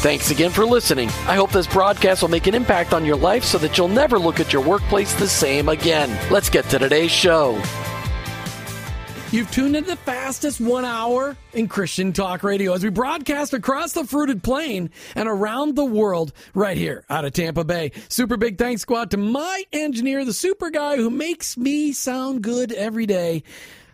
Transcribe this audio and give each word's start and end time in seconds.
Thanks 0.00 0.30
again 0.30 0.52
for 0.52 0.64
listening. 0.64 1.08
I 1.26 1.34
hope 1.34 1.50
this 1.50 1.66
broadcast 1.66 2.22
will 2.22 2.28
make 2.28 2.46
an 2.46 2.54
impact 2.54 2.94
on 2.94 3.04
your 3.04 3.16
life 3.16 3.42
so 3.42 3.58
that 3.58 3.76
you'll 3.76 3.88
never 3.88 4.16
look 4.16 4.38
at 4.38 4.52
your 4.52 4.62
workplace 4.62 5.12
the 5.14 5.26
same 5.26 5.68
again. 5.68 6.16
Let's 6.30 6.48
get 6.48 6.66
to 6.66 6.78
today's 6.78 7.10
show. 7.10 7.60
You've 9.32 9.50
tuned 9.50 9.74
into 9.74 9.90
the 9.90 9.96
fastest 9.96 10.60
one 10.60 10.84
hour 10.84 11.36
in 11.52 11.66
Christian 11.66 12.12
Talk 12.12 12.44
Radio 12.44 12.74
as 12.74 12.84
we 12.84 12.90
broadcast 12.90 13.52
across 13.52 13.92
the 13.92 14.04
fruited 14.04 14.44
plain 14.44 14.90
and 15.16 15.28
around 15.28 15.74
the 15.74 15.84
world 15.84 16.32
right 16.54 16.76
here 16.76 17.04
out 17.10 17.24
of 17.24 17.32
Tampa 17.32 17.64
Bay. 17.64 17.90
Super 18.08 18.36
big 18.36 18.56
thanks 18.56 18.86
out 18.88 19.10
to 19.10 19.16
my 19.16 19.64
engineer, 19.72 20.24
the 20.24 20.32
super 20.32 20.70
guy 20.70 20.96
who 20.96 21.10
makes 21.10 21.56
me 21.56 21.92
sound 21.92 22.42
good 22.42 22.70
every 22.72 23.04
day. 23.04 23.42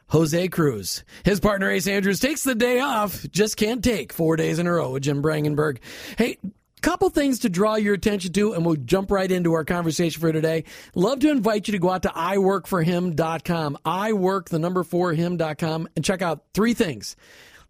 Jose 0.09 0.49
Cruz. 0.49 1.05
His 1.25 1.41
partner 1.41 1.71
Ace 1.71 1.87
Andrews 1.87 2.21
takes 2.21 2.45
the 2.45 2.55
day 2.55 2.81
off, 2.81 3.25
just 3.31 3.57
can't 3.57 3.83
take 3.83 4.13
four 4.13 4.37
days 4.37 4.59
in 4.59 4.67
a 4.67 4.73
row 4.73 4.93
with 4.93 5.03
Jim 5.03 5.23
Brangenberg. 5.23 5.79
Hey, 6.19 6.39
couple 6.85 7.09
things 7.09 7.39
to 7.39 7.49
draw 7.49 7.77
your 7.77 7.95
attention 7.95 8.31
to, 8.31 8.53
and 8.53 8.65
we'll 8.65 8.77
jump 8.77 9.11
right 9.11 9.31
into 9.31 9.55
our 9.55 9.65
conversation 9.65 10.21
for 10.21 10.31
today. 10.33 10.65
Love 10.95 11.19
to 11.21 11.31
invite 11.31 11.67
you 11.67 11.73
to 11.73 11.79
go 11.79 11.89
out 11.89 12.03
to 12.03 12.11
iworkforhim.com. 12.11 13.79
I 13.87 14.13
work 14.13 14.51
the 14.51 14.59
number 14.59 14.85
four 14.85 15.15
him.com 15.15 15.89
and 15.97 16.05
check 16.05 16.21
out 16.21 16.45
three 16.53 16.75
things. 16.75 17.17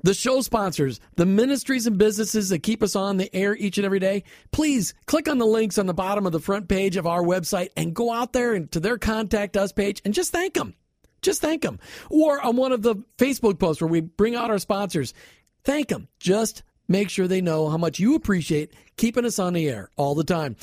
The 0.02 0.14
show 0.14 0.40
sponsors, 0.40 1.00
the 1.14 1.26
ministries 1.26 1.86
and 1.86 1.96
businesses 1.96 2.48
that 2.48 2.64
keep 2.64 2.82
us 2.82 2.96
on 2.96 3.16
the 3.16 3.34
air 3.34 3.54
each 3.56 3.78
and 3.78 3.86
every 3.86 4.00
day. 4.00 4.24
Please 4.50 4.94
click 5.06 5.28
on 5.28 5.38
the 5.38 5.46
links 5.46 5.78
on 5.78 5.86
the 5.86 5.94
bottom 5.94 6.26
of 6.26 6.32
the 6.32 6.40
front 6.40 6.68
page 6.68 6.96
of 6.96 7.06
our 7.06 7.22
website 7.22 7.68
and 7.76 7.94
go 7.94 8.12
out 8.12 8.32
there 8.32 8.52
and 8.52 8.70
to 8.72 8.80
their 8.80 8.98
contact 8.98 9.56
us 9.56 9.70
page 9.70 10.02
and 10.04 10.12
just 10.12 10.32
thank 10.32 10.54
them. 10.54 10.74
Just 11.24 11.40
thank 11.40 11.62
them. 11.62 11.80
Or 12.10 12.40
on 12.40 12.56
one 12.56 12.72
of 12.72 12.82
the 12.82 12.96
Facebook 13.18 13.58
posts 13.58 13.80
where 13.80 13.88
we 13.88 14.00
bring 14.00 14.36
out 14.36 14.50
our 14.50 14.58
sponsors, 14.58 15.14
thank 15.64 15.88
them. 15.88 16.08
Just 16.20 16.62
make 16.86 17.10
sure 17.10 17.26
they 17.26 17.40
know 17.40 17.68
how 17.68 17.78
much 17.78 17.98
you 17.98 18.14
appreciate 18.14 18.74
keeping 18.96 19.24
us 19.24 19.38
on 19.38 19.54
the 19.54 19.68
air 19.68 19.90
all 19.96 20.14
the 20.14 20.22
time. 20.24 20.56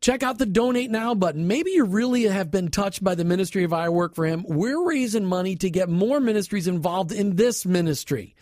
Check 0.00 0.22
out 0.22 0.36
the 0.36 0.44
donate 0.44 0.90
now 0.90 1.14
button. 1.14 1.46
Maybe 1.46 1.70
you 1.70 1.84
really 1.86 2.24
have 2.24 2.50
been 2.50 2.68
touched 2.70 3.02
by 3.02 3.14
the 3.14 3.24
ministry 3.24 3.64
of 3.64 3.72
I 3.72 3.88
Work 3.88 4.14
for 4.14 4.26
Him. 4.26 4.44
We're 4.46 4.86
raising 4.86 5.24
money 5.24 5.56
to 5.56 5.70
get 5.70 5.88
more 5.88 6.20
ministries 6.20 6.68
involved 6.68 7.10
in 7.10 7.36
this 7.36 7.64
ministry. 7.64 8.34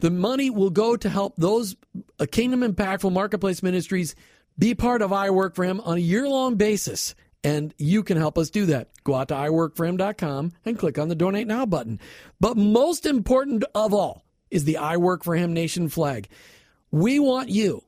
The 0.00 0.10
money 0.10 0.50
will 0.50 0.68
go 0.68 0.94
to 0.94 1.08
help 1.08 1.34
those 1.36 1.74
uh, 2.20 2.26
kingdom 2.30 2.60
impactful 2.60 3.10
marketplace 3.10 3.62
ministries 3.62 4.14
be 4.58 4.74
part 4.74 5.00
of 5.00 5.10
I 5.10 5.30
Work 5.30 5.54
for 5.54 5.64
Him 5.64 5.80
on 5.80 5.96
a 5.96 6.00
year 6.00 6.28
long 6.28 6.56
basis. 6.56 7.14
And 7.44 7.74
you 7.78 8.02
can 8.02 8.16
help 8.16 8.38
us 8.38 8.50
do 8.50 8.66
that. 8.66 8.88
Go 9.04 9.14
out 9.14 9.28
to 9.28 9.34
iworkforhim.com 9.34 10.52
and 10.64 10.78
click 10.78 10.98
on 10.98 11.08
the 11.08 11.14
donate 11.14 11.46
now 11.46 11.64
button. 11.64 12.00
But 12.40 12.56
most 12.56 13.06
important 13.06 13.64
of 13.74 13.94
all 13.94 14.24
is 14.50 14.64
the 14.64 14.78
I 14.78 14.96
Work 14.96 15.24
for 15.24 15.36
Him 15.36 15.52
Nation 15.52 15.88
flag. 15.88 16.28
We 16.90 17.18
want 17.18 17.48
you, 17.48 17.82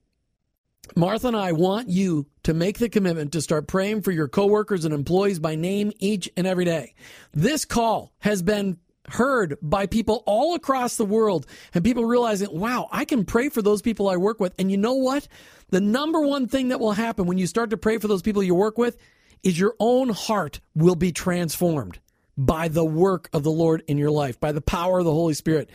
Martha 0.94 1.28
and 1.28 1.36
I 1.36 1.53
want 1.53 1.88
you 1.88 2.26
to 2.44 2.54
make 2.54 2.78
the 2.78 2.88
commitment 2.88 3.32
to 3.32 3.42
start 3.42 3.69
praying 3.69 4.03
for 4.03 4.10
your 4.10 4.28
coworkers 4.28 4.84
and 4.84 4.94
employees 4.94 5.38
by 5.38 5.54
name 5.54 5.92
each 5.98 6.30
and 6.36 6.47
every 6.47 6.65
day. 6.65 6.94
This 7.32 7.65
call 7.65 8.12
has 8.19 8.42
been 8.42 8.78
heard 9.09 9.56
by 9.62 9.86
people 9.86 10.22
all 10.26 10.54
across 10.54 10.97
the 10.97 11.04
world 11.04 11.47
and 11.75 11.84
people 11.84 12.04
realizing, 12.04 12.48
wow, 12.53 12.88
I 12.92 13.04
can 13.04 13.25
pray 13.25 13.48
for 13.48 13.62
those 13.62 13.82
people 13.82 14.09
I 14.09 14.16
work 14.16 14.41
with. 14.41 14.54
And 14.59 14.70
you 14.70 14.76
know 14.76 14.94
what? 14.94 15.26
The 15.70 15.80
number 15.80 16.20
one 16.20 16.48
thing 16.48 16.69
that 16.69 16.80
will 16.80 16.92
happen 16.92 17.26
when 17.26 17.38
you 17.38 17.47
start 17.47 17.70
to 17.70 17.76
pray 17.76 17.98
for 17.98 18.09
those 18.09 18.22
people 18.22 18.42
you 18.42 18.54
work 18.54 18.78
with 18.78 18.98
is 19.43 19.59
your 19.59 19.75
own 19.78 20.10
heart 20.10 20.60
will 20.75 20.94
be 20.94 21.12
transformed 21.12 21.99
by 22.37 22.69
the 22.69 22.84
work 22.84 23.28
of 23.32 23.43
the 23.43 23.50
Lord 23.50 23.82
in 23.88 23.99
your 23.99 24.10
life, 24.10 24.38
by 24.38 24.53
the 24.53 24.60
power 24.60 25.00
of 25.00 25.04
the 25.04 25.12
Holy 25.12 25.34
Spirit. 25.34 25.69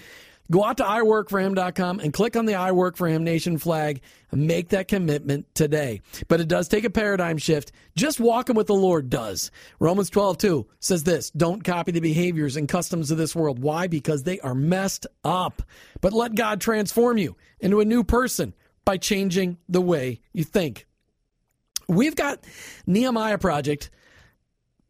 Go 0.52 0.64
out 0.64 0.78
to 0.78 0.84
iworkforhim.com 0.84 2.00
and 2.00 2.12
click 2.12 2.36
on 2.36 2.46
the 2.46 2.56
I 2.56 2.74
Work 2.74 2.98
for 2.98 3.08
Him 3.08 3.24
Nation 3.24 3.58
flag 3.58 4.02
and 4.30 4.46
make 4.46 4.70
that 4.70 4.88
commitment 4.88 5.48
today. 5.56 6.02
But 6.28 6.42
it 6.42 6.50
does 6.50 6.68
take 6.68 6.84
a 6.84 6.90
paradigm 6.90 7.38
shift. 7.38 7.72
Just 7.96 8.20
walking 8.20 8.56
with 8.56 8.68
the 8.68 8.76
Lord 8.76 9.10
does. 9.10 9.52
Romans 9.80 10.10
12, 10.10 10.38
2 10.38 10.68
says 10.80 11.04
this 11.04 11.32
Don't 11.32 11.64
copy 11.64 11.92
the 11.92 12.02
behaviors 12.02 12.58
and 12.58 12.68
customs 12.68 13.10
of 13.10 13.18
this 13.18 13.36
world. 13.36 13.60
Why? 13.60 13.88
Because 13.88 14.24
they 14.24 14.40
are 14.42 14.56
messed 14.56 15.08
up. 15.24 15.64
But 16.02 16.14
let 16.14 16.36
God 16.36 16.60
transform 16.60 17.18
you 17.18 17.38
into 17.60 17.80
a 17.80 17.86
new 17.86 18.04
person 18.04 18.54
by 18.86 18.98
changing 18.98 19.58
the 19.70 19.82
way 19.82 20.20
you 20.34 20.44
think. 20.44 20.86
We've 21.88 22.16
got 22.16 22.44
Nehemiah 22.86 23.38
Project 23.38 23.90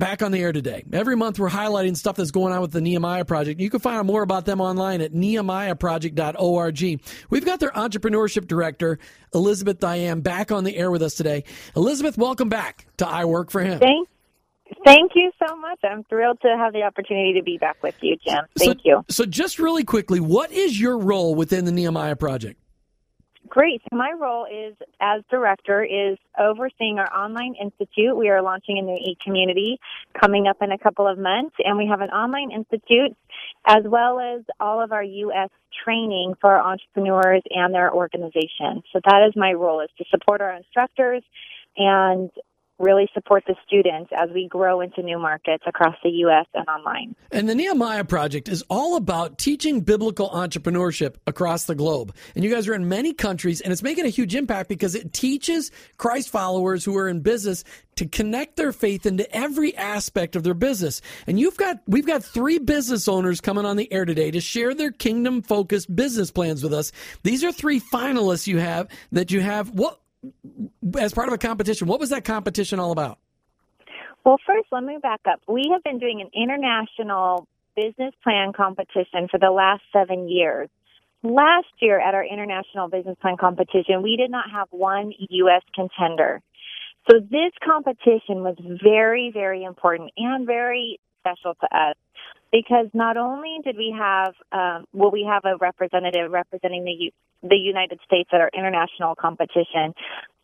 back 0.04 0.22
on 0.22 0.32
the 0.32 0.40
air 0.40 0.52
today. 0.52 0.84
Every 0.92 1.16
month 1.16 1.40
we're 1.40 1.50
highlighting 1.50 1.96
stuff 1.96 2.18
that's 2.18 2.32
going 2.32 2.52
on 2.54 2.62
with 2.62 2.72
the 2.72 2.82
Nehemiah 2.82 3.26
Project. 3.26 3.62
You 3.62 3.70
can 3.70 3.80
find 3.80 3.98
out 3.98 4.06
more 4.06 4.22
about 4.22 4.46
them 4.46 4.60
online 4.60 5.02
at 5.02 5.14
nehemiahproject.org. 5.14 7.02
We've 7.30 7.46
got 7.46 7.60
their 7.60 7.72
entrepreneurship 7.72 8.48
director, 8.48 9.00
Elizabeth 9.34 9.80
Diane, 9.80 10.22
back 10.22 10.52
on 10.52 10.64
the 10.64 10.76
air 10.76 10.92
with 10.92 11.02
us 11.02 11.16
today. 11.16 11.46
Elizabeth, 11.76 12.18
welcome 12.18 12.50
back 12.50 12.86
to 12.98 13.08
I 13.08 13.26
Work 13.26 13.50
for 13.50 13.62
Him. 13.62 13.80
Thank, 13.80 14.10
thank 14.84 15.12
you 15.16 15.32
so 15.46 15.56
much. 15.56 15.80
I'm 15.84 16.04
thrilled 16.06 16.42
to 16.42 16.56
have 16.58 16.74
the 16.74 16.84
opportunity 16.84 17.34
to 17.36 17.44
be 17.44 17.58
back 17.58 17.82
with 17.82 17.96
you, 18.02 18.18
Jim. 18.18 18.44
Thank 18.58 18.80
so, 18.80 18.82
you. 18.84 19.06
So 19.10 19.26
just 19.26 19.60
really 19.60 19.84
quickly, 19.84 20.20
what 20.20 20.52
is 20.52 20.80
your 20.80 20.98
role 20.98 21.36
within 21.36 21.66
the 21.66 21.72
Nehemiah 21.72 22.16
Project? 22.16 22.60
Great. 23.54 23.84
So 23.84 23.96
My 23.96 24.12
role 24.20 24.48
is 24.48 24.76
as 25.00 25.22
director 25.30 25.84
is 25.84 26.18
overseeing 26.40 26.98
our 26.98 27.14
online 27.16 27.54
institute. 27.62 28.18
We 28.18 28.30
are 28.30 28.42
launching 28.42 28.80
a 28.80 28.82
new 28.82 28.96
e-community 28.96 29.78
coming 30.20 30.48
up 30.48 30.58
in 30.62 30.72
a 30.72 30.78
couple 30.80 31.08
of 31.08 31.20
months 31.20 31.54
and 31.60 31.78
we 31.78 31.86
have 31.86 32.02
an 32.02 32.10
online 32.10 32.50
institute 32.50 33.16
as 33.68 33.84
well 33.86 34.20
as 34.20 34.42
all 34.60 34.84
of 34.84 34.92
our 34.92 35.04
US 35.04 35.52
training 35.86 36.34
for 36.42 36.56
our 36.56 36.68
entrepreneurs 36.68 37.44
and 37.52 37.72
their 37.72 37.94
organization. 37.94 38.82
So 38.92 39.00
that 39.06 39.28
is 39.28 39.36
my 39.36 39.54
role 39.54 39.82
is 39.82 39.90
to 40.00 40.06
support 40.10 40.42
our 40.42 40.56
instructors 40.56 41.22
and 41.78 42.32
really 42.84 43.10
support 43.14 43.44
the 43.48 43.56
students 43.66 44.12
as 44.16 44.30
we 44.34 44.48
grow 44.48 44.82
into 44.82 45.02
new 45.02 45.18
markets 45.18 45.64
across 45.66 45.96
the 46.04 46.10
U.S. 46.10 46.46
and 46.54 46.68
online. 46.68 47.16
And 47.32 47.50
the 47.50 47.56
Nehemiah 47.56 48.04
Project 48.04 48.50
is 48.50 48.64
all 48.70 48.96
about 48.96 49.38
teaching 49.38 49.82
biblical 49.82 50.30
entrepreneurship 50.30 51.16
across 51.26 51.66
the 51.66 51.76
globe. 51.76 52.14
And 52.36 52.44
you 52.44 52.52
guys 52.52 52.68
are 52.68 52.74
in 52.74 52.88
many 52.88 53.14
countries, 53.14 53.62
and 53.62 53.72
it's 53.72 53.84
making 53.84 54.06
a 54.06 54.10
huge 54.10 54.36
impact 54.36 54.70
because 54.70 54.96
it 54.96 55.14
teaches 55.14 55.72
Christ 55.98 56.30
followers 56.30 56.84
who 56.86 56.98
are 56.98 57.08
in 57.08 57.22
business 57.22 57.64
to 57.96 58.06
connect 58.08 58.56
their 58.56 58.72
faith 58.72 59.06
into 59.06 59.30
every 59.36 59.76
aspect 59.78 60.36
of 60.36 60.44
their 60.44 60.54
business. 60.54 61.02
And 61.28 61.40
you've 61.40 61.58
got 61.58 61.82
we've 61.88 62.06
got 62.06 62.24
three 62.24 62.60
business 62.60 63.08
owners 63.08 63.42
coming 63.42 63.66
on 63.66 63.78
the 63.78 63.92
air 63.92 64.06
today 64.06 64.32
to 64.32 64.42
share 64.42 64.74
their 64.74 64.92
kingdom 64.92 65.42
focused 65.42 65.96
business 65.96 66.32
plans 66.32 66.64
with 66.64 66.74
us. 66.74 66.92
These 67.24 67.44
are 67.44 67.52
three 67.52 67.80
finalists 67.80 68.48
you 68.48 68.58
have 68.60 68.88
that 69.12 69.32
you 69.32 69.42
have 69.42 69.70
what 69.72 70.00
as 70.98 71.14
part 71.14 71.28
of 71.28 71.34
a 71.34 71.38
competition. 71.38 71.88
What 71.88 72.00
was 72.00 72.10
that 72.10 72.24
competition 72.24 72.80
all 72.80 72.92
about? 72.92 73.20
Well, 74.26 74.38
first, 74.46 74.68
let 74.72 74.84
me 74.84 74.98
back 75.02 75.22
up. 75.30 75.42
We 75.48 75.70
have 75.74 75.84
been 75.84 76.00
doing 76.00 76.22
an 76.22 76.30
international 76.34 77.48
business 77.76 78.14
plan 78.24 78.54
competition 78.54 79.28
for 79.30 79.40
the 79.40 79.52
last 79.52 79.82
seven 79.92 80.30
years. 80.30 80.70
Last 81.24 81.68
year 81.80 82.00
at 82.00 82.14
our 82.14 82.26
international 82.26 82.90
business 82.90 83.18
plan 83.22 83.38
competition, 83.38 84.02
we 84.02 84.16
did 84.18 84.32
not 84.32 84.46
have 84.52 84.68
one 84.72 85.14
U.S. 85.18 85.62
contender. 85.74 86.42
So 87.10 87.20
this 87.20 87.52
competition 87.66 88.44
was 88.44 88.56
very, 88.82 89.32
very 89.34 89.64
important 89.64 90.12
and 90.18 90.46
very 90.46 91.00
special 91.20 91.56
to 91.56 91.78
us 91.78 91.96
because 92.52 92.88
not 92.94 93.18
only 93.18 93.58
did 93.64 93.76
we 93.76 93.94
have, 93.98 94.34
um, 94.52 94.86
well, 94.94 95.12
we 95.12 95.28
have 95.30 95.44
a 95.44 95.58
representative 95.58 96.32
representing 96.32 96.86
the 96.86 97.12
the 97.44 97.58
United 97.58 98.00
States 98.06 98.30
at 98.34 98.42
our 98.42 98.50
international 98.54 99.16
competition. 99.16 99.94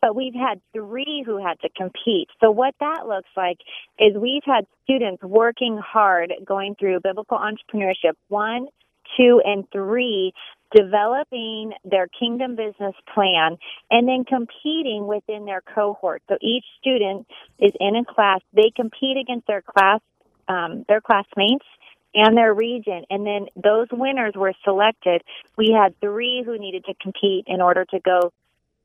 But 0.00 0.14
we've 0.14 0.34
had 0.34 0.60
three 0.72 1.22
who 1.24 1.42
had 1.44 1.58
to 1.60 1.68
compete. 1.76 2.28
So 2.40 2.50
what 2.50 2.74
that 2.80 3.06
looks 3.06 3.28
like 3.36 3.58
is 3.98 4.16
we've 4.16 4.44
had 4.44 4.66
students 4.84 5.22
working 5.22 5.78
hard 5.78 6.32
going 6.44 6.74
through 6.78 7.00
biblical 7.00 7.38
entrepreneurship 7.38 8.14
one, 8.28 8.68
two, 9.16 9.40
and 9.44 9.64
three, 9.72 10.32
developing 10.74 11.72
their 11.84 12.06
kingdom 12.06 12.54
business 12.54 12.94
plan 13.12 13.56
and 13.90 14.08
then 14.08 14.24
competing 14.24 15.06
within 15.06 15.44
their 15.44 15.62
cohort. 15.74 16.22
So 16.28 16.36
each 16.40 16.64
student 16.80 17.26
is 17.58 17.72
in 17.80 17.96
a 17.96 18.04
class. 18.04 18.40
They 18.54 18.70
compete 18.74 19.16
against 19.16 19.46
their 19.46 19.62
class, 19.62 20.00
um, 20.48 20.84
their 20.88 21.00
classmates 21.00 21.66
and 22.14 22.36
their 22.36 22.52
region. 22.52 23.04
And 23.10 23.26
then 23.26 23.46
those 23.56 23.88
winners 23.92 24.34
were 24.36 24.52
selected. 24.64 25.22
We 25.56 25.76
had 25.76 25.98
three 26.00 26.42
who 26.44 26.58
needed 26.58 26.84
to 26.86 26.94
compete 27.00 27.44
in 27.46 27.60
order 27.60 27.84
to 27.86 28.00
go 28.00 28.32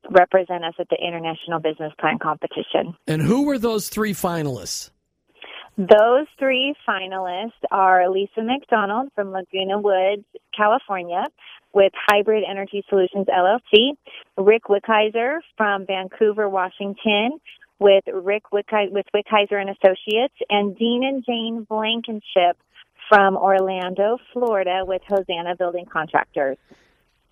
represent 0.10 0.64
us 0.64 0.74
at 0.80 0.90
the 0.90 0.98
International 0.98 1.60
Business 1.60 1.94
Plan 2.00 2.20
competition. 2.20 2.96
And 3.08 3.22
who 3.22 3.46
were 3.46 3.58
those 3.58 3.90
three 3.90 4.14
finalists? 4.14 4.92
Those 5.78 6.28
three 6.40 6.74
finalists 6.88 7.52
are 7.70 8.10
Lisa 8.10 8.42
McDonald 8.44 9.10
from 9.14 9.32
Laguna 9.32 9.80
Woods, 9.80 10.24
California, 10.56 11.26
with 11.74 11.92
Hybrid 12.08 12.46
Energy 12.50 12.86
Solutions 12.88 13.28
LLC, 13.28 13.98
Rick 14.38 14.64
Wickheiser 14.70 15.40
from 15.58 15.86
Vancouver, 15.86 16.48
Washington, 16.48 17.40
with 17.80 18.06
Rick 18.08 18.44
Wickheiser, 18.54 18.92
with 18.92 19.06
Wickheiser 19.14 19.60
and 19.60 19.70
Associates, 19.70 20.36
and 20.50 20.78
Dean 20.78 21.04
and 21.04 21.26
Jane 21.26 21.66
Blankenship 21.68 22.58
from 23.10 23.38
Orlando, 23.38 24.18
Florida, 24.34 24.84
with 24.86 25.02
Hosanna 25.08 25.56
Building 25.58 25.86
Contractors. 25.86 26.58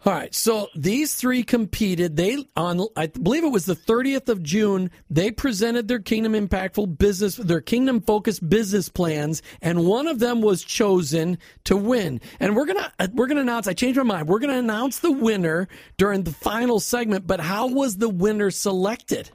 All 0.05 0.11
right, 0.11 0.35
so 0.35 0.67
these 0.75 1.15
three 1.15 1.43
competed. 1.43 2.17
They 2.17 2.45
on 2.57 2.85
I 2.97 3.07
believe 3.07 3.45
it 3.45 3.53
was 3.53 3.65
the 3.65 3.75
30th 3.75 4.27
of 4.27 4.43
June. 4.43 4.91
They 5.09 5.31
presented 5.31 5.87
their 5.87 5.99
Kingdom 5.99 6.33
Impactful 6.33 6.97
business, 6.97 7.37
their 7.37 7.61
Kingdom 7.61 8.01
focused 8.01 8.47
business 8.49 8.89
plans, 8.89 9.41
and 9.61 9.85
one 9.85 10.07
of 10.07 10.19
them 10.19 10.41
was 10.41 10.65
chosen 10.65 11.37
to 11.63 11.77
win. 11.77 12.19
And 12.41 12.53
we're 12.53 12.65
gonna 12.65 12.91
uh, 12.99 13.07
we're 13.13 13.27
gonna 13.27 13.41
announce. 13.41 13.65
I 13.65 13.73
changed 13.73 13.97
my 13.97 14.03
mind. 14.03 14.27
We're 14.27 14.39
gonna 14.39 14.57
announce 14.57 14.99
the 14.99 15.11
winner 15.11 15.69
during 15.95 16.23
the 16.23 16.33
final 16.33 16.81
segment. 16.81 17.25
But 17.25 17.39
how 17.39 17.67
was 17.67 17.95
the 17.95 18.09
winner 18.09 18.51
selected? 18.51 19.31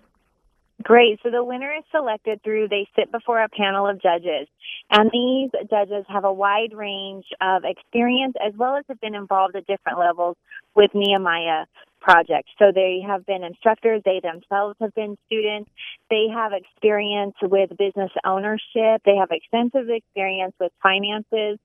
Great. 0.82 1.18
So 1.24 1.30
the 1.30 1.42
winner 1.42 1.72
is 1.76 1.84
selected 1.90 2.40
through 2.44 2.68
they 2.68 2.86
sit 2.94 3.10
before 3.10 3.42
a 3.42 3.48
panel 3.48 3.88
of 3.88 4.00
judges. 4.00 4.46
And 4.90 5.10
these 5.12 5.50
judges 5.68 6.04
have 6.08 6.24
a 6.24 6.32
wide 6.32 6.72
range 6.72 7.24
of 7.40 7.64
experience 7.64 8.34
as 8.44 8.54
well 8.56 8.76
as 8.76 8.84
have 8.88 9.00
been 9.00 9.16
involved 9.16 9.56
at 9.56 9.66
different 9.66 9.98
levels 9.98 10.36
with 10.76 10.90
Nehemiah 10.94 11.66
project. 12.00 12.48
So 12.60 12.66
they 12.72 13.00
have 13.04 13.26
been 13.26 13.42
instructors, 13.42 14.02
they 14.04 14.20
themselves 14.22 14.76
have 14.80 14.94
been 14.94 15.16
students, 15.26 15.68
they 16.10 16.26
have 16.32 16.52
experience 16.52 17.34
with 17.42 17.70
business 17.76 18.12
ownership, 18.24 19.02
they 19.04 19.16
have 19.18 19.30
extensive 19.32 19.90
experience 19.90 20.54
with 20.60 20.70
finances 20.80 21.58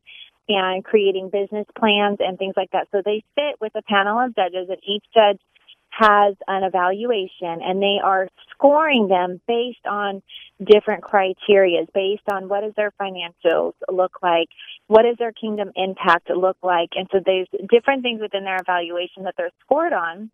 and 0.49 0.83
creating 0.83 1.29
business 1.31 1.67
plans 1.77 2.17
and 2.19 2.37
things 2.39 2.55
like 2.57 2.71
that. 2.71 2.87
So 2.91 3.01
they 3.05 3.23
sit 3.35 3.61
with 3.61 3.73
a 3.75 3.83
panel 3.83 4.19
of 4.19 4.35
judges 4.35 4.67
and 4.69 4.79
each 4.83 5.05
judge 5.13 5.39
has 5.99 6.35
an 6.47 6.63
evaluation 6.63 7.61
and 7.61 7.81
they 7.81 7.99
are 8.03 8.27
scoring 8.51 9.07
them 9.07 9.39
based 9.47 9.85
on 9.85 10.21
different 10.63 11.03
criteria, 11.03 11.85
based 11.93 12.23
on 12.31 12.49
what 12.49 12.61
does 12.61 12.73
their 12.75 12.91
financials 12.99 13.73
look 13.91 14.17
like, 14.23 14.47
what 14.87 15.03
does 15.03 15.17
their 15.19 15.31
kingdom 15.31 15.71
impact 15.75 16.29
look 16.29 16.57
like, 16.63 16.89
and 16.95 17.07
so 17.11 17.19
there's 17.23 17.47
different 17.69 18.01
things 18.01 18.21
within 18.21 18.43
their 18.43 18.57
evaluation 18.57 19.23
that 19.23 19.35
they're 19.37 19.51
scored 19.65 19.93
on. 19.93 20.31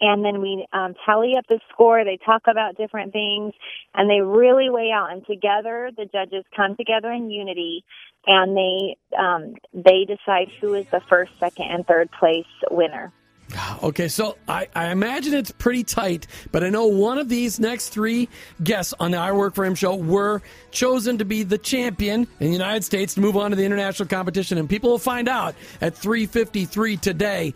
And 0.00 0.24
then 0.24 0.40
we 0.40 0.64
um, 0.72 0.94
tally 1.04 1.34
up 1.36 1.46
the 1.48 1.58
score. 1.72 2.04
They 2.04 2.18
talk 2.24 2.42
about 2.46 2.76
different 2.76 3.12
things, 3.12 3.52
and 3.94 4.08
they 4.08 4.20
really 4.20 4.70
weigh 4.70 4.92
out. 4.92 5.10
And 5.10 5.26
together, 5.26 5.90
the 5.96 6.04
judges 6.04 6.44
come 6.54 6.76
together 6.76 7.10
in 7.10 7.30
unity, 7.30 7.84
and 8.24 8.56
they 8.56 8.96
um, 9.18 9.54
they 9.72 10.04
decide 10.04 10.50
who 10.60 10.74
is 10.74 10.86
the 10.92 11.00
first, 11.08 11.32
second, 11.40 11.66
and 11.70 11.84
third 11.84 12.10
place 12.12 12.46
winner. 12.70 13.12
Ah, 13.54 13.78
okay, 13.82 14.08
so 14.08 14.36
I, 14.46 14.68
I, 14.74 14.90
imagine 14.90 15.32
it's 15.32 15.50
pretty 15.50 15.82
tight, 15.82 16.26
but 16.52 16.62
I 16.62 16.68
know 16.68 16.86
one 16.86 17.16
of 17.16 17.30
these 17.30 17.58
next 17.58 17.88
three 17.88 18.28
guests 18.62 18.92
on 19.00 19.12
the 19.12 19.18
I 19.18 19.32
Work 19.32 19.54
for 19.54 19.64
Him 19.64 19.74
show 19.74 19.94
were 19.94 20.42
chosen 20.70 21.18
to 21.18 21.24
be 21.24 21.44
the 21.44 21.56
champion 21.56 22.26
in 22.40 22.46
the 22.46 22.52
United 22.52 22.84
States 22.84 23.14
to 23.14 23.22
move 23.22 23.38
on 23.38 23.50
to 23.50 23.56
the 23.56 23.64
international 23.64 24.06
competition, 24.08 24.58
and 24.58 24.68
people 24.68 24.90
will 24.90 24.98
find 24.98 25.28
out 25.28 25.54
at 25.80 25.94
3:53 25.94 27.00
today. 27.00 27.54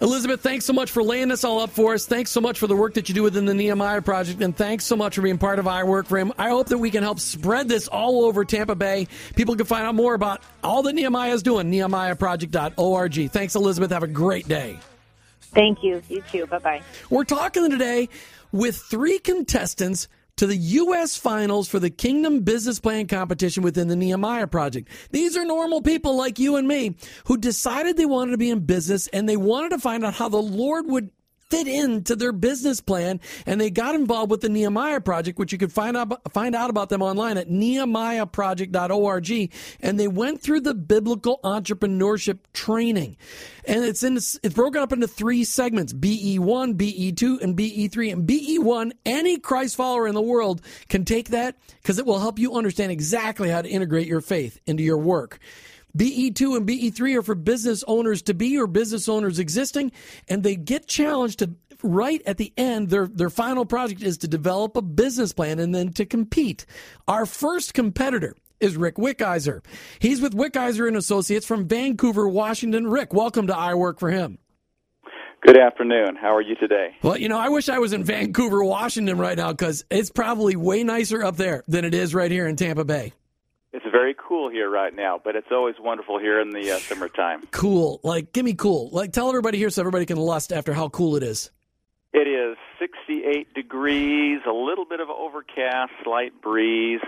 Elizabeth, 0.00 0.42
thanks 0.42 0.66
so 0.66 0.74
much 0.74 0.90
for 0.90 1.02
laying 1.02 1.28
this 1.28 1.42
all 1.42 1.58
up 1.60 1.70
for 1.70 1.94
us. 1.94 2.04
Thanks 2.04 2.30
so 2.30 2.40
much 2.40 2.58
for 2.58 2.66
the 2.66 2.76
work 2.76 2.94
that 2.94 3.08
you 3.08 3.14
do 3.14 3.22
within 3.22 3.46
the 3.46 3.54
Nehemiah 3.54 4.02
Project, 4.02 4.42
and 4.42 4.54
thanks 4.54 4.84
so 4.84 4.94
much 4.94 5.14
for 5.14 5.22
being 5.22 5.38
part 5.38 5.58
of 5.58 5.66
I 5.66 5.84
Work 5.84 6.06
for 6.06 6.18
Him. 6.18 6.32
I 6.38 6.50
hope 6.50 6.68
that 6.68 6.78
we 6.78 6.90
can 6.90 7.02
help 7.02 7.18
spread 7.18 7.66
this 7.66 7.88
all 7.88 8.24
over 8.26 8.44
Tampa 8.44 8.76
Bay. 8.76 9.08
People 9.34 9.56
can 9.56 9.66
find 9.66 9.86
out 9.86 9.94
more 9.94 10.14
about 10.14 10.42
all 10.62 10.82
that 10.82 10.94
Nehemiah 10.94 11.32
is 11.32 11.42
doing, 11.42 11.72
nehemiahproject.org. 11.72 13.30
Thanks, 13.32 13.54
Elizabeth. 13.54 13.90
Have 13.90 14.02
a 14.02 14.06
great 14.06 14.46
day. 14.46 14.78
Thank 15.56 15.82
you. 15.82 16.02
You 16.08 16.22
too. 16.30 16.46
Bye 16.46 16.58
bye. 16.58 16.82
We're 17.08 17.24
talking 17.24 17.70
today 17.70 18.10
with 18.52 18.76
three 18.76 19.18
contestants 19.18 20.06
to 20.36 20.46
the 20.46 20.56
U.S. 20.56 21.16
finals 21.16 21.66
for 21.66 21.78
the 21.78 21.88
Kingdom 21.88 22.40
Business 22.40 22.78
Plan 22.78 23.06
competition 23.06 23.62
within 23.62 23.88
the 23.88 23.96
Nehemiah 23.96 24.46
Project. 24.46 24.88
These 25.10 25.34
are 25.34 25.46
normal 25.46 25.80
people 25.80 26.14
like 26.14 26.38
you 26.38 26.56
and 26.56 26.68
me 26.68 26.96
who 27.24 27.38
decided 27.38 27.96
they 27.96 28.04
wanted 28.04 28.32
to 28.32 28.38
be 28.38 28.50
in 28.50 28.60
business 28.60 29.08
and 29.08 29.26
they 29.26 29.38
wanted 29.38 29.70
to 29.70 29.78
find 29.78 30.04
out 30.04 30.12
how 30.12 30.28
the 30.28 30.36
Lord 30.36 30.86
would 30.88 31.10
fit 31.50 31.68
into 31.68 32.16
their 32.16 32.32
business 32.32 32.80
plan 32.80 33.20
and 33.46 33.60
they 33.60 33.70
got 33.70 33.94
involved 33.94 34.30
with 34.30 34.40
the 34.40 34.48
Nehemiah 34.48 35.00
project 35.00 35.38
which 35.38 35.52
you 35.52 35.58
can 35.58 35.68
find 35.68 35.96
out 35.96 36.20
find 36.32 36.56
out 36.56 36.70
about 36.70 36.88
them 36.88 37.02
online 37.02 37.36
at 37.36 37.48
nehemiahproject.org 37.48 39.52
and 39.80 40.00
they 40.00 40.08
went 40.08 40.42
through 40.42 40.60
the 40.60 40.74
biblical 40.74 41.38
entrepreneurship 41.44 42.38
training. 42.52 43.16
And 43.64 43.84
it's 43.84 44.02
in 44.02 44.16
it's 44.16 44.54
broken 44.54 44.82
up 44.82 44.92
into 44.92 45.06
three 45.06 45.44
segments 45.44 45.92
BE1 45.92 46.74
BE2 46.74 47.42
and 47.42 47.56
BE3 47.56 48.12
and 48.12 48.28
BE1 48.28 48.92
any 49.04 49.38
Christ 49.38 49.76
follower 49.76 50.08
in 50.08 50.14
the 50.14 50.22
world 50.22 50.62
can 50.88 51.04
take 51.04 51.28
that 51.28 51.56
cuz 51.84 51.98
it 51.98 52.06
will 52.06 52.18
help 52.18 52.38
you 52.38 52.54
understand 52.54 52.90
exactly 52.90 53.50
how 53.50 53.62
to 53.62 53.68
integrate 53.68 54.08
your 54.08 54.20
faith 54.20 54.58
into 54.66 54.82
your 54.82 54.98
work 54.98 55.38
BE2 55.96 56.56
and 56.56 56.68
BE3 56.68 57.16
are 57.16 57.22
for 57.22 57.34
business 57.34 57.82
owners 57.86 58.22
to 58.22 58.34
be 58.34 58.58
or 58.58 58.66
business 58.66 59.08
owners 59.08 59.38
existing, 59.38 59.92
and 60.28 60.42
they 60.42 60.56
get 60.56 60.86
challenged 60.86 61.38
to 61.40 61.54
right 61.82 62.22
at 62.26 62.38
the 62.38 62.52
end, 62.56 62.90
their, 62.90 63.06
their 63.06 63.30
final 63.30 63.64
project 63.64 64.02
is 64.02 64.18
to 64.18 64.28
develop 64.28 64.76
a 64.76 64.82
business 64.82 65.32
plan 65.32 65.58
and 65.58 65.74
then 65.74 65.92
to 65.92 66.06
compete. 66.06 66.66
Our 67.06 67.26
first 67.26 67.74
competitor 67.74 68.34
is 68.60 68.76
Rick 68.76 68.96
Wickheiser. 68.96 69.62
He's 69.98 70.20
with 70.20 70.34
Wickheiser 70.34 70.88
and 70.88 70.96
Associates 70.96 71.46
from 71.46 71.68
Vancouver, 71.68 72.28
Washington. 72.28 72.86
Rick, 72.86 73.12
welcome 73.12 73.46
to 73.48 73.56
I 73.56 73.74
Work 73.74 74.00
for 74.00 74.10
Him. 74.10 74.38
Good 75.42 75.58
afternoon. 75.58 76.16
How 76.20 76.34
are 76.34 76.42
you 76.42 76.56
today? 76.56 76.96
Well, 77.02 77.18
you 77.18 77.28
know, 77.28 77.38
I 77.38 77.50
wish 77.50 77.68
I 77.68 77.78
was 77.78 77.92
in 77.92 78.02
Vancouver, 78.02 78.64
Washington 78.64 79.18
right 79.18 79.36
now 79.36 79.52
because 79.52 79.84
it's 79.90 80.10
probably 80.10 80.56
way 80.56 80.82
nicer 80.82 81.22
up 81.22 81.36
there 81.36 81.62
than 81.68 81.84
it 81.84 81.94
is 81.94 82.14
right 82.14 82.30
here 82.30 82.48
in 82.48 82.56
Tampa 82.56 82.84
Bay. 82.84 83.12
It's 83.76 83.84
very 83.92 84.14
cool 84.14 84.48
here 84.48 84.70
right 84.70 84.96
now, 84.96 85.20
but 85.22 85.36
it's 85.36 85.48
always 85.52 85.74
wonderful 85.78 86.18
here 86.18 86.40
in 86.40 86.48
the 86.48 86.70
uh, 86.70 86.78
summertime. 86.78 87.42
Cool. 87.50 88.00
Like, 88.02 88.32
give 88.32 88.42
me 88.42 88.54
cool. 88.54 88.88
Like, 88.90 89.12
tell 89.12 89.28
everybody 89.28 89.58
here 89.58 89.68
so 89.68 89.82
everybody 89.82 90.06
can 90.06 90.16
lust 90.16 90.50
after 90.50 90.72
how 90.72 90.88
cool 90.88 91.14
it 91.16 91.22
is. 91.22 91.50
It 92.14 92.26
is 92.26 92.56
68 92.78 93.52
degrees, 93.52 94.40
a 94.48 94.50
little 94.50 94.86
bit 94.86 95.00
of 95.00 95.10
overcast, 95.10 95.92
slight 96.02 96.40
breeze. 96.40 97.02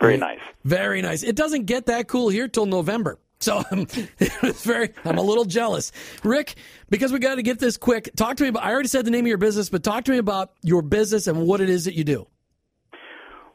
Very 0.00 0.16
nice. 0.16 0.40
Very 0.64 1.02
nice. 1.02 1.22
It 1.22 1.36
doesn't 1.36 1.66
get 1.66 1.86
that 1.86 2.08
cool 2.08 2.30
here 2.30 2.48
till 2.48 2.66
November. 2.66 3.20
So 3.38 3.62
um, 3.70 3.86
it's 4.18 4.64
very, 4.64 4.90
I'm 5.04 5.18
a 5.18 5.22
little 5.22 5.44
jealous. 5.44 5.92
Rick, 6.24 6.56
because 6.90 7.12
we 7.12 7.20
got 7.20 7.36
to 7.36 7.44
get 7.44 7.60
this 7.60 7.76
quick, 7.76 8.10
talk 8.16 8.38
to 8.38 8.42
me 8.42 8.48
about, 8.48 8.64
I 8.64 8.72
already 8.72 8.88
said 8.88 9.04
the 9.04 9.12
name 9.12 9.24
of 9.24 9.28
your 9.28 9.38
business, 9.38 9.68
but 9.68 9.84
talk 9.84 10.02
to 10.06 10.10
me 10.10 10.18
about 10.18 10.50
your 10.62 10.82
business 10.82 11.28
and 11.28 11.46
what 11.46 11.60
it 11.60 11.70
is 11.70 11.84
that 11.84 11.94
you 11.94 12.02
do. 12.02 12.26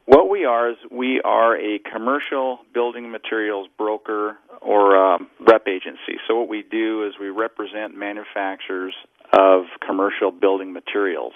What 0.08 0.30
we 0.30 0.46
are 0.46 0.70
is 0.70 0.78
we 0.90 1.20
are 1.26 1.58
a 1.58 1.80
commercial 1.80 2.60
building 2.74 3.12
materials 3.12 3.68
broker 3.78 4.38
or 4.62 4.96
um, 4.96 5.28
rep 5.46 5.68
agency. 5.68 6.18
So 6.26 6.40
what 6.40 6.48
we 6.48 6.64
do 6.64 7.06
is 7.06 7.16
we 7.20 7.28
represent 7.28 7.94
manufacturers 7.94 8.94
of 9.34 9.66
commercial 9.86 10.32
building 10.32 10.72
materials, 10.72 11.34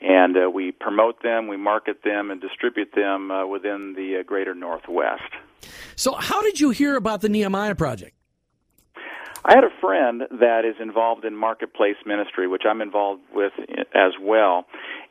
and 0.00 0.36
uh, 0.36 0.50
we 0.50 0.72
promote 0.72 1.22
them, 1.22 1.46
we 1.46 1.56
market 1.56 2.02
them, 2.02 2.32
and 2.32 2.40
distribute 2.40 2.90
them 2.96 3.30
uh, 3.30 3.46
within 3.46 3.94
the 3.96 4.18
uh, 4.18 4.22
greater 4.24 4.56
Northwest. 4.56 5.30
So, 5.94 6.14
how 6.14 6.42
did 6.42 6.58
you 6.58 6.70
hear 6.70 6.96
about 6.96 7.20
the 7.20 7.28
Nehemiah 7.28 7.76
Project? 7.76 8.16
I 9.44 9.54
had 9.54 9.62
a 9.62 9.70
friend 9.80 10.22
that 10.40 10.64
is 10.64 10.74
involved 10.80 11.24
in 11.24 11.36
marketplace 11.36 11.96
ministry, 12.04 12.48
which 12.48 12.62
I'm 12.68 12.82
involved 12.82 13.22
with 13.32 13.52
as 13.94 14.12
well, 14.20 14.66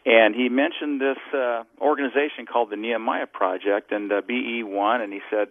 and 0.05 0.33
he 0.35 0.49
mentioned 0.49 1.01
this 1.01 1.17
uh, 1.33 1.63
organization 1.81 2.45
called 2.51 2.69
the 2.69 2.77
Nehemiah 2.77 3.27
Project 3.27 3.91
and 3.91 4.11
uh, 4.11 4.21
BE1, 4.21 5.03
and 5.03 5.13
he 5.13 5.19
said, 5.29 5.49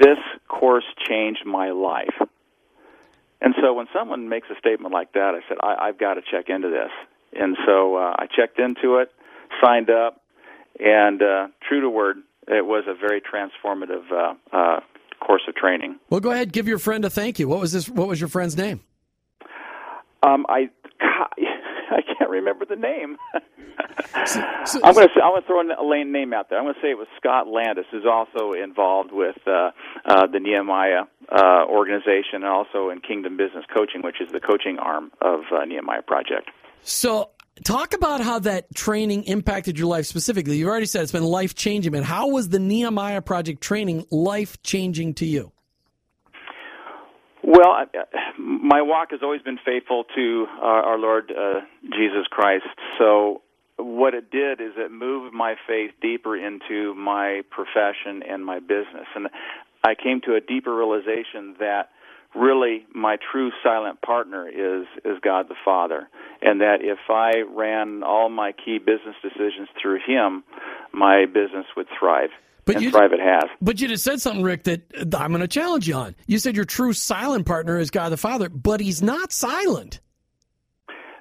"This 0.00 0.18
course 0.48 0.84
changed 1.06 1.46
my 1.46 1.70
life." 1.70 2.14
And 3.40 3.54
so 3.62 3.72
when 3.72 3.86
someone 3.92 4.28
makes 4.28 4.48
a 4.50 4.58
statement 4.58 4.92
like 4.92 5.12
that, 5.12 5.34
I 5.34 5.40
said, 5.48 5.58
I, 5.62 5.88
I've 5.88 5.98
got 5.98 6.14
to 6.14 6.22
check 6.22 6.48
into 6.48 6.68
this. 6.68 6.90
And 7.32 7.56
so 7.66 7.96
uh, 7.96 8.14
I 8.18 8.26
checked 8.26 8.58
into 8.58 8.96
it, 8.96 9.12
signed 9.62 9.90
up, 9.90 10.22
and 10.80 11.22
uh, 11.22 11.48
true 11.66 11.80
to 11.80 11.88
word, 11.88 12.18
it 12.48 12.64
was 12.64 12.84
a 12.88 12.94
very 12.94 13.20
transformative 13.20 14.10
uh, 14.10 14.34
uh, 14.52 14.80
course 15.20 15.42
of 15.48 15.54
training. 15.54 15.98
Well, 16.10 16.20
go 16.20 16.30
ahead, 16.30 16.52
give 16.52 16.66
your 16.66 16.78
friend 16.78 17.04
a 17.04 17.10
thank 17.10 17.38
you. 17.38 17.48
What 17.48 17.60
was 17.60 17.72
this? 17.72 17.88
What 17.88 18.08
was 18.08 18.20
your 18.20 18.28
friend's 18.28 18.56
name? 18.56 18.80
Um, 20.22 20.46
I 20.48 20.70
I 21.90 22.02
can't 22.02 22.30
remember 22.30 22.64
the 22.64 22.76
name. 22.76 23.16
so, 24.26 24.44
so, 24.64 24.80
I'm 24.84 24.94
going 24.94 25.08
to 25.08 25.22
I'm 25.22 25.32
going 25.32 25.42
to 25.42 25.46
throw 25.46 25.60
an, 25.60 25.70
a 25.70 26.04
name 26.04 26.32
out 26.32 26.50
there. 26.50 26.58
I'm 26.58 26.64
going 26.64 26.74
to 26.74 26.80
say 26.80 26.90
it 26.90 26.98
was 26.98 27.08
Scott 27.16 27.48
Landis, 27.48 27.86
who's 27.90 28.06
also 28.06 28.52
involved 28.52 29.10
with 29.12 29.36
uh, 29.46 29.70
uh, 30.04 30.26
the 30.26 30.40
Nehemiah 30.40 31.02
uh, 31.30 31.64
organization 31.68 32.42
and 32.42 32.46
also 32.46 32.90
in 32.90 33.00
Kingdom 33.00 33.36
Business 33.36 33.64
Coaching, 33.74 34.02
which 34.02 34.20
is 34.20 34.30
the 34.32 34.40
coaching 34.40 34.78
arm 34.78 35.10
of 35.20 35.40
uh, 35.52 35.64
Nehemiah 35.64 36.02
Project. 36.02 36.50
So. 36.82 37.30
Talk 37.64 37.92
about 37.92 38.20
how 38.20 38.38
that 38.38 38.72
training 38.72 39.24
impacted 39.24 39.80
your 39.80 39.88
life 39.88 40.06
specifically. 40.06 40.58
You've 40.58 40.68
already 40.68 40.86
said 40.86 41.02
it's 41.02 41.10
been 41.10 41.24
life 41.24 41.56
changing, 41.56 41.90
but 41.90 42.04
how 42.04 42.28
was 42.28 42.50
the 42.50 42.60
Nehemiah 42.60 43.20
Project 43.20 43.60
training 43.60 44.06
life 44.12 44.62
changing 44.62 45.14
to 45.14 45.26
you? 45.26 45.50
Well, 47.48 47.70
I, 47.70 47.84
my 48.38 48.82
walk 48.82 49.12
has 49.12 49.20
always 49.22 49.40
been 49.40 49.58
faithful 49.64 50.04
to 50.14 50.46
our, 50.60 50.82
our 50.82 50.98
Lord 50.98 51.32
uh, 51.32 51.60
Jesus 51.84 52.26
Christ. 52.28 52.66
So, 52.98 53.40
what 53.78 54.12
it 54.12 54.30
did 54.30 54.60
is 54.60 54.72
it 54.76 54.92
moved 54.92 55.34
my 55.34 55.54
faith 55.66 55.92
deeper 56.02 56.36
into 56.36 56.94
my 56.94 57.40
profession 57.50 58.22
and 58.28 58.44
my 58.44 58.58
business. 58.58 59.06
And 59.14 59.28
I 59.82 59.94
came 59.94 60.20
to 60.26 60.34
a 60.34 60.40
deeper 60.42 60.76
realization 60.76 61.56
that 61.58 61.88
really 62.34 62.84
my 62.94 63.16
true 63.32 63.50
silent 63.62 64.02
partner 64.02 64.46
is 64.46 64.86
is 65.06 65.18
God 65.22 65.48
the 65.48 65.56
Father 65.64 66.06
and 66.42 66.60
that 66.60 66.80
if 66.82 66.98
I 67.08 67.44
ran 67.50 68.02
all 68.02 68.28
my 68.28 68.52
key 68.52 68.76
business 68.78 69.16
decisions 69.22 69.68
through 69.80 70.00
him 70.06 70.44
my 70.92 71.24
business 71.24 71.64
would 71.74 71.86
thrive 71.98 72.28
but 72.74 72.82
you, 72.82 72.90
private 72.90 73.20
has. 73.20 73.44
But 73.60 73.80
you 73.80 73.88
just 73.88 74.04
said 74.04 74.20
something, 74.20 74.42
Rick, 74.42 74.64
that 74.64 74.82
I'm 75.16 75.30
going 75.30 75.40
to 75.40 75.48
challenge 75.48 75.88
you 75.88 75.94
on. 75.94 76.14
You 76.26 76.38
said 76.38 76.54
your 76.54 76.66
true 76.66 76.92
silent 76.92 77.46
partner 77.46 77.78
is 77.78 77.90
God 77.90 78.10
the 78.10 78.16
Father, 78.16 78.48
but 78.48 78.80
he's 78.80 79.02
not 79.02 79.32
silent. 79.32 80.00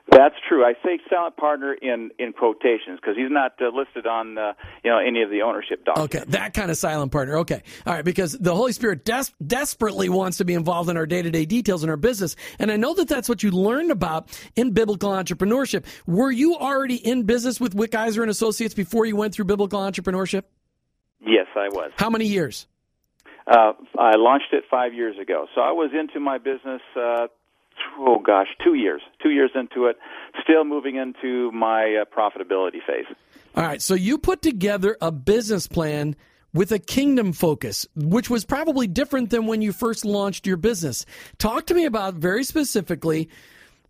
That's 0.10 0.36
true. 0.48 0.63
I 0.63 0.74
say 0.86 1.00
silent 1.10 1.36
partner 1.36 1.74
in 1.74 2.12
in 2.18 2.32
quotations 2.32 3.00
because 3.01 3.18
he's 3.18 3.30
not 3.30 3.54
uh, 3.62 3.75
listed 3.75 4.08
on 4.08 4.38
uh, 4.38 4.54
you 4.84 4.89
know 4.89 5.00
any 5.00 5.22
of 5.22 5.30
the 5.30 5.42
ownership 5.42 5.84
documents. 5.84 6.16
Okay, 6.16 6.25
that 6.30 6.54
kind 6.54 6.72
of 6.72 6.77
silent 6.77 7.12
partner. 7.12 7.39
Okay, 7.39 7.62
all 7.86 7.94
right, 7.94 8.06
because 8.06 8.32
the 8.32 8.56
Holy 8.56 8.72
Spirit 8.72 9.04
des- 9.04 9.34
desperately 9.46 10.08
wants 10.08 10.38
to 10.38 10.46
be 10.46 10.54
involved 10.54 10.89
in 10.89 10.96
our 10.96 11.06
day 11.06 11.22
to 11.22 11.30
day 11.30 11.46
details 11.46 11.84
in 11.84 11.89
our 11.89 11.98
business, 11.98 12.38
and 12.58 12.72
I 12.72 12.77
know 12.77 12.94
that 12.94 13.10
that's 13.10 13.27
what 13.27 13.44
you 13.44 13.51
learned 13.51 13.92
about 13.92 14.30
in 14.56 14.72
biblical 14.72 15.12
entrepreneurship. 15.12 15.86
Were 16.06 16.32
you 16.32 16.56
already 16.56 16.96
in 16.96 17.24
business 17.24 17.60
with 17.60 17.75
Wickizer 17.75 18.22
and 18.22 18.32
Associates 18.32 18.74
before 18.74 19.06
you 19.06 19.18
went 19.18 19.34
through 19.34 19.46
biblical 19.46 19.82
entrepreneurship? 19.82 20.44
Yes, 21.21 21.47
I 21.55 21.69
was. 21.69 21.91
How 21.97 22.09
many 22.09 22.25
years? 22.25 22.67
Uh, 23.47 23.74
I 23.97 24.15
launched 24.15 24.51
it 24.51 24.65
five 24.69 24.93
years 24.93 25.17
ago. 25.19 25.47
So 25.55 25.62
I 25.62 25.71
was 25.71 25.91
into 25.97 26.19
my 26.19 26.38
business, 26.38 26.81
uh, 26.95 27.27
oh 28.00 28.19
gosh, 28.19 28.47
two 28.63 28.74
years. 28.74 29.01
Two 29.24 29.29
years 29.29 29.51
into 29.55 29.86
it, 29.86 29.97
still 30.43 30.65
moving 30.65 30.97
into 30.97 31.51
my 31.51 32.01
uh, 32.01 32.05
profitability 32.05 32.79
phase. 32.86 33.05
All 33.55 33.63
right. 33.63 33.81
So 33.81 33.93
you 33.93 34.17
put 34.17 34.41
together 34.41 34.97
a 35.01 35.12
business 35.12 35.67
plan 35.67 36.15
with 36.53 36.71
a 36.71 36.79
kingdom 36.79 37.33
focus, 37.33 37.88
which 37.95 38.29
was 38.29 38.43
probably 38.43 38.88
different 38.88 39.29
than 39.29 39.47
when 39.47 39.62
you 39.62 39.71
first 39.71 40.05
launched 40.05 40.45
your 40.45 40.57
business. 40.57 41.05
Talk 41.38 41.67
to 41.67 41.74
me 41.74 41.86
about 41.86 42.15
very 42.15 42.43
specifically 42.43 43.29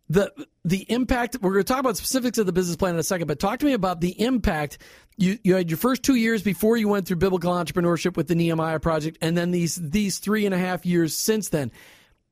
the 0.10 0.32
the 0.64 0.86
impact. 0.90 1.38
We're 1.42 1.54
going 1.54 1.64
to 1.64 1.74
talk 1.74 1.80
about 1.80 1.98
specifics 1.98 2.38
of 2.38 2.46
the 2.46 2.54
business 2.54 2.78
plan 2.78 2.94
in 2.94 3.00
a 3.00 3.04
second, 3.04 3.28
but 3.28 3.40
talk 3.40 3.60
to 3.60 3.66
me 3.66 3.74
about 3.74 4.02
the 4.02 4.22
impact 4.22 4.78
you 5.18 5.38
you 5.44 5.56
had 5.56 5.70
your 5.70 5.78
first 5.78 6.04
two 6.04 6.16
years 6.16 6.42
before 6.42 6.78
you 6.78 6.88
went 6.88 7.08
through 7.08 7.18
biblical 7.18 7.52
entrepreneurship 7.52 8.16
with 8.16 8.28
the 8.28 8.36
Nehemiah 8.36 8.80
Project, 8.80 9.18
and 9.22 9.38
then 9.38 9.52
these 9.52 9.76
these 9.76 10.20
three 10.20 10.46
and 10.46 10.54
a 10.54 10.58
half 10.58 10.86
years 10.86 11.16
since 11.18 11.50
then. 11.50 11.72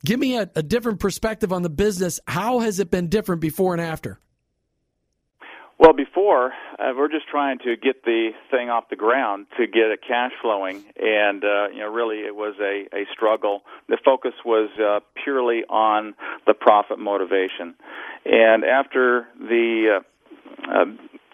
Give 0.04 0.20
me 0.20 0.38
a, 0.38 0.50
a 0.56 0.62
different 0.62 1.00
perspective 1.00 1.52
on 1.52 1.64
the 1.64 1.70
business. 1.70 2.20
How 2.28 2.60
has 2.60 2.80
it 2.80 2.92
been 2.92 3.08
different 3.10 3.42
before 3.42 3.74
and 3.74 3.82
after? 3.82 4.20
Well, 5.80 5.94
before 5.94 6.54
uh, 6.80 6.94
we're 6.96 7.10
just 7.10 7.28
trying 7.28 7.60
to 7.60 7.76
get 7.76 8.06
the 8.06 8.32
thing 8.50 8.70
off 8.70 8.90
the 8.90 8.96
ground 8.96 9.48
to 9.58 9.68
get 9.68 9.92
it 9.92 10.00
cash 10.08 10.32
flowing, 10.42 10.86
and 10.96 11.44
uh, 11.44 11.68
you 11.70 11.80
know, 11.80 11.92
really, 11.92 12.20
it 12.20 12.36
was 12.36 12.56
a 12.62 12.88
a 12.96 13.06
struggle. 13.12 13.64
The 13.90 13.98
focus 14.06 14.34
was 14.46 14.70
uh, 14.80 15.00
purely 15.22 15.64
on 15.68 16.14
the 16.48 16.54
profit 16.54 16.98
motivation, 16.98 17.76
and 18.26 18.64
after 18.64 19.28
the 19.38 20.00
uh, 20.00 20.72
uh, 20.72 20.86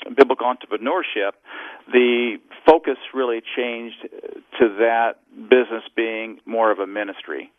biblical 0.10 0.48
entrepreneurship, 0.48 1.31
the 1.91 2.38
focus 2.65 2.98
really 3.13 3.41
changed 3.55 4.08
to 4.60 4.70
that 4.79 5.13
business 5.50 5.84
being 5.96 6.39
more 6.46 6.72
of 6.72 6.79
a 6.79 6.88
ministry, 6.88 7.51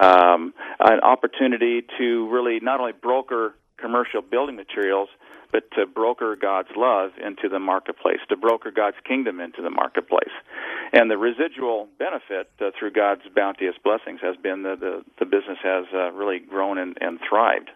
um, 0.00 0.52
an 0.80 1.00
opportunity 1.00 1.82
to 1.98 2.28
really 2.30 2.60
not 2.60 2.80
only 2.80 2.92
broker 2.92 3.54
commercial 3.78 4.22
building 4.22 4.56
materials, 4.56 5.08
but 5.52 5.70
to 5.72 5.86
broker 5.86 6.36
God's 6.36 6.68
love 6.76 7.10
into 7.24 7.48
the 7.48 7.58
marketplace, 7.58 8.18
to 8.28 8.36
broker 8.36 8.70
God's 8.70 8.96
kingdom 9.06 9.40
into 9.40 9.62
the 9.62 9.70
marketplace. 9.70 10.34
And 10.92 11.10
the 11.10 11.18
residual 11.18 11.88
benefit 11.98 12.50
uh, 12.60 12.70
through 12.78 12.92
God's 12.92 13.22
bounteous 13.34 13.76
blessings 13.82 14.20
has 14.22 14.36
been 14.36 14.64
that 14.64 14.80
the, 14.80 15.04
the 15.18 15.24
business 15.24 15.58
has 15.62 15.84
uh, 15.94 16.12
really 16.12 16.40
grown 16.40 16.78
and, 16.78 16.96
and 17.00 17.18
thrived. 17.28 17.70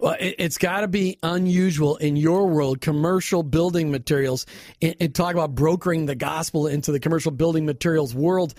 Well, 0.00 0.14
it, 0.20 0.40
has 0.40 0.58
got 0.58 0.82
to 0.82 0.88
be 0.88 1.18
unusual 1.24 1.96
in 1.96 2.14
your 2.16 2.46
world, 2.46 2.80
commercial 2.80 3.42
building 3.42 3.90
materials, 3.90 4.46
and, 4.80 4.94
and, 5.00 5.12
talk 5.12 5.32
about 5.32 5.56
brokering 5.56 6.06
the 6.06 6.14
gospel 6.14 6.68
into 6.68 6.92
the 6.92 7.00
commercial 7.00 7.32
building 7.32 7.66
materials 7.66 8.14
world. 8.14 8.54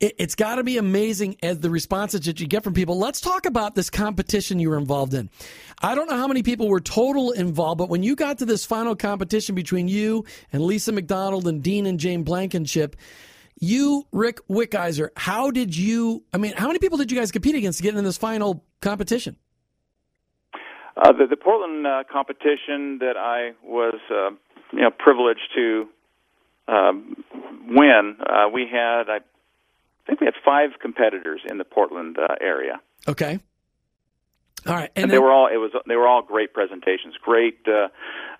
It, 0.00 0.20
has 0.20 0.34
got 0.34 0.56
to 0.56 0.64
be 0.64 0.76
amazing 0.76 1.36
as 1.42 1.60
the 1.60 1.70
responses 1.70 2.20
that 2.26 2.40
you 2.40 2.46
get 2.46 2.62
from 2.62 2.74
people. 2.74 2.98
Let's 2.98 3.22
talk 3.22 3.46
about 3.46 3.74
this 3.74 3.88
competition 3.88 4.58
you 4.58 4.68
were 4.68 4.76
involved 4.76 5.14
in. 5.14 5.30
I 5.80 5.94
don't 5.94 6.10
know 6.10 6.18
how 6.18 6.28
many 6.28 6.42
people 6.42 6.68
were 6.68 6.80
total 6.80 7.32
involved, 7.32 7.78
but 7.78 7.88
when 7.88 8.02
you 8.02 8.14
got 8.14 8.38
to 8.38 8.44
this 8.44 8.66
final 8.66 8.94
competition 8.94 9.54
between 9.54 9.88
you 9.88 10.26
and 10.52 10.62
Lisa 10.62 10.92
McDonald 10.92 11.48
and 11.48 11.62
Dean 11.62 11.86
and 11.86 11.98
Jane 11.98 12.22
Blankenship, 12.22 12.96
you, 13.58 14.06
Rick 14.12 14.46
Wickizer, 14.48 15.08
how 15.16 15.50
did 15.50 15.74
you, 15.74 16.22
I 16.34 16.36
mean, 16.36 16.52
how 16.52 16.66
many 16.66 16.80
people 16.80 16.98
did 16.98 17.10
you 17.10 17.18
guys 17.18 17.32
compete 17.32 17.54
against 17.54 17.78
to 17.78 17.82
get 17.82 17.94
in 17.94 18.04
this 18.04 18.18
final 18.18 18.64
competition? 18.82 19.36
Uh, 20.96 21.12
the, 21.12 21.26
the 21.26 21.36
Portland 21.36 21.86
uh, 21.86 22.04
competition 22.10 22.98
that 22.98 23.16
I 23.16 23.52
was, 23.64 23.98
uh, 24.10 24.30
you 24.72 24.82
know, 24.82 24.90
privileged 24.90 25.48
to 25.54 25.88
um, 26.68 27.24
win, 27.68 28.16
uh, 28.20 28.48
we 28.52 28.68
had, 28.70 29.08
I 29.08 29.20
think 30.06 30.20
we 30.20 30.26
had 30.26 30.34
five 30.44 30.70
competitors 30.80 31.40
in 31.48 31.58
the 31.58 31.64
Portland 31.64 32.18
uh, 32.18 32.34
area. 32.40 32.80
Okay. 33.08 33.40
All 34.64 34.74
right, 34.74 34.90
and, 34.94 35.04
and 35.04 35.12
they 35.12 35.18
were 35.18 35.32
all 35.32 35.48
it 35.48 35.56
was 35.56 35.72
they 35.88 35.96
were 35.96 36.06
all 36.06 36.22
great 36.22 36.54
presentations, 36.54 37.16
great 37.20 37.58
uh, 37.66 37.88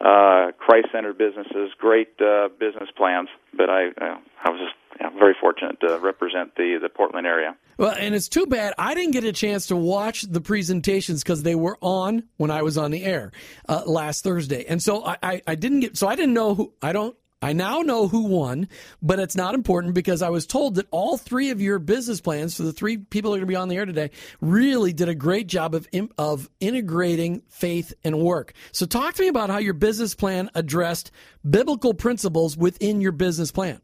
uh, 0.01 0.53
Christ-centered 0.53 1.19
businesses, 1.19 1.73
great 1.77 2.15
uh, 2.21 2.49
business 2.61 2.89
plans. 2.97 3.29
But 3.53 3.69
I 3.69 3.89
uh, 3.89 4.19
I 4.45 4.51
was 4.51 4.61
just 4.61 4.77
yeah, 5.01 5.09
I'm 5.09 5.19
very 5.19 5.35
fortunate 5.41 5.81
to 5.81 5.99
represent 5.99 6.55
the 6.57 6.79
the 6.81 6.89
Portland 6.89 7.27
area. 7.27 7.57
Well, 7.79 7.95
and 7.99 8.15
it's 8.15 8.29
too 8.29 8.47
bad 8.47 8.75
I 8.79 8.95
didn't 8.95 9.13
get 9.13 9.25
a 9.25 9.33
chance 9.33 9.67
to 9.67 9.77
watch 9.77 10.23
the 10.23 10.41
presentations 10.41 11.23
because 11.23 11.43
they 11.43 11.55
were 11.55 11.79
on 11.81 12.25
when 12.37 12.51
I 12.51 12.63
was 12.63 12.79
on 12.79 12.91
the 12.91 13.05
air 13.05 13.33
uh, 13.69 13.83
last 13.87 14.25
Thursday, 14.25 14.65
and 14.67 14.83
so 14.83 15.05
I, 15.05 15.17
I, 15.23 15.43
I 15.47 15.55
didn't 15.55 15.81
get 15.81 15.97
so 15.97 16.09
I 16.09 16.17
didn't 16.17 16.35
know 16.35 16.55
who 16.55 16.73
I 16.83 16.93
don't 16.93 17.17
I 17.43 17.53
now 17.53 17.81
know 17.81 18.07
who 18.07 18.23
won, 18.23 18.69
but 19.03 19.19
it's 19.19 19.35
not 19.35 19.57
important 19.57 19.95
because 19.95 20.23
I 20.23 20.31
was 20.31 20.47
told 20.47 20.77
that 20.77 20.87
all 20.93 21.17
three 21.17 21.51
of 21.51 21.61
your 21.61 21.81
business 21.81 22.21
plans 22.21 22.57
for 22.57 22.63
the 22.63 22.73
three 22.73 22.99
people 22.99 23.33
that 23.33 23.39
are 23.39 23.41
going 23.41 23.49
to 23.49 23.53
be 23.53 23.57
on 23.57 23.69
the 23.69 23.77
air 23.77 23.85
today 23.85 24.13
really 24.41 24.93
did 24.93 25.09
a 25.09 25.15
great 25.15 25.49
job 25.49 25.75
of 25.75 25.89
of 26.17 26.49
integrating 26.61 27.43
faith 27.49 27.93
and 28.05 28.21
work. 28.21 28.53
So 28.71 28.87
talk 28.87 29.15
to 29.15 29.23
me 29.23 29.29
about 29.29 29.51
how 29.51 29.59
your 29.59 29.75
business 29.75 30.15
plan 30.15 30.51
addressed 30.55 31.11
biblical 31.49 31.95
principles 31.95 32.57
within 32.57 33.01
your 33.01 33.13
business 33.13 33.51
plan. 33.51 33.81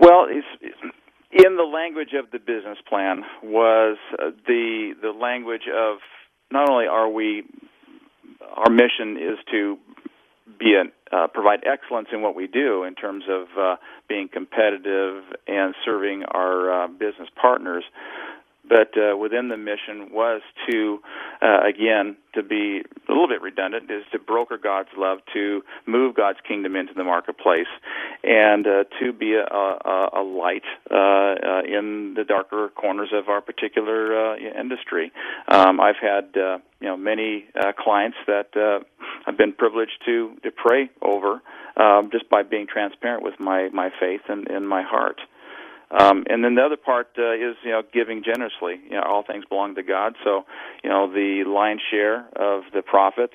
Well, 0.00 0.26
in 1.30 1.56
the 1.56 1.62
language 1.62 2.14
of 2.18 2.30
the 2.30 2.38
business 2.38 2.78
plan 2.88 3.22
was 3.42 3.98
uh, 4.14 4.30
the 4.46 4.94
the 5.00 5.10
language 5.10 5.68
of 5.72 5.98
not 6.50 6.70
only 6.70 6.86
are 6.86 7.08
we 7.08 7.44
our 8.56 8.70
mission 8.70 9.16
is 9.16 9.38
to 9.50 9.76
be 10.58 10.74
a, 10.74 11.16
uh, 11.16 11.26
provide 11.28 11.60
excellence 11.66 12.08
in 12.12 12.22
what 12.22 12.34
we 12.34 12.46
do 12.46 12.84
in 12.84 12.94
terms 12.94 13.24
of 13.28 13.46
uh, 13.58 13.76
being 14.08 14.28
competitive 14.32 15.22
and 15.46 15.74
serving 15.84 16.24
our 16.24 16.84
uh, 16.84 16.88
business 16.88 17.28
partners. 17.40 17.84
But 18.68 18.92
uh, 18.96 19.16
within 19.16 19.48
the 19.48 19.56
mission 19.56 20.12
was 20.12 20.42
to, 20.70 21.00
uh, 21.42 21.60
again, 21.66 22.16
to 22.34 22.42
be 22.42 22.82
a 23.08 23.12
little 23.12 23.28
bit 23.28 23.42
redundant, 23.42 23.90
is 23.90 24.04
to 24.12 24.18
broker 24.18 24.56
God's 24.56 24.90
love, 24.96 25.18
to 25.32 25.62
move 25.86 26.14
God's 26.14 26.38
kingdom 26.46 26.76
into 26.76 26.94
the 26.94 27.02
marketplace, 27.02 27.66
and 28.22 28.66
uh, 28.66 28.84
to 29.00 29.12
be 29.12 29.34
a, 29.34 29.44
a, 29.44 30.10
a 30.14 30.22
light 30.22 30.62
uh, 30.90 30.94
uh, 30.94 31.62
in 31.66 32.14
the 32.16 32.24
darker 32.24 32.70
corners 32.74 33.10
of 33.12 33.28
our 33.28 33.40
particular 33.40 34.34
uh, 34.34 34.36
industry. 34.36 35.10
Um, 35.48 35.80
I've 35.80 35.98
had 36.00 36.30
you 36.34 36.88
know 36.88 36.96
many 36.96 37.46
clients 37.78 38.18
that 38.26 38.82
I've 39.26 39.36
been 39.36 39.52
privileged 39.52 40.02
to 40.06 40.36
to 40.42 40.50
pray 40.50 40.90
over 41.02 41.42
um, 41.76 42.10
just 42.12 42.28
by 42.28 42.42
being 42.42 42.66
transparent 42.66 43.22
with 43.22 43.38
my 43.40 43.68
my 43.72 43.90
faith 43.98 44.22
and 44.28 44.48
in 44.48 44.66
my 44.66 44.82
heart. 44.82 45.20
Um, 45.90 46.24
and 46.28 46.44
then 46.44 46.54
the 46.54 46.62
other 46.62 46.76
part 46.76 47.08
uh, 47.18 47.34
is 47.34 47.56
you 47.64 47.72
know 47.72 47.82
giving 47.92 48.22
generously. 48.22 48.80
You 48.84 48.96
know, 48.96 49.02
all 49.02 49.24
things 49.26 49.44
belong 49.48 49.74
to 49.74 49.82
God. 49.82 50.14
So, 50.22 50.44
you 50.84 50.90
know, 50.90 51.12
the 51.12 51.42
lion's 51.46 51.80
share 51.90 52.28
of 52.36 52.62
the 52.72 52.82
profits 52.82 53.34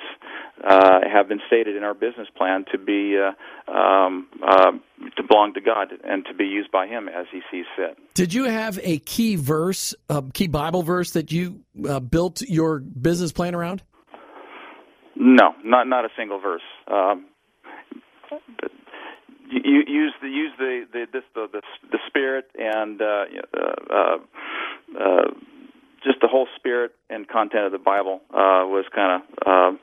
uh, 0.63 0.99
have 1.11 1.27
been 1.27 1.41
stated 1.47 1.75
in 1.75 1.83
our 1.83 1.93
business 1.93 2.29
plan 2.37 2.63
to 2.71 2.77
be 2.77 3.17
uh, 3.19 3.71
um, 3.71 4.27
uh, 4.41 4.71
to 5.17 5.23
belong 5.23 5.53
to 5.55 5.61
God 5.61 5.91
and 6.05 6.25
to 6.27 6.33
be 6.33 6.45
used 6.45 6.71
by 6.71 6.87
Him 6.87 7.09
as 7.09 7.25
He 7.29 7.41
sees 7.51 7.65
fit. 7.75 7.97
Did 8.13 8.33
you 8.33 8.45
have 8.45 8.79
a 8.81 8.99
key 8.99 9.35
verse, 9.35 9.93
a 10.09 10.23
key 10.33 10.47
Bible 10.47 10.81
verse 10.81 11.11
that 11.11 11.33
you 11.33 11.59
uh, 11.87 11.99
built 11.99 12.41
your 12.41 12.79
business 12.79 13.33
plan 13.33 13.53
around? 13.53 13.83
No, 15.17 15.55
not 15.63 15.87
not 15.87 16.05
a 16.05 16.09
single 16.17 16.39
verse. 16.39 16.61
Um, 16.87 17.25
you 19.49 19.83
use 19.87 20.13
the 20.21 20.27
use 20.27 20.51
the 20.57 20.85
the 20.91 21.05
this, 21.11 21.23
the, 21.33 21.47
the 21.51 21.61
the 21.91 21.99
spirit 22.07 22.49
and 22.57 23.01
uh, 23.01 23.25
uh, 23.91 24.17
uh, 24.99 25.27
just 26.03 26.19
the 26.21 26.27
whole 26.27 26.47
spirit 26.55 26.93
and 27.09 27.27
content 27.27 27.65
of 27.65 27.71
the 27.71 27.79
Bible 27.79 28.21
uh, 28.31 28.65
was 28.65 28.85
kind 28.93 29.21
of 29.21 29.47
uh, 29.47 29.77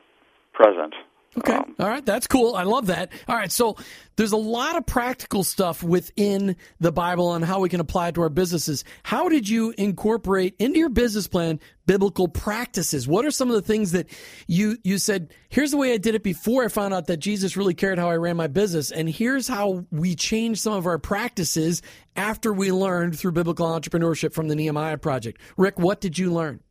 present. 0.53 0.93
Okay. 1.37 1.53
Um, 1.53 1.75
All 1.79 1.87
right. 1.87 2.05
That's 2.05 2.27
cool. 2.27 2.55
I 2.55 2.63
love 2.63 2.87
that. 2.87 3.11
All 3.27 3.35
right. 3.35 3.51
So 3.51 3.75
there's 4.15 4.33
a 4.33 4.37
lot 4.37 4.77
of 4.77 4.85
practical 4.85 5.43
stuff 5.43 5.81
within 5.81 6.55
the 6.79 6.91
Bible 6.91 7.33
and 7.33 7.43
how 7.43 7.59
we 7.59 7.69
can 7.69 7.79
apply 7.79 8.09
it 8.09 8.15
to 8.15 8.21
our 8.21 8.29
businesses. 8.29 8.83
How 9.01 9.29
did 9.29 9.49
you 9.49 9.73
incorporate 9.77 10.55
into 10.59 10.77
your 10.77 10.89
business 10.89 11.27
plan 11.27 11.59
biblical 11.87 12.27
practices? 12.27 13.07
What 13.07 13.25
are 13.25 13.31
some 13.31 13.49
of 13.49 13.55
the 13.55 13.63
things 13.63 13.93
that 13.93 14.07
you, 14.47 14.77
you 14.83 14.99
said, 14.99 15.33
here's 15.49 15.71
the 15.71 15.77
way 15.77 15.93
I 15.93 15.97
did 15.97 16.13
it 16.13 16.23
before 16.23 16.63
I 16.63 16.67
found 16.67 16.93
out 16.93 17.07
that 17.07 17.17
Jesus 17.17 17.57
really 17.57 17.73
cared 17.73 17.97
how 17.97 18.09
I 18.09 18.17
ran 18.17 18.37
my 18.37 18.47
business. 18.47 18.91
And 18.91 19.09
here's 19.09 19.47
how 19.47 19.85
we 19.91 20.15
changed 20.15 20.61
some 20.61 20.73
of 20.73 20.85
our 20.85 20.99
practices 20.99 21.81
after 22.15 22.53
we 22.53 22.71
learned 22.71 23.17
through 23.17 23.31
biblical 23.31 23.67
entrepreneurship 23.67 24.33
from 24.33 24.47
the 24.47 24.55
Nehemiah 24.55 24.99
project. 24.99 25.41
Rick, 25.57 25.79
what 25.79 25.99
did 25.99 26.19
you 26.19 26.31
learn? 26.31 26.61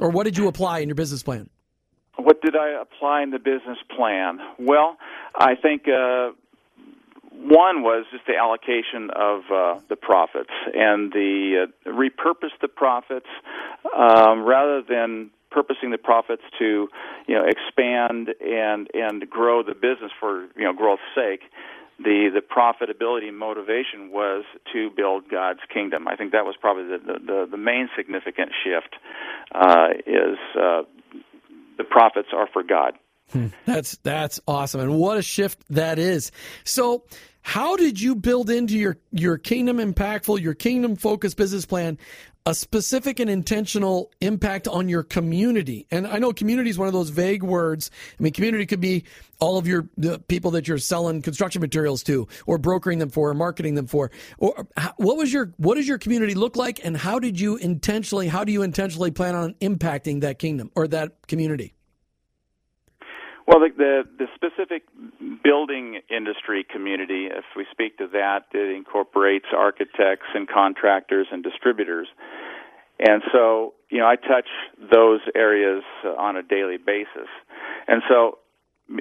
Or 0.00 0.10
what 0.10 0.24
did 0.24 0.36
you 0.36 0.48
apply 0.48 0.80
in 0.80 0.88
your 0.88 0.96
business 0.96 1.22
plan? 1.22 1.50
What 2.16 2.40
did 2.42 2.56
I 2.56 2.80
apply 2.80 3.22
in 3.22 3.30
the 3.30 3.38
business 3.38 3.78
plan? 3.94 4.38
Well, 4.58 4.96
I 5.34 5.54
think 5.56 5.88
uh, 5.88 6.30
one 7.32 7.82
was 7.82 8.06
just 8.12 8.26
the 8.26 8.36
allocation 8.36 9.10
of 9.10 9.42
uh, 9.52 9.80
the 9.88 9.96
profits 9.96 10.52
and 10.74 11.12
the 11.12 11.66
uh, 11.66 11.90
repurpose 11.90 12.54
the 12.60 12.68
profits 12.68 13.26
um, 13.96 14.44
rather 14.44 14.82
than 14.82 15.30
purposing 15.50 15.90
the 15.90 15.98
profits 15.98 16.42
to 16.58 16.88
you 17.26 17.34
know 17.34 17.44
expand 17.44 18.30
and 18.40 18.88
and 18.94 19.28
grow 19.28 19.62
the 19.62 19.74
business 19.74 20.12
for 20.18 20.46
you 20.56 20.64
know 20.64 20.72
growth's 20.72 21.02
sake 21.14 21.42
the 21.98 22.28
the 22.32 22.40
profitability 22.40 23.32
motivation 23.32 24.10
was 24.10 24.44
to 24.72 24.90
build 24.90 25.28
God's 25.28 25.60
kingdom. 25.72 26.08
I 26.08 26.16
think 26.16 26.32
that 26.32 26.44
was 26.44 26.56
probably 26.60 26.84
the 26.84 26.98
the, 26.98 27.48
the 27.50 27.56
main 27.56 27.88
significant 27.96 28.50
shift 28.64 28.96
uh, 29.52 29.88
is 30.06 30.38
uh, 30.58 30.82
the 31.76 31.84
profits 31.84 32.28
are 32.32 32.48
for 32.52 32.62
God. 32.62 32.94
Hmm. 33.32 33.48
That's 33.64 33.96
that's 34.02 34.40
awesome, 34.46 34.80
and 34.80 34.98
what 34.98 35.16
a 35.16 35.22
shift 35.22 35.64
that 35.70 35.98
is. 35.98 36.30
So, 36.64 37.04
how 37.40 37.76
did 37.76 38.00
you 38.00 38.14
build 38.14 38.50
into 38.50 38.76
your 38.76 38.98
your 39.12 39.38
kingdom 39.38 39.78
impactful, 39.78 40.40
your 40.40 40.54
kingdom 40.54 40.96
focused 40.96 41.36
business 41.36 41.64
plan 41.64 41.98
a 42.46 42.54
specific 42.54 43.20
and 43.20 43.30
intentional 43.30 44.10
impact 44.20 44.68
on 44.68 44.88
your 44.88 45.02
community? 45.02 45.86
And 45.90 46.06
I 46.06 46.18
know 46.18 46.32
community 46.32 46.70
is 46.70 46.78
one 46.78 46.88
of 46.88 46.92
those 46.92 47.10
vague 47.10 47.42
words. 47.42 47.90
I 48.18 48.22
mean, 48.22 48.32
community 48.32 48.66
could 48.66 48.80
be 48.80 49.04
all 49.40 49.56
of 49.58 49.66
your 49.66 49.84
people 50.28 50.50
that 50.52 50.68
you're 50.68 50.78
selling 50.78 51.22
construction 51.22 51.60
materials 51.60 52.02
to, 52.04 52.28
or 52.46 52.58
brokering 52.58 52.98
them 52.98 53.10
for, 53.10 53.30
or 53.30 53.34
marketing 53.34 53.74
them 53.74 53.86
for. 53.86 54.10
Or 54.38 54.66
what 54.96 55.16
was 55.16 55.32
your 55.32 55.54
what 55.56 55.76
does 55.76 55.88
your 55.88 55.98
community 55.98 56.34
look 56.34 56.56
like, 56.56 56.84
and 56.84 56.96
how 56.96 57.18
did 57.18 57.40
you 57.40 57.56
intentionally 57.56 58.28
how 58.28 58.44
do 58.44 58.52
you 58.52 58.62
intentionally 58.62 59.10
plan 59.10 59.34
on 59.34 59.54
impacting 59.54 60.20
that 60.20 60.38
kingdom 60.38 60.70
or 60.74 60.86
that 60.88 61.26
community? 61.26 61.74
Well, 63.46 63.60
the, 63.60 63.68
the, 63.76 64.02
the 64.18 64.26
specific 64.34 64.84
building 65.42 66.00
industry 66.08 66.64
community, 66.64 67.26
if 67.26 67.44
we 67.56 67.66
speak 67.70 67.98
to 67.98 68.06
that, 68.12 68.46
it 68.52 68.74
incorporates 68.74 69.46
architects 69.54 70.26
and 70.34 70.48
contractors 70.48 71.26
and 71.30 71.42
distributors. 71.42 72.08
And 72.98 73.22
so, 73.32 73.74
you 73.90 73.98
know, 73.98 74.06
I 74.06 74.16
touch 74.16 74.48
those 74.90 75.20
areas 75.34 75.82
on 76.04 76.36
a 76.36 76.42
daily 76.42 76.78
basis. 76.78 77.28
And 77.86 78.02
so, 78.08 78.38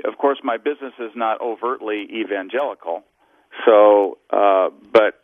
of 0.06 0.17
course, 0.17 0.39
my 0.43 0.58
business 0.58 0.93
is 0.99 1.12
not 1.15 1.39
overtly 1.39 2.08
evangelical. 2.12 3.03
So, 3.65 4.17
uh, 4.29 4.69
but 4.91 5.21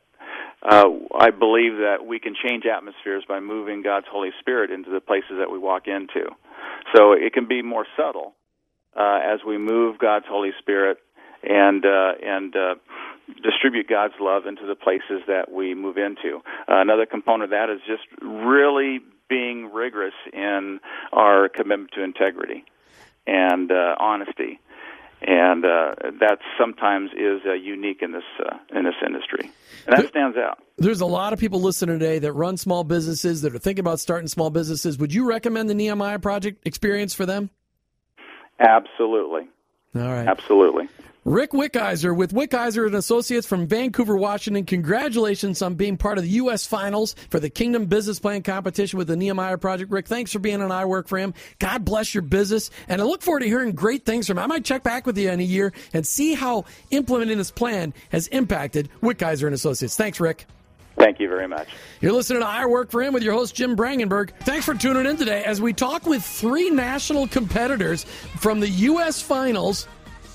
uh, 0.62 0.86
I 1.18 1.32
believe 1.32 1.78
that 1.78 2.06
we 2.08 2.20
can 2.20 2.36
change 2.36 2.64
atmospheres 2.66 3.24
by 3.28 3.42
moving 3.42 3.82
God's 3.82 4.06
Holy 4.10 4.30
Spirit 4.40 4.72
into 4.72 4.92
the 4.92 5.02
places 5.02 5.38
that 5.40 5.52
we 5.52 5.58
walk 5.58 5.88
into. 5.88 6.30
So 6.96 7.14
it 7.14 7.34
can 7.34 7.48
be 7.48 7.62
more 7.62 7.86
subtle 7.98 8.36
uh, 9.00 9.20
as 9.24 9.40
we 9.48 9.58
move 9.58 9.98
God's 9.98 10.26
Holy 10.28 10.52
Spirit 10.60 10.98
and 11.42 11.86
uh, 11.86 12.12
and 12.22 12.56
uh, 12.56 12.76
distribute 13.42 13.88
God's 13.88 14.16
love 14.20 14.46
into 14.46 14.66
the 14.66 14.76
places 14.76 15.24
that 15.28 15.52
we 15.52 15.74
move 15.74 15.98
into. 15.98 16.38
Uh, 16.68 16.82
another 16.82 17.06
component 17.06 17.46
of 17.46 17.50
that 17.52 17.70
is 17.70 17.80
just 17.88 18.04
really 18.22 19.00
being 19.30 19.72
rigorous 19.72 20.14
in 20.34 20.80
our 21.14 21.48
commitment 21.50 21.92
to 21.94 22.04
integrity 22.04 22.66
and 23.28 23.72
uh, 23.72 23.96
honesty, 24.00 24.60
and 25.22 25.64
uh, 25.64 25.94
that 26.20 26.40
sometimes 26.60 27.12
is 27.12 27.42
uh, 27.46 27.54
unique 27.54 28.02
in 28.02 28.12
this 28.12 28.24
uh, 28.44 28.58
in 28.76 28.84
this 28.84 28.96
industry, 29.06 29.50
and 29.88 29.98
that 29.98 30.10
stands 30.10 30.36
out. 30.36 30.60
There's 30.78 31.02
a 31.02 31.06
lot 31.06 31.32
of 31.32 31.40
people 31.40 31.62
listening 31.62 32.00
today 32.00 32.20
that 32.20 32.34
run 32.34 32.58
small 32.58 32.84
businesses 32.84 33.44
that 33.44 33.54
are 33.56 33.60
thinking 33.60 33.82
about 33.82 34.00
starting 34.00 34.28
small 34.28 34.50
businesses. 34.50 34.98
Would 34.98 35.14
you 35.14 35.26
recommend 35.26 35.70
the 35.70 35.76
Nehemiah 35.76 36.20
Project 36.20 36.66
experience 36.66 37.14
for 37.14 37.26
them? 37.26 37.50
Absolutely. 38.60 39.48
All 39.96 40.02
right. 40.02 40.28
Absolutely. 40.28 40.88
Rick 41.26 41.52
Wickizer 41.52 42.16
with 42.16 42.34
Wickizer 42.34 42.86
and 42.86 42.96
Associates 42.96 43.46
from 43.46 43.68
Vancouver, 43.68 44.16
Washington. 44.16 44.66
Congratulations 44.66 45.62
on 45.62 45.76
being 45.76 45.98
part 45.98 46.18
of 46.18 46.24
the 46.24 46.30
U.S. 46.32 46.66
Finals 46.66 47.14
for 47.30 47.40
the 47.40 47.50
Kingdom 47.50 47.86
Business 47.86 48.20
Plan 48.20 48.42
competition 48.42 48.98
with 48.98 49.10
the 49.10 49.18
Nehemiah 49.18 49.58
Project. 49.58 49.92
Rick, 49.92 50.08
thanks 50.08 50.32
for 50.32 50.40
being 50.40 50.62
on 50.62 50.72
I 50.72 50.86
Work 50.86 51.08
for 51.08 51.18
Him. 51.18 51.34
God 51.60 51.84
bless 51.84 52.16
your 52.16 52.22
business, 52.24 52.72
and 52.88 53.02
I 53.02 53.04
look 53.04 53.22
forward 53.22 53.42
to 53.42 53.48
hearing 53.48 53.74
great 53.74 54.06
things 54.06 54.28
from 54.28 54.38
him. 54.38 54.46
I 54.46 54.48
might 54.48 54.66
check 54.66 54.82
back 54.82 55.06
with 55.06 55.18
you 55.18 55.30
in 55.30 55.40
a 55.40 55.44
year 55.44 55.74
and 55.94 56.08
see 56.08 56.36
how 56.36 56.66
implementing 56.90 57.38
this 57.38 57.52
plan 57.52 57.94
has 58.12 58.28
impacted 58.28 58.90
Wickizer 59.02 59.46
and 59.46 59.54
Associates. 59.54 59.98
Thanks, 59.98 60.20
Rick. 60.20 60.48
Thank 61.00 61.22
you 61.22 61.30
very 61.30 61.48
much. 61.48 61.70
You're 62.02 62.12
listening 62.12 62.42
to 62.42 62.48
I 62.48 62.66
Work 62.66 62.92
for 62.92 63.02
Him 63.02 63.14
with 63.14 63.24
your 63.24 63.34
host, 63.34 63.56
Jim 63.56 63.78
Brangenberg. 63.78 64.32
Thanks 64.42 64.66
for 64.66 64.76
tuning 64.76 65.06
in 65.06 65.16
today 65.16 65.46
as 65.46 65.62
we 65.62 65.72
talk 65.72 66.06
with 66.06 66.22
three 66.22 66.70
national 66.70 67.26
competitors 67.30 68.04
from 68.04 68.60
the 68.60 68.68
U.S. 68.68 69.22
Finals 69.22 69.88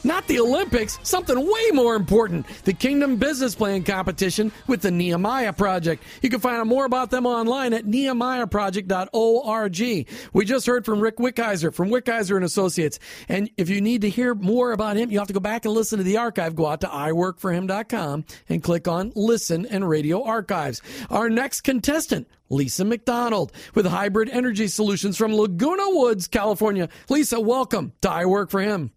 not 0.05 0.27
the 0.27 0.41
Olympics, 0.41 0.99
something 1.03 1.39
way 1.39 1.71
more 1.73 1.95
important 1.95 2.47
the 2.65 2.73
Kingdom 2.73 3.17
Business 3.17 3.55
Plan 3.55 3.83
competition 3.83 4.53
with 4.67 4.83
the 4.83 4.91
Nehemiah 4.91 5.53
Project. 5.53 6.03
You 6.23 6.31
can 6.31 6.41
find 6.41 6.57
out 6.57 6.67
more 6.67 6.85
about 6.85 7.11
them 7.11 7.27
online 7.27 7.73
at 7.73 7.85
nehemiahproject.org. 7.85 10.09
We 10.33 10.45
just 10.45 10.67
heard 10.67 10.85
from 10.85 11.01
Rick 11.01 11.17
Wickizer 11.17 11.75
from 11.75 11.91
Wickizer 11.91 12.37
and 12.37 12.45
Associates. 12.45 12.99
And 13.29 13.51
if 13.57 13.69
you 13.69 13.81
need 13.81 14.03
to 14.03 14.11
hear 14.11 14.35
more 14.35 14.73
about 14.73 14.97
him, 14.97 15.11
you 15.11 15.19
have 15.19 15.29
to 15.29 15.35
go 15.35 15.41
back 15.41 15.65
and 15.65 15.75
listen 15.75 15.99
to 15.99 16.05
the 16.05 16.19
archive. 16.19 16.55
Go 16.55 16.67
out 16.67 16.83
to 16.83 16.89
iworkforhim.com 16.89 18.25
and 18.49 18.63
click 18.63 18.89
on 18.89 19.13
Listen 19.15 19.67
and 19.67 19.89
Radio 19.89 20.23
Archives. 20.23 20.83
Our 21.11 21.31
next 21.31 21.63
contestant, 21.63 22.29
Lisa 22.51 22.85
McDonald 22.85 23.53
with 23.75 23.87
Hybrid 23.87 24.29
Energy 24.31 24.69
Solutions 24.69 25.17
from 25.17 25.35
Laguna 25.35 25.89
Woods, 25.89 26.29
California. 26.29 26.89
Lisa, 27.09 27.41
welcome 27.41 27.93
to 28.03 28.11
I 28.11 28.27
Work 28.27 28.51
for 28.51 28.61
Him. 28.61 28.93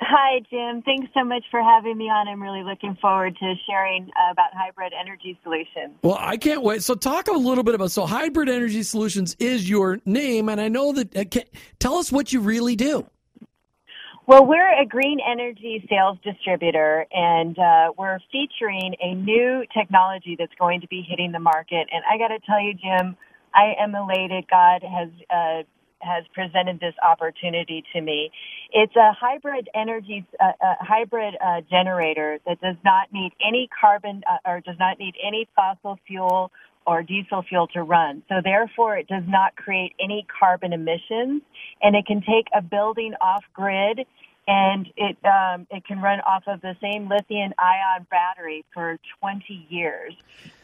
Hi, 0.00 0.40
Jim. 0.48 0.82
Thanks 0.82 1.08
so 1.12 1.24
much 1.24 1.42
for 1.50 1.60
having 1.60 1.98
me 1.98 2.04
on. 2.04 2.28
I'm 2.28 2.40
really 2.40 2.62
looking 2.62 2.96
forward 3.00 3.36
to 3.40 3.54
sharing 3.68 4.04
uh, 4.04 4.30
about 4.30 4.50
Hybrid 4.54 4.92
Energy 4.98 5.38
Solutions. 5.42 5.96
Well, 6.02 6.16
I 6.20 6.36
can't 6.36 6.62
wait. 6.62 6.84
So, 6.84 6.94
talk 6.94 7.26
a 7.26 7.32
little 7.32 7.64
bit 7.64 7.74
about 7.74 7.90
so 7.90 8.06
Hybrid 8.06 8.48
Energy 8.48 8.84
Solutions 8.84 9.34
is 9.40 9.68
your 9.68 9.98
name, 10.04 10.48
and 10.48 10.60
I 10.60 10.68
know 10.68 10.92
that. 10.92 11.16
Uh, 11.16 11.24
can, 11.28 11.42
tell 11.80 11.96
us 11.96 12.12
what 12.12 12.32
you 12.32 12.40
really 12.40 12.76
do. 12.76 13.06
Well, 14.28 14.44
we're 14.44 14.80
a 14.80 14.84
green 14.84 15.18
energy 15.26 15.84
sales 15.88 16.18
distributor, 16.22 17.06
and 17.10 17.58
uh, 17.58 17.92
we're 17.96 18.18
featuring 18.30 18.94
a 19.02 19.14
new 19.14 19.64
technology 19.76 20.36
that's 20.38 20.52
going 20.60 20.82
to 20.82 20.86
be 20.86 21.02
hitting 21.08 21.32
the 21.32 21.40
market. 21.40 21.88
And 21.90 22.04
I 22.08 22.18
got 22.18 22.28
to 22.28 22.38
tell 22.46 22.60
you, 22.60 22.74
Jim, 22.74 23.16
I 23.54 23.72
am 23.80 23.94
elated. 23.94 24.44
God 24.50 24.82
has 24.82 25.08
uh, 25.30 25.62
has 26.00 26.24
presented 26.34 26.80
this 26.80 26.94
opportunity 27.02 27.84
to 27.92 28.00
me. 28.00 28.30
It's 28.72 28.94
a 28.96 29.12
hybrid 29.12 29.68
energy, 29.74 30.26
uh, 30.40 30.52
a 30.60 30.84
hybrid 30.84 31.34
uh, 31.44 31.62
generator 31.70 32.38
that 32.46 32.60
does 32.60 32.76
not 32.84 33.12
need 33.12 33.32
any 33.46 33.68
carbon 33.80 34.22
uh, 34.30 34.48
or 34.48 34.60
does 34.60 34.76
not 34.78 34.98
need 34.98 35.14
any 35.26 35.48
fossil 35.54 35.98
fuel 36.06 36.50
or 36.86 37.02
diesel 37.02 37.42
fuel 37.42 37.66
to 37.68 37.82
run. 37.82 38.22
So 38.28 38.36
therefore, 38.42 38.96
it 38.96 39.08
does 39.08 39.24
not 39.26 39.56
create 39.56 39.92
any 40.00 40.26
carbon 40.40 40.72
emissions, 40.72 41.42
and 41.82 41.94
it 41.94 42.06
can 42.06 42.20
take 42.20 42.46
a 42.56 42.62
building 42.62 43.12
off 43.20 43.44
grid 43.52 44.06
and 44.48 44.88
it 44.96 45.18
um, 45.26 45.66
it 45.70 45.84
can 45.84 46.00
run 46.00 46.20
off 46.20 46.42
of 46.46 46.62
the 46.62 46.74
same 46.80 47.08
lithium 47.08 47.52
ion 47.58 48.06
battery 48.10 48.64
for 48.72 48.98
20 49.20 49.66
years. 49.68 50.14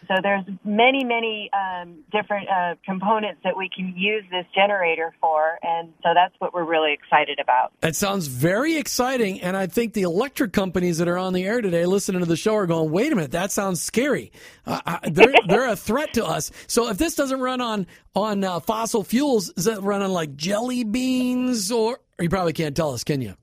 So 0.09 0.15
there's 0.23 0.45
many 0.65 1.05
many 1.05 1.51
um, 1.53 1.99
different 2.11 2.49
uh, 2.49 2.75
components 2.85 3.41
that 3.45 3.57
we 3.57 3.71
can 3.75 3.95
use 3.97 4.25
this 4.31 4.47
generator 4.55 5.15
for, 5.21 5.59
and 5.63 5.93
so 6.03 6.11
that's 6.15 6.35
what 6.39 6.53
we're 6.53 6.65
really 6.65 6.93
excited 6.93 7.39
about. 7.41 7.73
That 7.81 7.97
sounds 7.97 8.27
very 8.27 8.77
exciting, 8.77 9.41
and 9.41 9.57
I 9.57 9.67
think 9.67 9.93
the 9.93 10.03
electric 10.03 10.53
companies 10.53 10.99
that 10.99 11.09
are 11.09 11.17
on 11.19 11.33
the 11.33 11.45
air 11.45 11.61
today, 11.61 11.87
listening 11.87 12.21
to 12.21 12.27
the 12.27 12.37
show, 12.37 12.55
are 12.55 12.67
going, 12.67 12.91
"Wait 12.91 13.13
a 13.13 13.17
minute, 13.17 13.31
that 13.33 13.53
sounds 13.53 13.81
scary. 13.83 14.33
Uh, 14.67 14.99
they're 15.11 15.33
they're 15.49 15.69
a 15.69 15.77
threat 15.77 16.15
to 16.15 16.25
us." 16.25 16.51
So 16.67 16.89
if 16.89 16.99
this 16.99 17.15
doesn't 17.15 17.41
run 17.41 17.61
on 17.61 17.87
on 18.15 18.45
uh, 18.45 18.61
fossil 18.61 19.05
fuels, 19.05 19.53
is 19.57 19.67
it 19.67 19.81
run 19.81 20.03
on 20.03 20.13
like 20.13 20.37
jelly 20.37 20.85
beans, 20.85 21.73
or 21.73 22.01
you 22.21 22.29
probably 22.29 22.53
can't 22.53 22.77
tell 22.77 22.93
us, 22.93 23.05
can 23.05 23.23
you? 23.23 23.35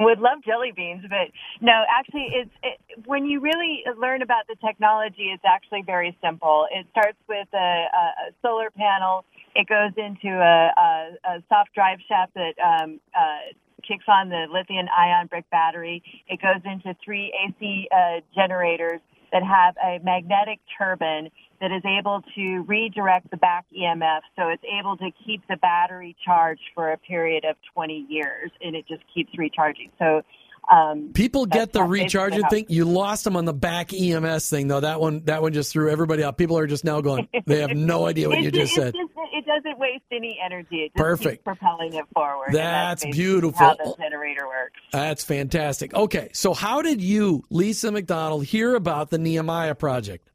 Would 0.00 0.18
love 0.18 0.42
jelly 0.44 0.72
beans, 0.74 1.04
but 1.08 1.30
no, 1.60 1.84
actually, 1.88 2.28
it's 2.32 2.50
it, 2.62 3.06
when 3.06 3.26
you 3.26 3.40
really 3.40 3.84
learn 3.98 4.22
about 4.22 4.46
the 4.48 4.56
technology, 4.64 5.30
it's 5.32 5.44
actually 5.46 5.82
very 5.82 6.16
simple. 6.22 6.66
It 6.70 6.86
starts 6.90 7.18
with 7.28 7.48
a, 7.54 7.56
a 7.56 8.32
solar 8.42 8.70
panel. 8.70 9.24
It 9.54 9.68
goes 9.68 9.92
into 9.96 10.34
a, 10.34 10.72
a, 10.76 11.36
a 11.36 11.42
soft 11.48 11.74
drive 11.74 11.98
shaft 12.08 12.34
that 12.34 12.54
um, 12.58 13.00
uh, 13.14 13.52
kicks 13.86 14.04
on 14.08 14.28
the 14.28 14.46
lithium 14.50 14.86
ion 14.96 15.26
brick 15.26 15.48
battery. 15.50 16.02
It 16.28 16.40
goes 16.40 16.62
into 16.64 16.96
three 17.04 17.32
AC 17.44 17.88
uh, 17.94 18.20
generators 18.34 19.00
that 19.32 19.42
have 19.42 19.76
a 19.82 19.98
magnetic 20.04 20.60
turbine 20.78 21.30
that 21.62 21.70
is 21.70 21.82
able 21.84 22.22
to 22.34 22.64
redirect 22.66 23.30
the 23.30 23.36
back 23.36 23.64
EMF. 23.72 24.20
So 24.36 24.48
it's 24.48 24.64
able 24.80 24.96
to 24.96 25.10
keep 25.24 25.46
the 25.48 25.56
battery 25.56 26.16
charged 26.24 26.60
for 26.74 26.90
a 26.90 26.98
period 26.98 27.44
of 27.44 27.54
20 27.72 28.04
years 28.08 28.50
and 28.60 28.74
it 28.74 28.84
just 28.88 29.02
keeps 29.14 29.30
recharging. 29.38 29.92
So 29.96 30.22
um, 30.70 31.10
People 31.14 31.46
get 31.46 31.72
the 31.72 31.84
recharging 31.84 32.44
thing. 32.48 32.66
You 32.68 32.84
lost 32.84 33.22
them 33.24 33.36
on 33.36 33.44
the 33.44 33.52
back 33.52 33.92
EMS 33.92 34.48
thing, 34.48 34.68
though. 34.68 34.80
That 34.80 35.00
one, 35.00 35.24
that 35.24 35.42
one 35.42 35.52
just 35.52 35.72
threw 35.72 35.88
everybody 35.90 36.22
out. 36.24 36.36
People 36.36 36.58
are 36.58 36.66
just 36.66 36.84
now 36.84 37.00
going. 37.00 37.28
They 37.46 37.60
have 37.60 37.76
no 37.76 38.06
idea 38.06 38.28
what 38.28 38.40
you 38.40 38.50
just 38.50 38.74
said. 38.74 38.94
Just, 38.94 39.10
it 39.32 39.44
doesn't 39.44 39.78
waste 39.78 40.04
any 40.12 40.38
energy. 40.42 40.84
It 40.84 40.94
Perfect. 40.94 41.44
propelling 41.44 41.94
it 41.94 42.04
forward. 42.14 42.50
That's, 42.52 43.02
that's 43.02 43.16
beautiful. 43.16 43.58
How 43.58 43.74
the 43.74 43.94
generator 43.98 44.46
works. 44.46 44.80
That's 44.92 45.24
fantastic. 45.24 45.92
Okay, 45.92 46.30
so 46.32 46.54
how 46.54 46.82
did 46.82 47.00
you, 47.00 47.42
Lisa 47.50 47.90
McDonald, 47.90 48.44
hear 48.44 48.74
about 48.74 49.10
the 49.10 49.18
Nehemiah 49.18 49.74
project? 49.74 50.31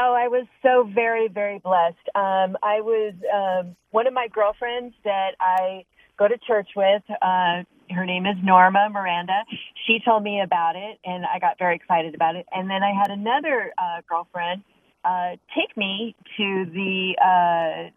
Oh, 0.00 0.12
I 0.12 0.26
was 0.26 0.46
so 0.60 0.90
very, 0.92 1.28
very 1.28 1.60
blessed. 1.60 2.08
Um, 2.16 2.56
I 2.64 2.80
was 2.80 3.14
um, 3.32 3.76
one 3.92 4.08
of 4.08 4.12
my 4.12 4.26
girlfriends 4.26 4.94
that 5.04 5.36
I 5.40 5.84
go 6.18 6.26
to 6.26 6.36
church 6.48 6.68
with. 6.74 7.02
Uh, 7.22 7.62
her 7.90 8.04
name 8.04 8.26
is 8.26 8.34
Norma 8.42 8.88
Miranda. 8.90 9.44
She 9.86 10.00
told 10.04 10.24
me 10.24 10.40
about 10.40 10.74
it, 10.74 10.98
and 11.04 11.24
I 11.24 11.38
got 11.38 11.58
very 11.60 11.76
excited 11.76 12.16
about 12.16 12.34
it. 12.34 12.44
And 12.50 12.68
then 12.68 12.82
I 12.82 12.92
had 12.92 13.10
another 13.12 13.72
uh, 13.78 14.00
girlfriend 14.08 14.64
uh, 15.04 15.36
take 15.56 15.76
me 15.76 16.16
to 16.38 16.66
the 16.72 17.14
uh, 17.22 17.90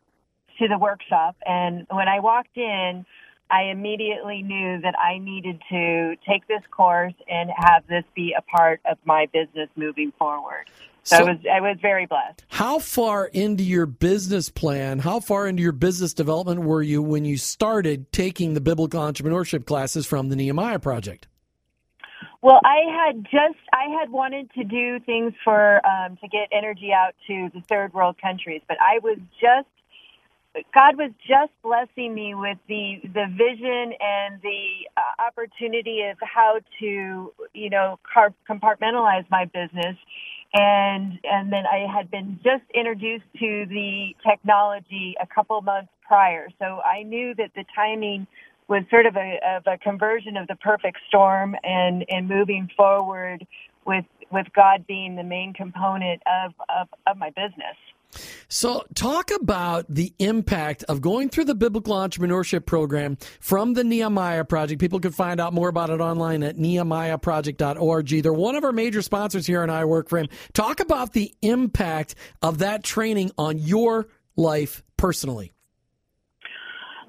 to 0.60 0.68
the 0.68 0.78
workshop, 0.78 1.36
and 1.46 1.86
when 1.90 2.08
I 2.08 2.20
walked 2.20 2.58
in, 2.58 3.06
I 3.50 3.64
immediately 3.66 4.42
knew 4.42 4.82
that 4.82 4.96
I 5.00 5.20
needed 5.20 5.62
to 5.70 6.16
take 6.28 6.48
this 6.48 6.62
course 6.70 7.14
and 7.30 7.50
have 7.56 7.88
this 7.88 8.04
be 8.16 8.36
a 8.38 8.42
part 8.42 8.82
of 8.90 8.98
my 9.06 9.28
business 9.32 9.70
moving 9.76 10.12
forward. 10.18 10.66
So, 11.08 11.20
I 11.20 11.22
was 11.22 11.38
I 11.50 11.62
was 11.62 11.78
very 11.82 12.06
blessed. 12.06 12.44
How 12.50 12.80
far 12.80 13.28
into 13.28 13.64
your 13.64 13.86
business 13.86 14.50
plan, 14.50 15.00
how 15.00 15.22
far 15.22 15.48
into 15.48 15.64
your 15.64 15.72
business 15.72 16.14
development 16.14 16.64
were 16.64 16.82
you 16.82 17.02
when 17.02 17.24
you 17.24 17.38
started 17.38 18.12
taking 18.12 18.56
the 18.56 18.60
biblical 18.60 19.00
entrepreneurship 19.00 19.66
classes 19.66 20.06
from 20.06 20.28
the 20.28 20.36
Nehemiah 20.36 20.80
project? 20.80 21.28
Well, 22.42 22.60
I 22.66 23.06
had 23.06 23.24
just 23.24 23.58
I 23.72 23.86
had 23.98 24.12
wanted 24.12 24.52
to 24.56 24.66
do 24.66 25.00
things 25.00 25.32
for 25.46 25.80
um, 25.88 26.18
to 26.18 26.28
get 26.28 26.50
energy 26.52 26.92
out 26.92 27.16
to 27.28 27.50
the 27.54 27.62
third 27.62 27.94
world 27.94 28.18
countries, 28.22 28.62
but 28.68 28.76
I 28.82 29.00
was 29.00 29.18
just 29.40 29.70
God 30.74 30.98
was 30.98 31.12
just 31.26 31.54
blessing 31.64 32.14
me 32.14 32.36
with 32.36 32.58
the 32.68 33.00
the 33.02 33.28
vision 33.32 33.94
and 34.02 34.42
the 34.42 34.90
uh, 34.98 35.24
opportunity 35.26 36.02
of 36.02 36.18
how 36.22 36.60
to 36.82 37.32
you 37.54 37.70
know 37.70 37.98
car- 38.14 38.34
compartmentalize 38.50 39.26
my 39.32 39.46
business 39.46 39.96
and 40.54 41.20
and 41.24 41.52
then 41.52 41.66
I 41.66 41.86
had 41.94 42.10
been 42.12 42.40
just 42.44 42.64
introduced 42.74 43.26
to 43.40 43.66
the 43.70 44.16
technology 44.28 45.16
a 45.22 45.28
couple 45.28 45.62
months 45.62 45.92
prior, 46.08 46.48
so 46.60 46.82
I 46.86 47.04
knew 47.04 47.36
that 47.36 47.52
the 47.56 47.66
timing 47.76 48.28
was 48.68 48.84
sort 48.90 49.06
of 49.06 49.16
a 49.16 49.40
of 49.46 49.64
a 49.68 49.78
conversion 49.78 50.38
of 50.38 50.48
the 50.48 50.56
perfect 50.58 50.98
storm 51.08 51.56
and 51.64 52.06
and 52.10 52.28
moving 52.28 52.70
forward 52.78 53.46
with 53.86 54.06
with 54.32 54.48
God 54.56 54.86
being 54.88 55.16
the 55.16 55.24
main 55.24 55.54
component 55.54 56.22
of 56.28 56.54
of, 56.70 56.88
of 57.08 57.18
my 57.18 57.30
business. 57.32 57.78
So, 58.48 58.84
talk 58.96 59.32
about 59.32 59.86
the 59.90 60.14
impact 60.20 60.84
of 60.86 61.02
going 61.02 61.30
through 61.30 61.46
the 61.46 61.56
biblical 61.56 61.94
entrepreneurship 61.94 62.66
program 62.66 63.18
from 63.40 63.74
the 63.74 63.84
Nehemiah 63.84 64.46
Project. 64.46 64.80
People 64.80 65.00
can 65.00 65.12
find 65.12 65.40
out 65.40 65.54
more 65.54 65.70
about 65.70 65.90
it 65.90 66.00
online 66.00 66.44
at 66.44 66.56
nehemiahproject.org. 66.56 68.08
They're 68.24 68.34
one 68.34 68.56
of 68.56 68.64
our 68.64 68.72
major 68.72 69.02
sponsors 69.02 69.46
here 69.46 69.64
in 69.64 69.70
I 69.70 69.86
Work 69.86 70.10
for 70.10 70.20
Him. 70.20 70.30
Talk 70.54 70.80
about 70.80 71.14
the 71.14 71.34
impact 71.42 72.16
of 72.42 72.60
that 72.60 72.84
training 72.84 73.32
on 73.38 73.60
your 73.60 74.08
life 74.36 74.84
personally. 74.96 75.54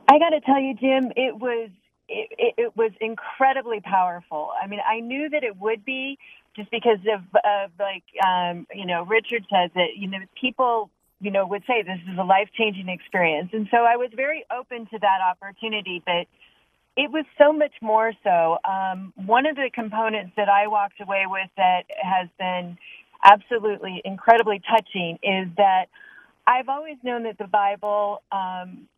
I 0.09 0.19
got 0.19 0.31
to 0.31 0.41
tell 0.41 0.61
you, 0.61 0.75
Jim, 0.75 1.13
it 1.17 1.37
was 1.39 1.71
it, 2.09 2.29
it, 2.39 2.55
it 2.57 2.77
was 2.77 2.93
incredibly 3.01 3.81
powerful. 3.81 4.51
I 4.61 4.67
mean, 4.67 4.81
I 4.87 5.01
knew 5.01 5.29
that 5.29 5.45
it 5.45 5.57
would 5.59 5.85
be, 5.85 6.19
just 6.57 6.71
because 6.71 6.99
of, 7.15 7.21
of 7.45 7.71
like 7.79 8.05
um, 8.27 8.67
you 8.75 8.87
know 8.87 9.05
Richard 9.05 9.45
says 9.51 9.71
that 9.75 9.97
you 9.97 10.09
know 10.09 10.19
people 10.41 10.91
you 11.21 11.31
know 11.31 11.47
would 11.47 11.63
say 11.67 11.83
this 11.83 12.01
is 12.11 12.19
a 12.19 12.25
life 12.25 12.49
changing 12.57 12.89
experience, 12.89 13.51
and 13.53 13.69
so 13.71 13.79
I 13.79 13.97
was 13.97 14.11
very 14.15 14.45
open 14.51 14.87
to 14.87 14.99
that 14.99 15.21
opportunity, 15.21 16.03
but 16.05 16.27
it 16.97 17.13
was 17.13 17.25
so 17.39 17.53
much 17.53 17.75
more 17.81 18.13
so. 18.25 18.59
Um, 18.65 19.13
one 19.15 19.47
of 19.47 19.55
the 19.55 19.71
components 19.73 20.33
that 20.37 20.49
I 20.49 20.67
walked 20.67 21.01
away 21.01 21.27
with 21.29 21.49
that 21.57 21.85
has 22.03 22.29
been 22.39 22.77
absolutely 23.23 24.03
incredibly 24.05 24.61
touching 24.69 25.19
is 25.23 25.49
that 25.57 25.87
I've 26.47 26.69
always 26.69 26.97
known 27.05 27.25
that 27.25 27.39
the 27.39 27.47
Bible 27.47 28.23
um, 28.33 28.89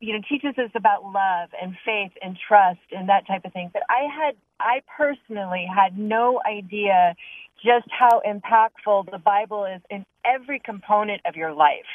you 0.00 0.14
know 0.14 0.20
teaches 0.28 0.58
us 0.58 0.70
about 0.74 1.04
love 1.04 1.50
and 1.60 1.76
faith 1.84 2.12
and 2.22 2.36
trust 2.48 2.80
and 2.90 3.08
that 3.08 3.26
type 3.26 3.44
of 3.44 3.52
thing. 3.52 3.70
But 3.72 3.82
i 3.88 4.02
had 4.12 4.34
i 4.58 4.82
personally 4.96 5.66
had 5.72 5.98
no 5.98 6.40
idea 6.46 7.14
just 7.62 7.88
how 7.90 8.22
impactful 8.26 9.10
the 9.10 9.18
bible 9.18 9.64
is 9.66 9.82
in 9.90 10.04
every 10.24 10.58
component 10.58 11.20
of 11.26 11.36
your 11.36 11.52
life. 11.52 11.90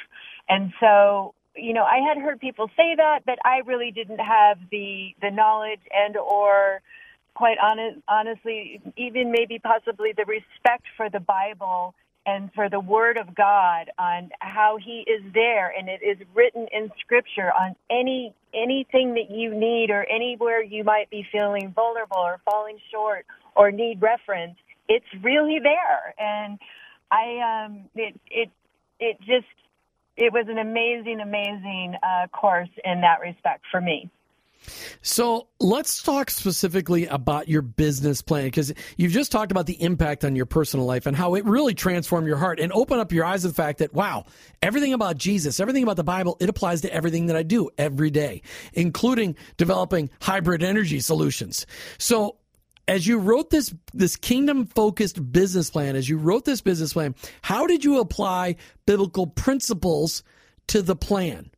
And 0.47 0.71
so 0.79 1.33
you 1.55 1.73
know 1.73 1.83
i 1.83 1.97
had 1.97 2.21
heard 2.21 2.39
people 2.39 2.67
say 2.75 2.95
that 2.95 3.19
but 3.25 3.37
i 3.45 3.61
really 3.65 3.91
didn't 3.91 4.19
have 4.19 4.57
the 4.71 5.15
the 5.21 5.31
knowledge 5.31 5.79
and 5.91 6.17
or 6.17 6.81
quite 7.33 7.57
honest 7.63 7.97
honestly 8.07 8.81
even 8.97 9.31
maybe 9.31 9.59
possibly 9.59 10.11
the 10.15 10.25
respect 10.25 10.83
for 10.97 11.09
the 11.09 11.19
bible 11.19 11.93
and 12.25 12.51
for 12.53 12.69
the 12.69 12.79
word 12.79 13.17
of 13.17 13.35
God 13.35 13.91
on 13.99 14.31
how 14.39 14.77
he 14.83 15.05
is 15.07 15.21
there 15.33 15.73
and 15.77 15.89
it 15.89 16.01
is 16.03 16.17
written 16.35 16.67
in 16.73 16.91
scripture 16.99 17.51
on 17.53 17.75
any 17.91 18.33
anything 18.53 19.15
that 19.15 19.31
you 19.31 19.53
need 19.55 19.89
or 19.91 20.05
anywhere 20.09 20.63
you 20.63 20.83
might 20.83 21.09
be 21.09 21.25
feeling 21.31 21.71
vulnerable 21.75 22.17
or 22.17 22.41
falling 22.49 22.79
short 22.91 23.25
or 23.55 23.71
need 23.71 24.01
reference 24.01 24.55
it's 24.89 25.05
really 25.23 25.59
there 25.63 26.15
and 26.19 26.59
I 27.11 27.65
um 27.67 27.85
it 27.95 28.19
it 28.31 28.49
it 28.99 29.17
just 29.21 29.47
it 30.17 30.33
was 30.33 30.45
an 30.49 30.59
amazing 30.59 31.21
amazing 31.21 31.95
uh 32.03 32.27
course 32.29 32.69
in 32.83 33.01
that 33.01 33.21
respect 33.21 33.63
for 33.71 33.81
me. 33.81 34.09
So 35.01 35.47
let's 35.60 36.01
talk 36.01 36.30
specifically 36.30 37.06
about 37.08 37.47
your 37.47 37.62
business 37.62 38.21
plan 38.21 38.45
because 38.45 38.73
you've 38.97 39.12
just 39.12 39.32
talked 39.32 39.51
about 39.51 39.65
the 39.65 39.82
impact 39.82 40.25
on 40.25 40.36
your 40.36 40.45
personal 40.45 40.86
life 40.86 41.06
and 41.06 41.15
how 41.15 41.36
it 41.36 41.45
really 41.45 41.73
transformed 41.73 42.28
your 42.28 42.38
heart 42.38 42.60
and 42.60 42.71
open 42.71 42.99
up 42.99 43.12
your 43.12 43.25
eyes 43.25 43.41
to 43.43 43.49
the 43.49 43.54
fact 43.54 43.80
that, 43.80 43.93
wow, 43.93 44.25
everything 44.62 44.93
about 44.93 45.17
Jesus, 45.17 45.60
everything 45.60 45.84
about 45.84 45.97
the 45.97 46.04
Bible, 46.04 46.38
it 46.39 46.49
applies 46.49 46.82
to 46.82 46.93
everything 46.93 47.28
that 47.28 47.36
I 47.36 47.43
do 47.43 47.69
every 47.78 48.10
day, 48.10 48.41
including 48.73 49.36
developing 49.58 50.10
hybrid 50.21 50.63
energy 50.63 50.99
solutions. 50.99 51.65
So 51.97 52.38
as 52.88 53.08
you 53.08 53.17
wrote 53.17 53.49
this 53.49 53.73
this 53.93 54.15
kingdom 54.15 54.67
focused 54.67 55.32
business 55.32 55.69
plan, 55.69 55.95
as 55.95 56.08
you 56.08 56.17
wrote 56.17 56.45
this 56.45 56.62
business 56.62 56.93
plan, 56.93 57.15
how 57.41 57.67
did 57.67 57.84
you 57.84 57.99
apply 57.99 58.56
biblical 58.86 59.28
principles 59.28 60.23
to 60.67 60.82
the 60.82 60.95
plan? 60.95 61.49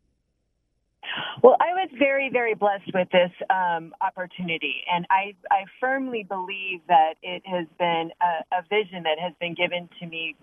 Well, 1.44 1.58
I 1.62 1.74
was 1.74 1.90
very, 2.00 2.30
very 2.32 2.56
blessed 2.56 2.92
with 2.94 3.10
this 3.12 3.32
um, 3.50 3.94
opportunity, 4.02 4.84
and 4.92 5.06
I, 5.10 5.36
I 5.52 5.66
firmly 5.80 6.24
believe 6.24 6.82
that 6.88 7.16
it 7.24 7.44
has 7.46 7.68
been 7.80 8.12
a, 8.22 8.58
a 8.60 8.64
vision 8.70 9.04
that 9.04 9.20
has 9.20 9.34
been 9.40 9.56
given 9.56 9.90
to 10.00 10.08
me 10.08 10.36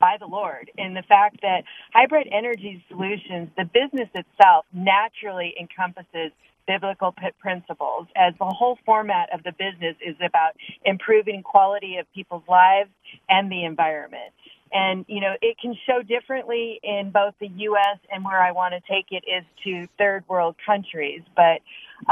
by 0.00 0.16
the 0.18 0.26
Lord 0.26 0.70
in 0.78 0.94
the 0.94 1.02
fact 1.08 1.40
that 1.42 1.64
hybrid 1.92 2.28
energy 2.32 2.84
solutions, 2.88 3.50
the 3.56 3.64
business 3.64 4.08
itself, 4.14 4.66
naturally 4.72 5.54
encompasses 5.60 6.32
biblical 6.66 7.14
principles 7.40 8.06
as 8.16 8.34
the 8.38 8.46
whole 8.46 8.78
format 8.86 9.28
of 9.34 9.42
the 9.44 9.52
business 9.52 9.96
is 10.06 10.16
about 10.24 10.52
improving 10.84 11.42
quality 11.42 11.96
of 11.98 12.06
people's 12.14 12.44
lives 12.48 12.90
and 13.28 13.50
the 13.50 13.64
environment. 13.64 14.32
And, 14.72 15.04
you 15.08 15.20
know, 15.20 15.34
it 15.42 15.56
can 15.60 15.76
show 15.86 16.02
differently 16.02 16.80
in 16.82 17.10
both 17.10 17.34
the 17.40 17.48
U.S. 17.48 17.98
and 18.12 18.24
where 18.24 18.40
I 18.40 18.52
want 18.52 18.74
to 18.74 18.80
take 18.92 19.06
it 19.10 19.24
is 19.26 19.44
to 19.64 19.88
third 19.98 20.24
world 20.28 20.56
countries. 20.64 21.22
But 21.34 21.60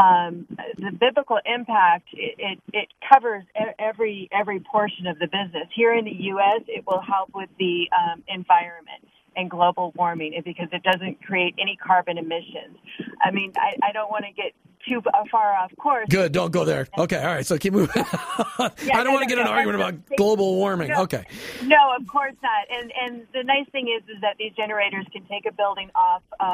um, 0.00 0.46
the 0.76 0.90
biblical 0.90 1.38
impact, 1.46 2.08
it, 2.12 2.34
it, 2.38 2.60
it 2.72 2.88
covers 3.12 3.44
every, 3.78 4.28
every 4.32 4.60
portion 4.60 5.06
of 5.06 5.18
the 5.18 5.26
business. 5.26 5.68
Here 5.74 5.94
in 5.94 6.04
the 6.04 6.16
U.S., 6.34 6.62
it 6.66 6.84
will 6.86 7.00
help 7.00 7.30
with 7.34 7.50
the 7.58 7.88
um, 7.96 8.24
environment 8.28 9.06
and 9.36 9.48
global 9.48 9.92
warming 9.94 10.40
because 10.44 10.68
it 10.72 10.82
doesn't 10.82 11.24
create 11.24 11.54
any 11.60 11.76
carbon 11.76 12.18
emissions. 12.18 12.76
I 13.22 13.30
mean, 13.30 13.52
I, 13.56 13.76
I 13.88 13.92
don't 13.92 14.10
want 14.10 14.24
to 14.24 14.32
get 14.32 14.52
too 14.88 15.02
far 15.30 15.54
off 15.54 15.70
course. 15.78 16.06
Good, 16.10 16.32
don't 16.32 16.50
go 16.50 16.64
there. 16.64 16.86
Okay, 16.96 17.18
all 17.18 17.26
right, 17.26 17.46
so 17.46 17.58
keep 17.58 17.72
moving. 17.72 17.94
yeah, 17.96 18.68
I 18.94 19.04
don't 19.04 19.12
want 19.12 19.22
to 19.22 19.28
get 19.28 19.36
no, 19.36 19.42
an 19.42 19.48
argument 19.48 19.76
about 19.76 20.16
global 20.16 20.56
warming. 20.56 20.88
No, 20.88 21.02
okay. 21.02 21.24
No, 21.64 21.94
of 21.98 22.06
course 22.06 22.34
not. 22.42 22.66
And 22.70 22.92
and 23.00 23.26
the 23.32 23.42
nice 23.44 23.68
thing 23.70 23.88
is 23.88 24.02
is 24.08 24.20
that 24.20 24.36
these 24.38 24.52
generators 24.56 25.06
can 25.12 25.24
take 25.26 25.46
a 25.46 25.52
building 25.52 25.90
off 25.94 26.22
uh, 26.40 26.44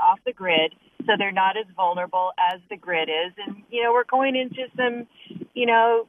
off 0.00 0.18
the 0.24 0.32
grid, 0.32 0.74
so 1.06 1.12
they're 1.18 1.32
not 1.32 1.56
as 1.56 1.66
vulnerable 1.74 2.32
as 2.52 2.60
the 2.70 2.76
grid 2.76 3.08
is. 3.08 3.32
And 3.46 3.62
you 3.70 3.82
know, 3.82 3.92
we're 3.92 4.04
going 4.04 4.36
into 4.36 4.66
some, 4.76 5.06
you 5.54 5.66
know, 5.66 6.06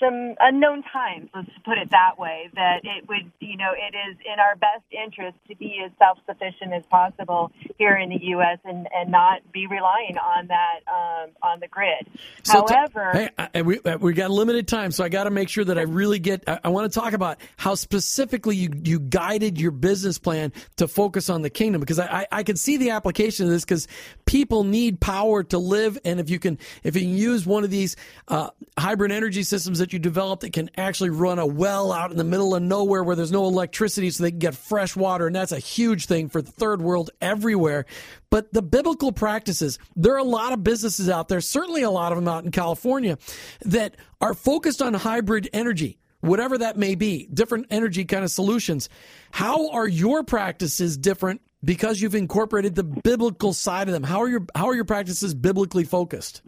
some 0.00 0.34
unknown 0.40 0.82
times, 0.92 1.28
let's 1.34 1.50
put 1.64 1.78
it 1.78 1.90
that 1.90 2.18
way, 2.18 2.50
that 2.54 2.80
it 2.82 3.08
would, 3.08 3.30
you 3.38 3.56
know, 3.56 3.72
it 3.72 3.94
is 3.94 4.16
in 4.24 4.40
our 4.40 4.56
best 4.56 4.84
interest 4.90 5.36
to 5.48 5.56
be 5.56 5.80
as 5.84 5.92
self 5.98 6.18
sufficient 6.26 6.72
as 6.72 6.84
possible 6.86 7.52
here 7.78 7.96
in 7.96 8.08
the 8.08 8.18
U.S. 8.20 8.58
and, 8.64 8.88
and 8.94 9.10
not 9.10 9.40
be 9.52 9.66
relying 9.66 10.16
on 10.16 10.48
that, 10.48 10.80
um, 10.88 11.30
on 11.42 11.60
the 11.60 11.68
grid. 11.68 12.06
So 12.44 12.64
However, 12.66 13.10
t- 13.12 13.18
hey, 13.18 13.48
I, 13.54 13.62
we, 13.62 13.80
uh, 13.80 13.98
we 13.98 14.14
got 14.14 14.30
limited 14.30 14.66
time, 14.66 14.90
so 14.90 15.04
I 15.04 15.08
got 15.08 15.24
to 15.24 15.30
make 15.30 15.48
sure 15.48 15.64
that 15.64 15.78
I 15.78 15.82
really 15.82 16.18
get, 16.18 16.44
I, 16.46 16.60
I 16.64 16.68
want 16.70 16.90
to 16.90 16.98
talk 16.98 17.12
about 17.12 17.38
how 17.56 17.74
specifically 17.74 18.56
you, 18.56 18.70
you 18.82 18.98
guided 18.98 19.60
your 19.60 19.70
business 19.70 20.18
plan 20.18 20.52
to 20.76 20.88
focus 20.88 21.28
on 21.28 21.42
the 21.42 21.50
kingdom 21.50 21.80
because 21.80 21.98
I, 21.98 22.06
I, 22.06 22.26
I 22.32 22.42
can 22.42 22.56
see 22.56 22.78
the 22.78 22.90
application 22.90 23.46
of 23.46 23.52
this 23.52 23.64
because 23.64 23.86
people 24.24 24.64
need 24.64 25.00
power 25.00 25.42
to 25.44 25.58
live. 25.58 25.98
And 26.04 26.20
if 26.20 26.30
you 26.30 26.38
can, 26.38 26.58
if 26.82 26.96
you 26.96 27.02
can 27.02 27.16
use 27.16 27.46
one 27.46 27.64
of 27.64 27.70
these 27.70 27.96
uh, 28.28 28.50
hybrid 28.78 29.12
energy 29.12 29.42
systems 29.42 29.78
that 29.78 29.89
you 29.92 29.98
develop 29.98 30.40
that 30.40 30.52
can 30.52 30.70
actually 30.76 31.10
run 31.10 31.38
a 31.38 31.46
well 31.46 31.92
out 31.92 32.10
in 32.10 32.16
the 32.16 32.24
middle 32.24 32.54
of 32.54 32.62
nowhere 32.62 33.02
where 33.02 33.16
there's 33.16 33.32
no 33.32 33.44
electricity 33.44 34.10
so 34.10 34.22
they 34.22 34.30
can 34.30 34.38
get 34.38 34.54
fresh 34.54 34.96
water. 34.96 35.26
And 35.26 35.36
that's 35.36 35.52
a 35.52 35.58
huge 35.58 36.06
thing 36.06 36.28
for 36.28 36.42
the 36.42 36.52
third 36.52 36.82
world 36.82 37.10
everywhere. 37.20 37.86
But 38.30 38.52
the 38.52 38.62
biblical 38.62 39.12
practices, 39.12 39.78
there 39.96 40.14
are 40.14 40.18
a 40.18 40.24
lot 40.24 40.52
of 40.52 40.64
businesses 40.64 41.08
out 41.08 41.28
there, 41.28 41.40
certainly 41.40 41.82
a 41.82 41.90
lot 41.90 42.12
of 42.12 42.16
them 42.18 42.28
out 42.28 42.44
in 42.44 42.50
California, 42.50 43.18
that 43.62 43.96
are 44.20 44.34
focused 44.34 44.82
on 44.82 44.94
hybrid 44.94 45.48
energy 45.52 45.98
whatever 46.20 46.58
that 46.58 46.76
may 46.76 46.94
be, 46.94 47.26
different 47.32 47.66
energy 47.70 48.04
kind 48.04 48.24
of 48.24 48.30
solutions. 48.30 48.88
How 49.30 49.70
are 49.70 49.88
your 49.88 50.22
practices 50.22 50.96
different 50.96 51.40
because 51.64 52.00
you've 52.00 52.14
incorporated 52.14 52.74
the 52.74 52.84
biblical 52.84 53.52
side 53.52 53.88
of 53.88 53.94
them? 53.94 54.02
How 54.02 54.20
are 54.22 54.28
your 54.28 54.46
how 54.54 54.68
are 54.68 54.74
your 54.74 54.84
practices 54.84 55.34
biblically 55.34 55.84
focused? 55.84 56.42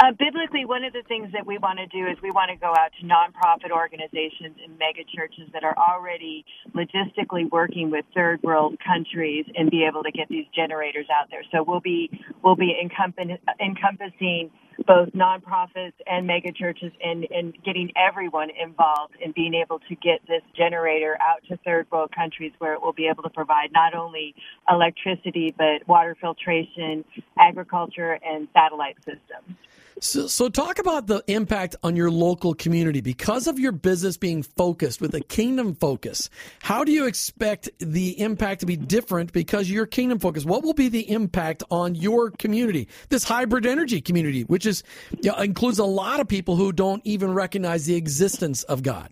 Uh, 0.00 0.12
biblically, 0.12 0.64
one 0.64 0.84
of 0.84 0.92
the 0.92 1.02
things 1.08 1.32
that 1.32 1.44
we 1.44 1.58
want 1.58 1.76
to 1.76 1.86
do 1.88 2.06
is 2.06 2.16
we 2.22 2.30
want 2.30 2.48
to 2.50 2.56
go 2.56 2.68
out 2.70 2.92
to 3.00 3.04
nonprofit 3.04 3.72
organizations 3.72 4.54
and 4.62 4.78
mega 4.78 5.02
churches 5.12 5.48
that 5.52 5.64
are 5.64 5.76
already 5.76 6.44
logistically 6.72 7.50
working 7.50 7.90
with 7.90 8.04
third 8.14 8.40
world 8.44 8.78
countries 8.86 9.44
and 9.56 9.72
be 9.72 9.84
able 9.84 10.04
to 10.04 10.12
get 10.12 10.28
these 10.28 10.46
generators 10.54 11.06
out 11.10 11.28
there. 11.32 11.42
So 11.50 11.64
we'll 11.64 11.80
be 11.80 12.10
we'll 12.44 12.54
be 12.54 12.76
encompassing 12.80 14.52
both 14.86 15.08
nonprofits 15.08 15.94
and 16.06 16.28
mega 16.28 16.52
churches 16.52 16.92
and, 17.02 17.26
and 17.30 17.52
getting 17.64 17.90
everyone 17.96 18.50
involved 18.50 19.14
in 19.20 19.32
being 19.32 19.54
able 19.54 19.80
to 19.80 19.96
get 19.96 20.20
this 20.28 20.42
generator 20.56 21.18
out 21.20 21.42
to 21.48 21.56
third 21.64 21.90
world 21.90 22.12
countries 22.14 22.52
where 22.58 22.74
it 22.74 22.80
will 22.80 22.92
be 22.92 23.08
able 23.08 23.24
to 23.24 23.30
provide 23.30 23.72
not 23.72 23.94
only 23.94 24.36
electricity 24.70 25.52
but 25.58 25.86
water 25.88 26.16
filtration, 26.20 27.04
agriculture, 27.36 28.16
and 28.24 28.46
satellite 28.54 28.96
systems. 28.98 29.56
So, 30.00 30.28
so, 30.28 30.48
talk 30.48 30.78
about 30.78 31.08
the 31.08 31.24
impact 31.26 31.74
on 31.82 31.96
your 31.96 32.10
local 32.10 32.54
community 32.54 33.00
because 33.00 33.48
of 33.48 33.58
your 33.58 33.72
business 33.72 34.16
being 34.16 34.44
focused 34.44 35.00
with 35.00 35.12
a 35.14 35.20
kingdom 35.20 35.74
focus. 35.74 36.30
How 36.62 36.84
do 36.84 36.92
you 36.92 37.06
expect 37.06 37.68
the 37.78 38.20
impact 38.20 38.60
to 38.60 38.66
be 38.66 38.76
different 38.76 39.32
because 39.32 39.68
you're 39.68 39.86
kingdom 39.86 40.20
focused? 40.20 40.46
What 40.46 40.62
will 40.62 40.74
be 40.74 40.88
the 40.88 41.10
impact 41.10 41.64
on 41.70 41.96
your 41.96 42.30
community, 42.30 42.88
this 43.08 43.24
hybrid 43.24 43.66
energy 43.66 44.00
community, 44.00 44.42
which 44.42 44.66
is 44.66 44.84
you 45.20 45.32
know, 45.32 45.38
includes 45.38 45.80
a 45.80 45.84
lot 45.84 46.20
of 46.20 46.28
people 46.28 46.54
who 46.54 46.70
don't 46.70 47.02
even 47.04 47.32
recognize 47.32 47.86
the 47.86 47.96
existence 47.96 48.62
of 48.64 48.84
God? 48.84 49.10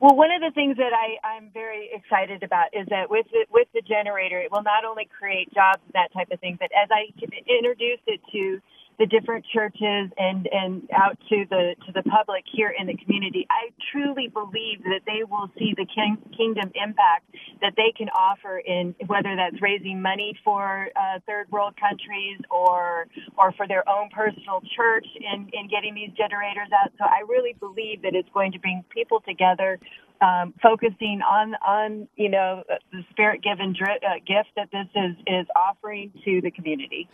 Well, 0.00 0.16
one 0.16 0.30
of 0.32 0.40
the 0.40 0.50
things 0.54 0.76
that 0.78 0.92
I, 0.92 1.24
I'm 1.24 1.50
very 1.52 1.90
excited 1.92 2.42
about 2.42 2.68
is 2.72 2.86
that 2.88 3.10
with 3.10 3.26
the, 3.30 3.44
with 3.52 3.68
the 3.74 3.82
generator, 3.82 4.40
it 4.40 4.50
will 4.50 4.62
not 4.62 4.84
only 4.84 5.06
create 5.06 5.52
jobs 5.52 5.82
and 5.84 5.92
that 5.92 6.12
type 6.12 6.32
of 6.32 6.40
thing, 6.40 6.56
but 6.58 6.70
as 6.72 6.88
I 6.90 7.12
introduce 7.46 8.00
it 8.06 8.20
to 8.32 8.60
the 9.00 9.06
different 9.06 9.44
churches 9.52 10.12
and 10.18 10.48
and 10.52 10.88
out 10.94 11.18
to 11.30 11.46
the 11.50 11.74
to 11.86 11.92
the 11.94 12.04
public 12.04 12.44
here 12.52 12.72
in 12.78 12.86
the 12.86 12.96
community. 12.98 13.48
I 13.50 13.72
truly 13.92 14.28
believe 14.28 14.84
that 14.84 15.02
they 15.06 15.24
will 15.24 15.50
see 15.58 15.74
the 15.76 15.86
king, 15.88 16.18
kingdom 16.36 16.70
impact 16.76 17.24
that 17.62 17.72
they 17.76 17.92
can 17.96 18.10
offer 18.10 18.60
in 18.60 18.94
whether 19.08 19.34
that's 19.36 19.60
raising 19.62 20.02
money 20.02 20.38
for 20.44 20.88
uh, 20.94 21.18
third 21.26 21.50
world 21.50 21.74
countries 21.80 22.38
or 22.52 23.08
or 23.38 23.52
for 23.56 23.66
their 23.66 23.88
own 23.88 24.10
personal 24.14 24.62
church 24.76 25.06
in 25.16 25.48
in 25.54 25.68
getting 25.68 25.96
these 25.96 26.12
generators 26.16 26.68
out. 26.76 26.92
So 26.98 27.06
i 27.08 27.24
really 27.28 27.54
believe 27.58 28.02
that 28.02 28.14
it's 28.14 28.28
going 28.34 28.52
to 28.52 28.60
bring 28.60 28.84
people 28.94 29.20
together 29.26 29.80
um, 30.20 30.52
focusing 30.62 31.20
on 31.22 31.54
on 31.66 32.08
you 32.16 32.28
know 32.28 32.62
the 32.92 33.04
spirit 33.10 33.42
given 33.42 33.72
dri- 33.72 34.00
uh, 34.06 34.18
gift 34.26 34.50
that 34.56 34.70
this 34.70 34.86
is 34.94 35.16
is 35.26 35.46
offering 35.56 36.12
to 36.24 36.40
the 36.40 36.50
community. 36.50 37.08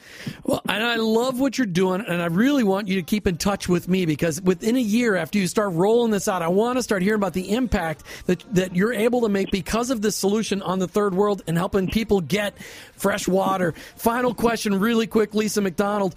Well, 0.44 0.60
and 0.68 0.82
I 0.82 0.96
love 0.96 1.38
what 1.38 1.56
you're 1.56 1.66
doing, 1.66 2.02
and 2.06 2.20
I 2.20 2.26
really 2.26 2.64
want 2.64 2.88
you 2.88 2.96
to 2.96 3.02
keep 3.02 3.26
in 3.26 3.36
touch 3.36 3.68
with 3.68 3.88
me 3.88 4.06
because 4.06 4.40
within 4.40 4.76
a 4.76 4.80
year 4.80 5.16
after 5.16 5.38
you 5.38 5.46
start 5.46 5.72
rolling 5.74 6.10
this 6.10 6.28
out, 6.28 6.42
I 6.42 6.48
want 6.48 6.78
to 6.78 6.82
start 6.82 7.02
hearing 7.02 7.20
about 7.20 7.32
the 7.32 7.52
impact 7.52 8.02
that 8.26 8.44
that 8.54 8.74
you're 8.74 8.92
able 8.92 9.20
to 9.22 9.28
make 9.28 9.50
because 9.50 9.90
of 9.90 10.02
this 10.02 10.16
solution 10.16 10.62
on 10.62 10.78
the 10.78 10.88
third 10.88 11.14
world 11.14 11.42
and 11.46 11.56
helping 11.56 11.88
people 11.88 12.20
get 12.20 12.58
fresh 12.94 13.28
water. 13.28 13.72
Final 13.96 14.34
question, 14.34 14.80
really 14.80 15.06
quick, 15.06 15.34
Lisa 15.34 15.60
McDonald. 15.60 16.14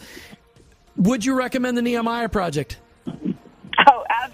Would 0.97 1.23
you 1.23 1.35
recommend 1.35 1.77
the 1.77 1.81
Nehemiah 1.81 2.29
Project? 2.29 2.77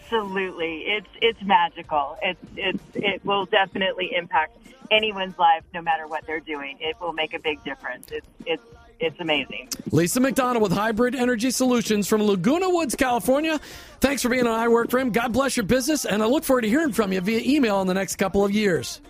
Absolutely. 0.06 0.82
It's 0.82 1.08
it's 1.22 1.42
magical. 1.42 2.18
It's 2.22 2.40
it's 2.56 2.84
it 2.94 3.26
will 3.26 3.46
definitely 3.46 4.16
impact 4.16 4.58
anyone's 4.92 5.38
life, 5.38 5.64
no 5.74 5.82
matter 5.82 6.08
what 6.08 6.26
they're 6.28 6.40
doing. 6.40 6.78
It 6.80 6.96
will 7.02 7.14
make 7.14 7.34
a 7.34 7.40
big 7.40 7.64
difference. 7.64 8.12
It's 8.12 8.28
it's 8.46 8.64
it's 9.00 9.20
amazing. 9.20 9.70
Lisa 9.92 10.20
McDonald 10.20 10.62
with 10.64 10.72
Hybrid 10.72 11.16
Energy 11.16 11.52
Solutions 11.52 12.08
from 12.08 12.24
Laguna 12.24 12.70
Woods, 12.70 12.96
California. 12.96 13.60
Thanks 14.00 14.22
for 14.22 14.30
being 14.30 14.48
on 14.48 14.60
I 14.60 14.68
Work 14.68 14.90
for 14.90 15.00
Him. 15.00 15.12
God 15.12 15.34
bless 15.34 15.58
your 15.58 15.66
business, 15.66 16.06
and 16.06 16.22
I 16.22 16.28
look 16.28 16.44
forward 16.44 16.62
to 16.62 16.70
hearing 16.70 16.94
from 16.94 17.12
you 17.12 17.22
via 17.22 17.42
email 17.44 17.82
in 17.82 17.88
the 17.88 17.94
next 17.94 18.16
couple 18.18 18.46
of 18.46 18.52
years. 18.52 19.02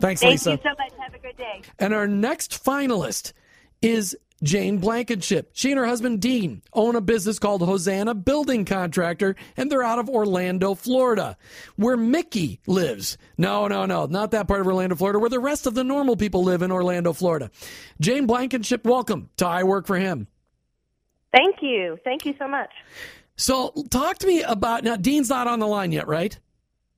Thanks, 0.00 0.20
Thank 0.20 0.32
Lisa. 0.32 0.50
Thank 0.50 0.64
you 0.64 0.70
so 0.70 0.76
much. 0.78 0.92
Have 1.00 1.14
a 1.14 1.18
good 1.18 1.36
day. 1.36 1.62
And 1.78 1.94
our 1.94 2.06
next 2.06 2.62
finalist 2.62 3.32
is 3.80 4.16
Jane 4.42 4.78
Blankenship. 4.78 5.50
She 5.52 5.70
and 5.70 5.78
her 5.78 5.86
husband 5.86 6.20
Dean 6.20 6.62
own 6.72 6.96
a 6.96 7.00
business 7.00 7.38
called 7.38 7.62
Hosanna 7.62 8.14
Building 8.14 8.64
Contractor, 8.64 9.36
and 9.56 9.70
they're 9.70 9.82
out 9.82 9.98
of 9.98 10.08
Orlando, 10.08 10.74
Florida, 10.74 11.36
where 11.76 11.96
Mickey 11.96 12.60
lives. 12.66 13.18
No, 13.38 13.68
no, 13.68 13.86
no, 13.86 14.06
not 14.06 14.32
that 14.32 14.48
part 14.48 14.60
of 14.60 14.66
Orlando, 14.66 14.96
Florida, 14.96 15.18
where 15.18 15.30
the 15.30 15.40
rest 15.40 15.66
of 15.66 15.74
the 15.74 15.84
normal 15.84 16.16
people 16.16 16.42
live 16.42 16.62
in 16.62 16.72
Orlando, 16.72 17.12
Florida. 17.12 17.50
Jane 18.00 18.26
Blankenship, 18.26 18.84
welcome 18.84 19.30
to 19.36 19.46
I 19.46 19.62
Work 19.62 19.86
for 19.86 19.96
Him. 19.96 20.26
Thank 21.32 21.56
you. 21.62 21.98
Thank 22.04 22.26
you 22.26 22.34
so 22.38 22.46
much. 22.46 22.70
So, 23.36 23.72
talk 23.90 24.18
to 24.18 24.26
me 24.26 24.42
about 24.42 24.84
now. 24.84 24.96
Dean's 24.96 25.30
not 25.30 25.46
on 25.46 25.58
the 25.58 25.66
line 25.66 25.92
yet, 25.92 26.06
right? 26.06 26.38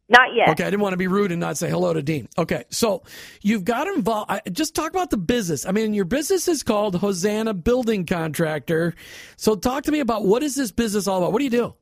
Not 0.08 0.34
yet. 0.34 0.50
Okay, 0.50 0.64
I 0.64 0.70
didn't 0.70 0.82
want 0.82 0.92
to 0.92 0.98
be 0.98 1.06
rude 1.06 1.32
and 1.32 1.40
not 1.40 1.56
say 1.56 1.70
hello 1.70 1.94
to 1.94 2.02
Dean. 2.02 2.28
Okay, 2.36 2.64
so 2.68 3.02
you've 3.40 3.64
got 3.64 3.86
involved. 3.86 4.30
Just 4.52 4.74
talk 4.74 4.90
about 4.90 5.10
the 5.10 5.16
business. 5.16 5.64
I 5.64 5.72
mean, 5.72 5.94
your 5.94 6.04
business 6.04 6.46
is 6.46 6.62
called 6.62 6.96
Hosanna 6.96 7.54
Building 7.54 8.04
Contractor. 8.04 8.94
So 9.36 9.54
talk 9.54 9.84
to 9.84 9.92
me 9.92 10.00
about 10.00 10.26
what 10.26 10.42
is 10.42 10.56
this 10.56 10.70
business 10.70 11.06
all 11.06 11.18
about? 11.18 11.32
What 11.32 11.38
do 11.38 11.44
you 11.44 11.50
do? 11.50 11.74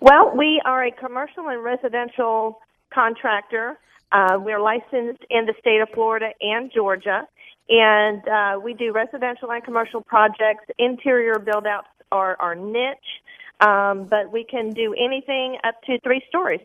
Well, 0.00 0.32
we 0.36 0.60
are 0.64 0.86
a 0.86 0.90
commercial 0.90 1.48
and 1.48 1.62
residential 1.62 2.60
contractor. 2.92 3.78
Uh, 4.10 4.38
we're 4.38 4.60
licensed 4.60 5.22
in 5.30 5.46
the 5.46 5.54
state 5.60 5.80
of 5.80 5.88
Florida 5.94 6.30
and 6.40 6.72
Georgia, 6.74 7.28
and 7.68 8.26
uh, 8.26 8.58
we 8.58 8.72
do 8.74 8.92
residential 8.92 9.50
and 9.50 9.62
commercial 9.62 10.00
projects. 10.00 10.64
Interior 10.78 11.38
build 11.38 11.66
outs 11.66 11.88
are 12.10 12.36
our 12.40 12.54
niche, 12.54 12.98
um, 13.60 14.06
but 14.08 14.32
we 14.32 14.44
can 14.44 14.70
do 14.70 14.94
anything 14.94 15.58
up 15.62 15.80
to 15.84 16.00
three 16.00 16.22
stories. 16.28 16.60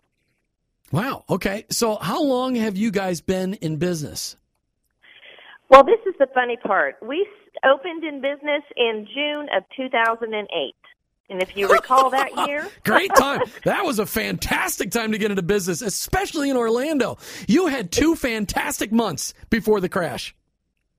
Wow. 0.92 1.26
Okay. 1.30 1.66
So, 1.70 1.96
how 1.96 2.24
long 2.24 2.56
have 2.56 2.78
you 2.78 2.92
guys 2.92 3.22
been 3.22 3.56
in 3.56 3.78
business? 3.78 4.38
Well, 5.70 5.84
this 5.84 6.00
is 6.08 6.16
the 6.18 6.28
funny 6.34 6.58
part. 6.58 6.96
We 7.02 7.28
opened 7.66 8.04
in 8.04 8.22
business 8.22 8.64
in 8.76 9.08
June 9.14 9.48
of 9.56 9.64
2008. 9.76 10.76
And 11.30 11.42
if 11.42 11.58
you 11.58 11.68
recall 11.68 12.10
that 12.12 12.48
year, 12.48 12.70
great 12.86 13.14
time. 13.16 13.42
That 13.66 13.86
was 13.86 14.00
a 14.00 14.06
fantastic 14.06 14.92
time 14.92 15.12
to 15.12 15.18
get 15.18 15.30
into 15.30 15.44
business, 15.44 15.82
especially 15.82 16.50
in 16.50 16.58
Orlando. 16.58 17.18
You 17.48 17.68
had 17.68 17.92
two 17.92 18.16
fantastic 18.16 18.92
months 18.92 19.34
before 19.50 19.82
the 19.82 19.90
crash. 19.90 20.34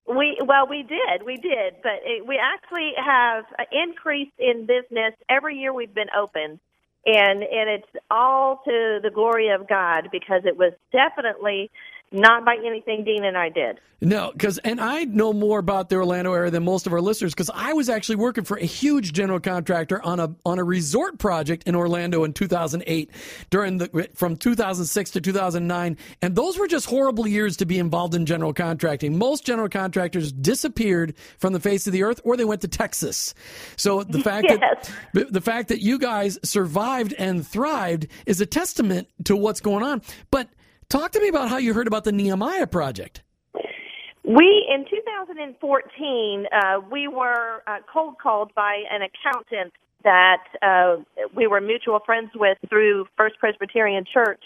We 0.07 0.39
well, 0.43 0.67
we 0.67 0.85
did, 0.85 1.27
we 1.27 1.37
did, 1.37 1.77
but 1.83 2.01
it, 2.03 2.27
we 2.27 2.39
actually 2.39 2.93
have 2.97 3.45
uh, 3.45 3.65
an 3.71 3.89
increase 3.89 4.33
in 4.39 4.65
business 4.65 5.13
every 5.29 5.59
year 5.59 5.75
we've 5.75 5.93
been 5.93 6.09
open, 6.19 6.59
and 7.07 7.43
and 7.43 7.71
it's 7.71 8.05
all 8.11 8.61
to 8.65 9.01
the 9.03 9.11
glory 9.15 9.49
of 9.51 9.69
God 9.69 10.09
because 10.13 10.43
it 10.45 10.57
was 10.57 10.73
definitely 10.93 11.71
not 12.13 12.45
by 12.45 12.57
anything 12.65 13.05
Dean 13.05 13.25
and 13.25 13.37
I 13.37 13.49
did. 13.49 13.81
No, 14.01 14.31
because 14.33 14.59
and 14.59 14.81
I 14.81 15.05
know 15.05 15.33
more 15.33 15.59
about 15.59 15.89
the 15.89 15.97
Orlando 15.97 16.33
area 16.33 16.53
than 16.53 16.65
most 16.65 16.87
of 16.87 16.93
our 16.93 17.01
listeners 17.01 17.35
because 17.35 17.51
I 17.53 17.73
was 17.73 17.89
actually 17.89 18.15
working 18.17 18.45
for 18.45 18.57
a 18.57 18.65
huge 18.65 19.13
general 19.13 19.41
contractor 19.41 20.01
on 20.03 20.21
a 20.21 20.37
on 20.47 20.61
a 20.61 20.65
resort 20.65 21.19
project 21.19 21.65
in 21.67 21.75
Orlando 21.75 22.23
in 22.23 22.33
2008 22.33 23.11
during 23.51 23.79
the 23.79 24.09
from 24.15 24.37
2006 24.37 25.11
to 25.11 25.21
2009, 25.21 25.97
and 26.23 26.37
those 26.37 26.57
were 26.59 26.69
just 26.69 26.87
horrible 26.87 27.27
years 27.27 27.57
to 27.57 27.67
be 27.67 27.81
involved 27.81 28.15
in 28.15 28.25
general 28.25 28.53
contracting. 28.53 29.19
Most 29.19 29.45
general 29.45 29.69
contractors 29.69 30.31
disappeared 30.31 31.17
from 31.39 31.53
the 31.53 31.61
face 31.61 31.89
of 31.89 31.93
the 31.93 32.05
earth, 32.05 32.21
or 32.23 32.37
they 32.37 32.45
went 32.45 32.61
to 32.61 32.69
Texas. 32.69 33.35
So 33.77 34.03
the 34.09 34.21
fact 34.21 34.47
yes. 34.49 34.93
that 35.15 35.33
the 35.33 35.41
fact 35.41 35.71
that 35.71 35.83
you 35.83 35.99
guys 35.99 36.39
survived 36.45 37.15
and 37.19 37.45
thrived 37.45 38.07
is 38.27 38.41
a 38.41 38.47
testament 38.47 39.09
to 39.25 39.35
what's 39.35 39.61
going 39.61 39.83
on, 39.83 40.03
but 40.31 40.49
Talk 40.89 41.13
to 41.13 41.21
me 41.21 41.29
about 41.29 41.51
how 41.51 41.59
you 41.59 41.75
heard 41.75 41.87
about 41.87 42.05
the 42.05 42.13
Nehemiah 42.13 42.67
project. 42.67 43.21
We, 44.25 44.67
in 44.73 44.87
2014, 44.89 46.47
uh, 46.51 46.81
we 46.91 47.09
were 47.09 47.63
uh, 47.67 47.79
cold 47.93 48.15
called 48.23 48.55
by 48.55 48.85
an 48.91 49.03
accountant 49.03 49.75
that 50.05 50.45
uh, 50.63 50.97
we 51.35 51.47
were 51.47 51.61
mutual 51.61 52.01
friends 52.07 52.31
with 52.35 52.57
through 52.71 53.07
First 53.19 53.39
Presbyterian 53.39 54.05
Church. 54.11 54.43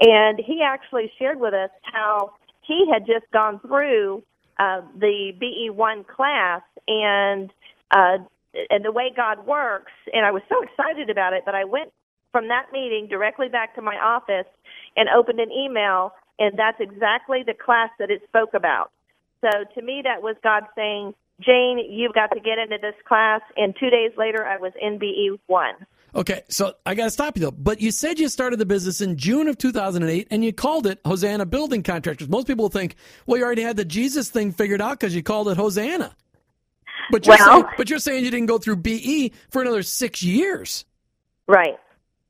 And 0.00 0.38
he 0.38 0.62
actually 0.64 1.12
shared 1.18 1.38
with 1.38 1.52
us 1.52 1.70
how 1.82 2.32
he 2.62 2.88
had 2.90 3.06
just 3.06 3.30
gone 3.30 3.60
through 3.60 4.22
uh, 4.58 4.80
the 4.98 5.32
BE1 5.40 6.06
class 6.06 6.62
and 6.88 7.50
uh, 7.90 8.18
and 8.70 8.84
the 8.84 8.92
way 8.92 9.10
God 9.14 9.46
works. 9.46 9.92
And 10.12 10.24
I 10.24 10.30
was 10.30 10.42
so 10.48 10.62
excited 10.62 11.10
about 11.10 11.34
it 11.34 11.44
that 11.46 11.54
I 11.54 11.64
went 11.64 11.92
from 12.32 12.48
that 12.48 12.66
meeting 12.72 13.06
directly 13.08 13.48
back 13.48 13.74
to 13.74 13.82
my 13.82 13.96
office 13.96 14.46
and 14.96 15.08
opened 15.08 15.40
an 15.40 15.50
email, 15.50 16.12
and 16.38 16.58
that's 16.58 16.80
exactly 16.80 17.42
the 17.44 17.54
class 17.54 17.90
that 17.98 18.10
it 18.10 18.22
spoke 18.28 18.54
about. 18.54 18.90
So 19.40 19.50
to 19.74 19.82
me, 19.82 20.02
that 20.04 20.22
was 20.22 20.36
God 20.42 20.64
saying, 20.74 21.14
Jane, 21.40 21.80
you've 21.90 22.14
got 22.14 22.28
to 22.32 22.40
get 22.40 22.58
into 22.58 22.78
this 22.80 22.94
class. 23.06 23.40
And 23.56 23.74
two 23.78 23.90
days 23.90 24.12
later, 24.16 24.44
I 24.44 24.58
was 24.58 24.72
in 24.80 24.98
BE1. 24.98 25.72
Okay, 26.14 26.42
so 26.48 26.74
I 26.84 26.94
got 26.94 27.04
to 27.04 27.10
stop 27.10 27.36
you 27.36 27.40
though. 27.42 27.50
But 27.50 27.80
you 27.80 27.90
said 27.90 28.18
you 28.18 28.28
started 28.28 28.58
the 28.58 28.66
business 28.66 29.00
in 29.00 29.16
June 29.16 29.48
of 29.48 29.56
2008 29.56 30.28
and 30.30 30.44
you 30.44 30.52
called 30.52 30.86
it 30.86 31.00
Hosanna 31.06 31.46
Building 31.46 31.82
Contractors. 31.82 32.28
Most 32.28 32.46
people 32.46 32.68
think, 32.68 32.96
well, 33.26 33.38
you 33.38 33.44
already 33.44 33.62
had 33.62 33.76
the 33.76 33.84
Jesus 33.84 34.28
thing 34.28 34.52
figured 34.52 34.82
out 34.82 35.00
because 35.00 35.14
you 35.14 35.22
called 35.22 35.48
it 35.48 35.56
Hosanna. 35.56 36.14
But 37.10 37.26
you're, 37.26 37.36
well, 37.38 37.62
saying, 37.62 37.64
but 37.76 37.90
you're 37.90 37.98
saying 37.98 38.24
you 38.24 38.30
didn't 38.30 38.46
go 38.46 38.58
through 38.58 38.76
BE 38.76 39.32
for 39.50 39.62
another 39.62 39.82
six 39.82 40.22
years. 40.22 40.84
Right. 41.46 41.78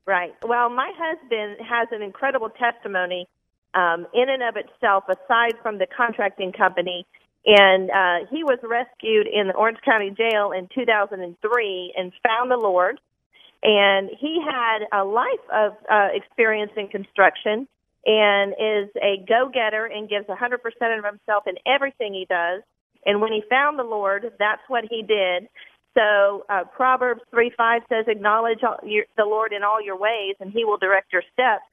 Right. 0.06 0.34
Well, 0.42 0.68
my 0.68 0.92
husband 0.96 1.58
has 1.68 1.88
an 1.92 2.02
incredible 2.02 2.50
testimony 2.50 3.28
um, 3.74 4.06
in 4.12 4.28
and 4.28 4.42
of 4.42 4.56
itself, 4.56 5.04
aside 5.08 5.54
from 5.62 5.78
the 5.78 5.86
contracting 5.86 6.52
company. 6.52 7.06
And 7.46 7.90
uh, 7.90 8.26
he 8.30 8.44
was 8.44 8.58
rescued 8.62 9.26
in 9.26 9.48
the 9.48 9.54
Orange 9.54 9.78
County 9.84 10.10
Jail 10.10 10.52
in 10.52 10.68
2003 10.74 11.94
and 11.96 12.12
found 12.22 12.50
the 12.50 12.56
Lord. 12.56 13.00
And 13.62 14.10
he 14.18 14.40
had 14.44 14.86
a 14.92 15.04
life 15.04 15.46
of 15.52 15.72
uh, 15.90 16.08
experience 16.14 16.72
in 16.76 16.88
construction 16.88 17.68
and 18.04 18.52
is 18.52 18.90
a 18.96 19.24
go 19.26 19.48
getter 19.52 19.86
and 19.86 20.08
gives 20.08 20.26
100% 20.26 20.98
of 20.98 21.04
himself 21.04 21.44
in 21.46 21.54
everything 21.66 22.12
he 22.12 22.26
does. 22.28 22.62
And 23.06 23.20
when 23.20 23.32
he 23.32 23.42
found 23.48 23.78
the 23.78 23.84
Lord, 23.84 24.32
that's 24.38 24.62
what 24.68 24.84
he 24.88 25.02
did. 25.02 25.48
So 25.94 26.44
uh, 26.48 26.64
Proverbs 26.74 27.20
3 27.30 27.52
5 27.56 27.82
says, 27.88 28.04
Acknowledge 28.08 28.60
your, 28.84 29.04
the 29.16 29.24
Lord 29.24 29.52
in 29.52 29.62
all 29.62 29.82
your 29.82 29.98
ways, 29.98 30.36
and 30.40 30.52
he 30.52 30.64
will 30.64 30.78
direct 30.78 31.12
your 31.12 31.22
steps. 31.32 31.64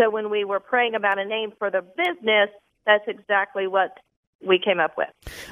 So 0.00 0.10
when 0.10 0.30
we 0.30 0.44
were 0.44 0.60
praying 0.60 0.94
about 0.94 1.18
a 1.18 1.24
name 1.24 1.52
for 1.58 1.70
the 1.70 1.82
business, 1.82 2.50
that's 2.84 3.04
exactly 3.06 3.66
what 3.66 3.98
we 4.46 4.58
came 4.58 4.80
up 4.80 4.96
with. 4.96 5.08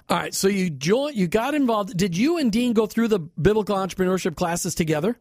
All 0.08 0.16
right. 0.16 0.34
So 0.34 0.48
you 0.48 0.70
joined, 0.70 1.16
you 1.16 1.28
got 1.28 1.54
involved. 1.54 1.96
Did 1.96 2.16
you 2.16 2.38
and 2.38 2.50
Dean 2.50 2.72
go 2.72 2.86
through 2.86 3.08
the 3.08 3.18
biblical 3.18 3.76
entrepreneurship 3.76 4.36
classes 4.36 4.74
together? 4.74 5.16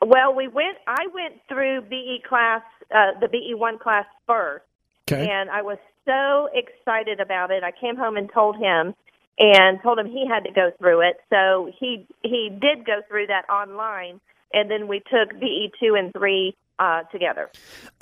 Well, 0.00 0.34
we 0.34 0.46
went. 0.46 0.78
I 0.86 1.06
went 1.12 1.40
through 1.48 1.82
BE 1.82 2.22
class, 2.28 2.62
uh, 2.94 3.18
the 3.20 3.28
BE 3.28 3.54
one 3.54 3.78
class 3.78 4.06
first, 4.26 4.64
okay. 5.10 5.28
and 5.28 5.50
I 5.50 5.62
was 5.62 5.78
so 6.04 6.48
excited 6.54 7.18
about 7.18 7.50
it. 7.50 7.64
I 7.64 7.72
came 7.72 7.96
home 7.96 8.16
and 8.16 8.30
told 8.32 8.56
him, 8.56 8.94
and 9.38 9.80
told 9.82 9.98
him 9.98 10.06
he 10.06 10.26
had 10.26 10.44
to 10.44 10.52
go 10.52 10.70
through 10.78 11.08
it. 11.08 11.16
So 11.30 11.70
he 11.78 12.06
he 12.22 12.50
did 12.50 12.84
go 12.84 13.00
through 13.08 13.28
that 13.28 13.48
online, 13.50 14.20
and 14.52 14.70
then 14.70 14.88
we 14.88 15.00
took 15.00 15.38
BE 15.38 15.72
two 15.80 15.94
and 15.94 16.12
three 16.12 16.56
uh, 16.78 17.02
together. 17.12 17.50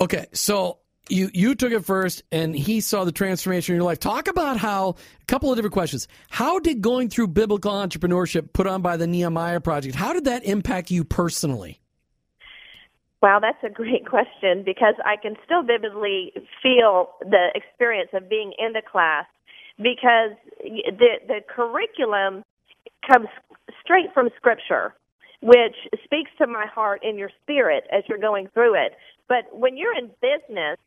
Okay, 0.01 0.27
so 0.33 0.79
you 1.09 1.29
you 1.33 1.55
took 1.55 1.71
it 1.71 1.85
first, 1.85 2.23
and 2.31 2.55
he 2.55 2.81
saw 2.81 3.03
the 3.03 3.11
transformation 3.11 3.73
in 3.73 3.77
your 3.77 3.85
life. 3.85 3.99
Talk 3.99 4.27
about 4.27 4.57
how 4.57 4.95
a 5.21 5.25
couple 5.27 5.51
of 5.51 5.57
different 5.57 5.73
questions. 5.73 6.07
How 6.29 6.59
did 6.59 6.81
going 6.81 7.09
through 7.09 7.27
biblical 7.27 7.71
entrepreneurship 7.71 8.53
put 8.53 8.67
on 8.67 8.81
by 8.81 8.97
the 8.97 9.07
Nehemiah 9.07 9.59
Project? 9.59 9.95
How 9.95 10.13
did 10.13 10.25
that 10.25 10.43
impact 10.43 10.91
you 10.91 11.03
personally? 11.03 11.81
Wow, 13.21 13.39
that's 13.41 13.63
a 13.63 13.69
great 13.73 14.05
question 14.09 14.63
because 14.63 14.95
I 15.05 15.15
can 15.21 15.35
still 15.45 15.63
vividly 15.63 16.33
feel 16.61 17.09
the 17.21 17.47
experience 17.55 18.09
of 18.13 18.29
being 18.29 18.53
in 18.57 18.73
the 18.73 18.81
class 18.81 19.25
because 19.77 20.31
the 20.63 21.19
the 21.27 21.39
curriculum 21.47 22.43
comes 23.09 23.27
straight 23.81 24.13
from 24.13 24.29
scripture 24.37 24.93
which 25.41 25.75
speaks 26.03 26.31
to 26.39 26.47
my 26.47 26.65
heart 26.65 27.01
and 27.03 27.17
your 27.17 27.29
spirit 27.43 27.83
as 27.91 28.03
you're 28.07 28.17
going 28.17 28.47
through 28.53 28.73
it 28.73 28.93
but 29.27 29.45
when 29.51 29.77
you're 29.77 29.97
in 29.97 30.09
business 30.21 30.77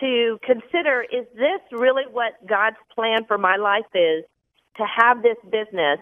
to 0.00 0.38
consider 0.44 1.02
is 1.02 1.26
this 1.34 1.60
really 1.72 2.04
what 2.10 2.34
God's 2.46 2.76
plan 2.94 3.24
for 3.26 3.38
my 3.38 3.56
life 3.56 3.86
is 3.94 4.24
to 4.76 4.84
have 4.84 5.22
this 5.22 5.38
business 5.50 5.98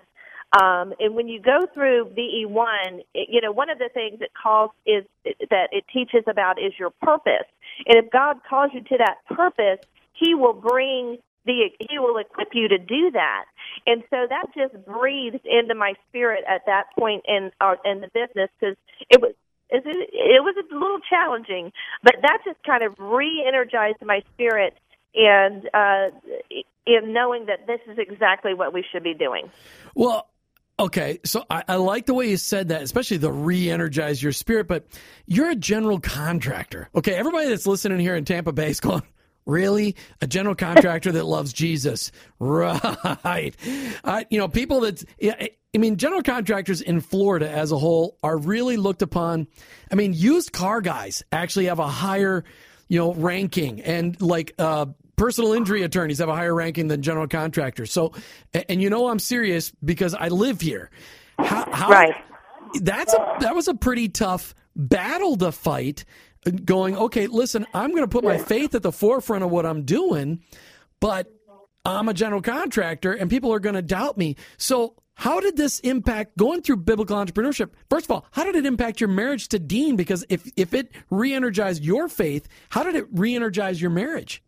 um, 0.60 0.94
and 1.00 1.14
when 1.14 1.26
you 1.26 1.40
go 1.40 1.66
through 1.72 2.12
BE1, 2.16 3.00
it, 3.14 3.28
you 3.28 3.40
know, 3.40 3.50
one 3.50 3.70
of 3.70 3.78
the 3.78 3.88
things 3.92 4.20
it 4.20 4.30
calls 4.40 4.70
is 4.86 5.04
that 5.50 5.68
it 5.72 5.84
teaches 5.92 6.22
about 6.28 6.62
is 6.62 6.72
your 6.78 6.90
purpose. 6.90 7.46
And 7.86 7.98
if 7.98 8.10
God 8.12 8.36
calls 8.48 8.70
you 8.72 8.80
to 8.82 8.98
that 8.98 9.16
purpose, 9.34 9.84
He 10.12 10.34
will 10.34 10.52
bring 10.52 11.18
the 11.46 11.70
he 11.78 11.98
will 11.98 12.18
equip 12.18 12.48
you 12.52 12.68
to 12.68 12.78
do 12.78 13.10
that 13.12 13.44
and 13.86 14.02
so 14.10 14.26
that 14.28 14.46
just 14.56 14.84
breathed 14.86 15.44
into 15.44 15.74
my 15.74 15.94
spirit 16.08 16.44
at 16.48 16.62
that 16.66 16.84
point 16.98 17.22
in 17.26 17.50
our 17.60 17.78
in 17.84 18.00
the 18.00 18.08
business 18.08 18.50
because 18.58 18.76
it 19.10 19.20
was 19.20 19.32
it, 19.70 19.82
was 20.42 20.54
a 20.56 20.74
little 20.74 21.00
challenging 21.08 21.72
but 22.02 22.14
that 22.22 22.38
just 22.44 22.62
kind 22.64 22.82
of 22.82 22.94
re-energized 22.98 24.02
my 24.02 24.22
spirit 24.32 24.74
and 25.14 25.68
uh 25.74 26.08
in 26.86 27.12
knowing 27.12 27.46
that 27.46 27.66
this 27.66 27.80
is 27.90 27.98
exactly 27.98 28.54
what 28.54 28.72
we 28.72 28.84
should 28.92 29.02
be 29.02 29.14
doing 29.14 29.50
well 29.94 30.28
Okay, 30.76 31.20
so 31.24 31.44
I, 31.48 31.62
I, 31.68 31.76
like 31.76 32.06
the 32.06 32.14
way 32.14 32.28
you 32.28 32.36
said 32.36 32.70
that, 32.70 32.82
especially 32.82 33.18
the 33.18 33.30
re-energize 33.30 34.20
your 34.20 34.32
spirit. 34.32 34.66
But 34.66 34.86
you're 35.24 35.50
a 35.50 35.54
general 35.54 36.00
contractor. 36.00 36.88
Okay, 36.96 37.14
everybody 37.14 37.48
that's 37.48 37.66
listening 37.66 38.00
here 38.00 38.16
in 38.16 38.24
Tampa 38.24 38.52
Bay 38.52 38.70
is 38.70 38.80
going, 38.80 39.02
Really? 39.46 39.96
A 40.20 40.26
general 40.26 40.54
contractor 40.54 41.12
that 41.12 41.24
loves 41.24 41.52
Jesus. 41.52 42.12
Right. 42.38 43.54
Uh, 44.02 44.24
you 44.30 44.38
know, 44.38 44.48
people 44.48 44.80
that, 44.80 45.04
I 45.22 45.78
mean, 45.78 45.96
general 45.96 46.22
contractors 46.22 46.80
in 46.80 47.00
Florida 47.00 47.50
as 47.50 47.72
a 47.72 47.78
whole 47.78 48.16
are 48.22 48.38
really 48.38 48.76
looked 48.76 49.02
upon. 49.02 49.46
I 49.90 49.94
mean, 49.96 50.12
used 50.14 50.52
car 50.52 50.80
guys 50.80 51.22
actually 51.30 51.66
have 51.66 51.78
a 51.78 51.88
higher, 51.88 52.44
you 52.88 52.98
know, 52.98 53.12
ranking 53.14 53.82
and 53.82 54.20
like, 54.22 54.54
uh, 54.58 54.86
personal 55.16 55.52
injury 55.52 55.82
attorneys 55.82 56.18
have 56.18 56.28
a 56.28 56.34
higher 56.34 56.54
ranking 56.54 56.88
than 56.88 57.00
general 57.00 57.28
contractors. 57.28 57.92
So, 57.92 58.12
and 58.52 58.82
you 58.82 58.90
know, 58.90 59.08
I'm 59.08 59.20
serious 59.20 59.70
because 59.84 60.12
I 60.12 60.26
live 60.26 60.60
here. 60.60 60.90
How, 61.38 61.70
how, 61.70 61.90
right. 61.90 62.14
That's 62.80 63.14
a, 63.14 63.36
that 63.38 63.54
was 63.54 63.68
a 63.68 63.74
pretty 63.74 64.08
tough 64.08 64.56
battle 64.74 65.36
to 65.36 65.52
fight 65.52 66.04
going, 66.64 66.96
okay, 66.96 67.26
listen, 67.26 67.66
I'm 67.74 67.90
going 67.90 68.02
to 68.02 68.08
put 68.08 68.24
my 68.24 68.38
faith 68.38 68.74
at 68.74 68.82
the 68.82 68.92
forefront 68.92 69.44
of 69.44 69.50
what 69.50 69.66
I'm 69.66 69.84
doing, 69.84 70.42
but 71.00 71.32
I'm 71.84 72.08
a 72.08 72.14
general 72.14 72.42
contractor 72.42 73.12
and 73.12 73.28
people 73.28 73.52
are 73.52 73.60
going 73.60 73.74
to 73.74 73.82
doubt 73.82 74.16
me. 74.16 74.36
So, 74.56 74.94
how 75.16 75.38
did 75.38 75.56
this 75.56 75.78
impact 75.80 76.36
going 76.36 76.62
through 76.62 76.78
biblical 76.78 77.16
entrepreneurship? 77.16 77.70
First 77.88 78.06
of 78.06 78.10
all, 78.10 78.26
how 78.32 78.42
did 78.42 78.56
it 78.56 78.66
impact 78.66 79.00
your 79.00 79.08
marriage 79.08 79.48
to 79.50 79.60
Dean? 79.60 79.94
Because 79.94 80.26
if, 80.28 80.50
if 80.56 80.74
it 80.74 80.90
re 81.08 81.32
energized 81.32 81.84
your 81.84 82.08
faith, 82.08 82.48
how 82.70 82.82
did 82.82 82.96
it 82.96 83.06
re 83.12 83.36
energize 83.36 83.80
your 83.80 83.92
marriage? 83.92 84.42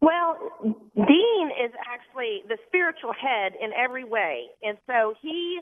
Well, 0.00 0.36
Dean 0.62 1.50
is 1.64 1.72
actually 1.90 2.42
the 2.46 2.58
spiritual 2.66 3.12
head 3.12 3.52
in 3.60 3.70
every 3.72 4.04
way. 4.04 4.46
And 4.62 4.76
so 4.86 5.14
he, 5.20 5.60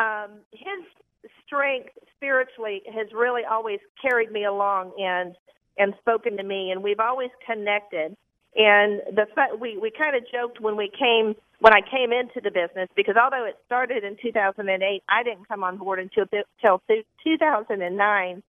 um, 0.00 0.40
his 0.52 1.30
strength 1.46 1.90
spiritually 2.16 2.82
has 2.92 3.08
really 3.12 3.42
always 3.48 3.80
carried 4.00 4.30
me 4.32 4.44
along 4.44 4.92
and, 4.98 5.34
and 5.78 5.94
spoken 6.00 6.36
to 6.36 6.42
me. 6.42 6.70
And 6.70 6.82
we've 6.82 7.00
always 7.00 7.30
connected. 7.46 8.16
And 8.56 9.02
the 9.14 9.26
we 9.60 9.76
we 9.76 9.90
kind 9.90 10.16
of 10.16 10.22
joked 10.32 10.60
when 10.60 10.76
we 10.76 10.90
came 10.98 11.34
when 11.60 11.74
I 11.74 11.80
came 11.82 12.10
into 12.12 12.40
the 12.42 12.50
business 12.50 12.88
because 12.96 13.16
although 13.22 13.44
it 13.44 13.56
started 13.66 14.02
in 14.02 14.16
2008, 14.22 15.02
I 15.08 15.22
didn't 15.22 15.46
come 15.46 15.62
on 15.62 15.76
board 15.76 15.98
until 15.98 16.24
until 16.32 16.80
2009. 17.22 18.42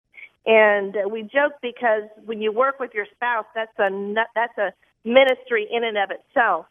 And 0.45 0.95
we 1.11 1.23
joked 1.23 1.61
because 1.61 2.03
when 2.25 2.41
you 2.41 2.53
work 2.53 2.79
with 2.79 2.93
your 2.93 3.05
spouse, 3.15 3.45
that's 3.53 3.77
a 3.79 4.15
that's 4.33 4.57
a 4.57 4.71
ministry 5.03 5.67
in 5.69 5.83
and 5.83 5.97
of 5.97 6.09
itself. 6.11 6.67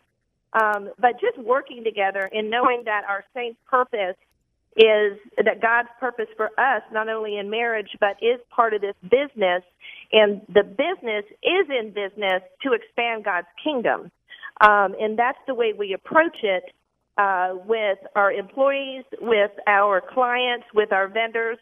Um, 0.55 0.90
but 0.99 1.20
just 1.20 1.36
working 1.38 1.84
together 1.84 2.30
and 2.32 2.49
knowing 2.49 2.82
that 2.86 3.03
our 3.07 3.24
same 3.34 3.55
purpose 3.68 4.16
is 4.77 5.18
that 5.43 5.62
God's 5.62 5.89
purpose 5.99 6.29
for 6.37 6.47
us, 6.59 6.83
not 6.93 7.09
only 7.09 7.39
in 7.39 7.49
marriage, 7.49 7.89
but 7.99 8.16
is 8.20 8.39
part 8.55 8.74
of 8.74 8.83
this 8.83 8.95
business. 9.03 9.62
And 10.12 10.43
the 10.49 10.62
business 10.62 11.24
is 11.43 11.66
in 11.68 11.89
business 11.89 12.43
to 12.62 12.72
expand 12.72 13.24
God's 13.24 13.47
kingdom. 13.62 14.11
Um, 14.61 14.95
and 15.01 15.18
that's 15.18 15.39
the 15.47 15.55
way 15.55 15.72
we 15.77 15.95
approach 15.95 16.37
it 16.43 16.64
uh, 17.18 17.55
with 17.66 17.99
our 18.14 18.31
employees, 18.33 19.05
with 19.20 19.51
our 19.66 20.03
clients, 20.12 20.66
with 20.74 20.93
our 20.93 21.09
vendors, 21.09 21.59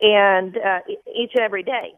and 0.00 0.56
uh, 0.56 0.80
each 0.88 1.30
and 1.34 1.42
every 1.42 1.62
day. 1.62 1.94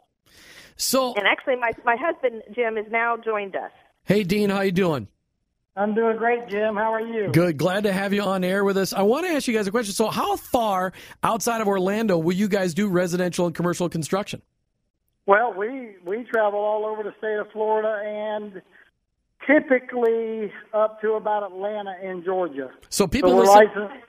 So, 0.77 1.15
and 1.15 1.27
actually, 1.27 1.57
my 1.57 1.73
my 1.85 1.97
husband 1.99 2.43
Jim 2.55 2.77
has 2.77 2.87
now 2.91 3.17
joined 3.17 3.57
us. 3.57 3.73
Hey, 4.05 4.23
Dean, 4.23 4.51
how 4.51 4.61
you 4.61 4.73
doing? 4.73 5.09
I'm 5.79 5.95
doing 5.95 6.17
great, 6.17 6.49
Jim. 6.49 6.75
How 6.75 6.93
are 6.93 7.01
you? 7.01 7.31
Good. 7.31 7.57
Glad 7.57 7.85
to 7.85 7.93
have 7.93 8.13
you 8.13 8.23
on 8.23 8.43
air 8.43 8.65
with 8.65 8.77
us. 8.77 8.93
I 8.93 9.03
want 9.03 9.27
to 9.27 9.33
ask 9.33 9.47
you 9.47 9.55
guys 9.55 9.69
a 9.69 9.71
question. 9.71 9.95
So, 9.95 10.09
how 10.09 10.35
far 10.37 10.93
outside 11.23 11.61
of 11.61 11.69
Orlando 11.69 12.19
will 12.19 12.35
you 12.35 12.49
guys 12.49 12.75
do 12.75 12.89
residential 12.89 13.47
and 13.47 13.55
commercial 13.55 13.89
construction? 13.89 14.43
Well, 15.27 15.55
we 15.57 15.95
we 16.05 16.25
travel 16.25 16.59
all 16.59 16.85
over 16.85 17.05
the 17.05 17.15
state 17.19 17.37
of 17.39 17.47
Florida 17.53 18.03
and 18.05 18.61
typically 19.47 20.53
up 20.75 21.01
to 21.01 21.13
about 21.13 21.45
Atlanta 21.45 21.95
in 22.03 22.25
Georgia. 22.25 22.71
So 22.89 23.07
people 23.07 23.31
so 23.31 23.37
listen. 23.37 23.55
Licensed, 23.55 24.05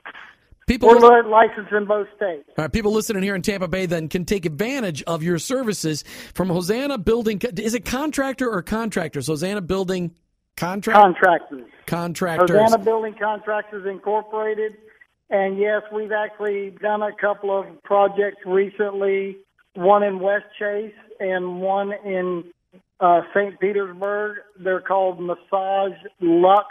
people 0.65 0.89
we're 0.89 0.95
listen, 0.95 1.29
licensed 1.29 1.71
in 1.71 1.85
both 1.85 2.07
states. 2.15 2.49
All 2.57 2.63
right, 2.63 2.73
people 2.73 2.93
listening 2.93 3.21
here 3.21 3.35
in 3.35 3.43
Tampa 3.43 3.67
Bay 3.67 3.85
then 3.85 4.09
can 4.09 4.25
take 4.25 4.45
advantage 4.45 5.03
of 5.03 5.21
your 5.21 5.37
services 5.37 6.03
from 6.33 6.49
Hosanna 6.49 6.97
Building. 6.97 7.39
Is 7.57 7.75
it 7.75 7.85
contractor 7.85 8.49
or 8.49 8.63
contractors? 8.63 9.27
Hosanna 9.27 9.61
Building 9.61 10.15
Contract? 10.59 10.99
Contractors. 10.99 11.67
Contractors. 11.85 12.49
Hosanna 12.49 12.83
Building 12.83 13.15
Contractors 13.17 13.85
Incorporated. 13.87 14.75
And 15.29 15.57
yes, 15.57 15.83
we've 15.93 16.11
actually 16.11 16.71
done 16.81 17.01
a 17.01 17.13
couple 17.13 17.57
of 17.57 17.65
projects 17.83 18.45
recently, 18.45 19.37
one 19.75 20.03
in 20.03 20.19
West 20.19 20.45
Chase 20.57 20.93
and 21.19 21.61
one 21.61 21.93
in 22.03 22.43
uh, 22.99 23.21
St. 23.33 23.59
Petersburg. 23.59 24.37
They're 24.59 24.81
called 24.81 25.21
Massage 25.21 25.97
Luxe. 26.19 26.65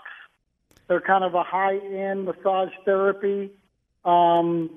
They're 0.89 1.01
kind 1.01 1.24
of 1.24 1.34
a 1.34 1.43
high 1.43 1.78
end 1.78 2.26
massage 2.26 2.70
therapy 2.84 3.51
um, 4.05 4.70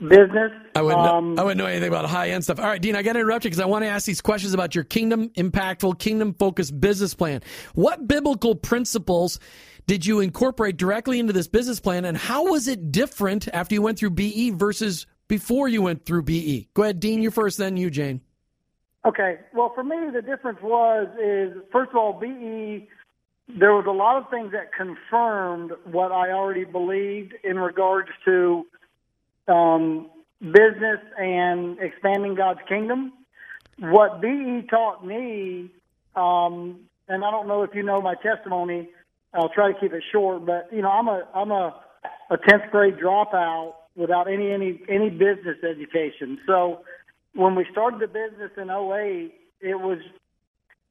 business. 0.00 0.52
I 0.74 0.82
wouldn't, 0.82 1.06
um, 1.06 1.34
know, 1.34 1.42
I 1.42 1.44
wouldn't 1.44 1.58
know 1.58 1.66
anything 1.66 1.88
about 1.88 2.06
high 2.06 2.30
end 2.30 2.44
stuff. 2.44 2.58
All 2.60 2.66
right, 2.66 2.80
Dean, 2.80 2.94
I 2.94 3.02
got 3.02 3.14
to 3.14 3.20
interrupt 3.20 3.44
you 3.44 3.50
because 3.50 3.60
I 3.60 3.66
want 3.66 3.84
to 3.84 3.88
ask 3.88 4.06
these 4.06 4.20
questions 4.20 4.54
about 4.54 4.74
your 4.74 4.84
kingdom 4.84 5.30
impactful, 5.30 5.98
kingdom 5.98 6.34
focused 6.34 6.78
business 6.80 7.14
plan. 7.14 7.42
What 7.74 8.06
biblical 8.06 8.54
principles 8.54 9.40
did 9.86 10.06
you 10.06 10.20
incorporate 10.20 10.76
directly 10.76 11.18
into 11.18 11.32
this 11.32 11.48
business 11.48 11.80
plan, 11.80 12.04
and 12.04 12.16
how 12.16 12.50
was 12.50 12.68
it 12.68 12.92
different 12.92 13.48
after 13.52 13.74
you 13.74 13.82
went 13.82 13.98
through 13.98 14.10
BE 14.10 14.50
versus 14.50 15.06
before 15.28 15.66
you 15.68 15.82
went 15.82 16.04
through 16.04 16.22
BE? 16.22 16.68
Go 16.74 16.82
ahead, 16.82 17.00
Dean, 17.00 17.22
you 17.22 17.30
first, 17.30 17.58
then 17.58 17.76
you, 17.76 17.90
Jane. 17.90 18.20
Okay. 19.06 19.38
Well, 19.54 19.72
for 19.74 19.82
me, 19.82 19.96
the 20.12 20.22
difference 20.22 20.58
was 20.62 21.08
is 21.22 21.56
first 21.72 21.90
of 21.90 21.96
all, 21.96 22.12
BE. 22.12 22.88
There 23.58 23.72
was 23.72 23.86
a 23.88 23.92
lot 23.92 24.20
of 24.20 24.28
things 24.28 24.52
that 24.52 24.74
confirmed 24.74 25.72
what 25.84 26.12
I 26.12 26.32
already 26.32 26.64
believed 26.64 27.32
in 27.42 27.58
regards 27.58 28.10
to 28.26 28.66
um, 29.48 30.10
business 30.40 31.00
and 31.18 31.78
expanding 31.80 32.34
God's 32.34 32.60
kingdom. 32.68 33.12
What 33.78 34.20
BE 34.20 34.66
taught 34.68 35.04
me, 35.06 35.70
um, 36.16 36.80
and 37.08 37.24
I 37.24 37.30
don't 37.30 37.48
know 37.48 37.62
if 37.62 37.74
you 37.74 37.82
know 37.82 38.00
my 38.02 38.14
testimony. 38.14 38.88
I'll 39.34 39.50
try 39.50 39.72
to 39.72 39.78
keep 39.78 39.92
it 39.92 40.02
short, 40.10 40.44
but 40.46 40.68
you 40.72 40.82
know, 40.82 40.90
I'm 40.90 41.08
a 41.08 41.26
I'm 41.34 41.50
a 41.50 41.74
a 42.30 42.36
tenth 42.36 42.70
grade 42.70 42.96
dropout 42.96 43.74
without 43.96 44.30
any 44.30 44.50
any 44.50 44.80
any 44.88 45.10
business 45.10 45.58
education. 45.62 46.38
So 46.46 46.80
when 47.34 47.54
we 47.54 47.66
started 47.70 48.00
the 48.00 48.06
business 48.06 48.50
in 48.56 48.70
08, 48.70 49.32
it 49.60 49.74
was 49.74 49.98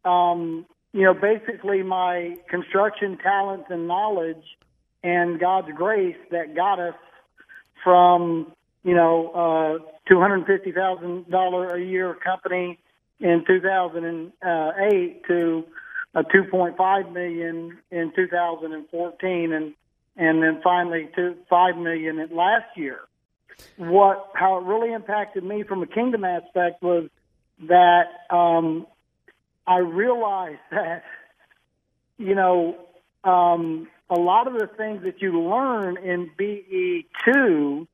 um, 0.06 0.66
you 0.94 1.04
know 1.04 1.14
basically 1.14 1.84
my 1.84 2.38
construction 2.50 3.18
talents 3.18 3.66
and 3.70 3.88
knowledge 3.88 4.44
and 5.04 5.40
God's 5.40 5.70
grace 5.76 6.18
that 6.32 6.56
got 6.56 6.80
us 6.80 6.96
from 7.84 8.52
you 8.84 8.96
know 8.96 9.30
uh, 9.30 9.84
two 10.08 10.20
hundred 10.20 10.46
fifty 10.46 10.72
thousand 10.72 11.30
dollar 11.30 11.76
a 11.76 11.84
year 11.84 12.16
company 12.16 12.80
in 13.20 13.44
two 13.48 13.60
thousand 13.62 14.06
and 14.06 14.32
eight 14.92 15.22
to 15.28 15.64
a 16.16 16.24
two 16.24 16.44
point 16.50 16.78
five 16.78 17.12
million 17.12 17.78
in 17.92 18.12
two 18.16 18.28
thousand 18.28 18.74
and 18.74 18.88
fourteen, 18.90 19.54
and 19.54 19.74
and 20.16 20.42
then 20.42 20.62
finally 20.64 21.10
to 21.16 21.36
five 21.50 21.78
million 21.78 22.18
last 22.32 22.66
year. 22.76 23.00
What 23.78 24.32
how 24.34 24.58
it 24.58 24.64
really 24.66 24.94
impacted 24.94 25.44
me 25.44 25.64
from 25.64 25.82
a 25.84 25.88
kingdom 25.88 26.24
aspect 26.24 26.82
was 26.82 27.10
that 27.68 28.06
um, 28.30 28.88
I 29.66 29.78
realized 29.78 30.60
that 30.72 31.04
you 32.18 32.36
know 32.36 32.78
um, 33.24 33.88
a 34.10 34.16
lot 34.16 34.48
of 34.48 34.54
the 34.54 34.68
things 34.78 35.04
that 35.04 35.22
you 35.22 35.42
learn 35.42 35.98
in 35.98 36.30
BE 36.38 37.06
two 37.26 37.88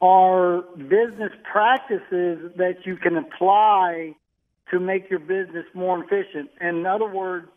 are 0.00 0.62
business 0.76 1.32
practices 1.50 2.52
that 2.56 2.78
you 2.84 2.96
can 2.96 3.16
apply 3.16 4.14
to 4.70 4.80
make 4.80 5.08
your 5.10 5.20
business 5.20 5.66
more 5.74 6.02
efficient. 6.02 6.50
In 6.60 6.84
other 6.86 7.08
words, 7.08 7.48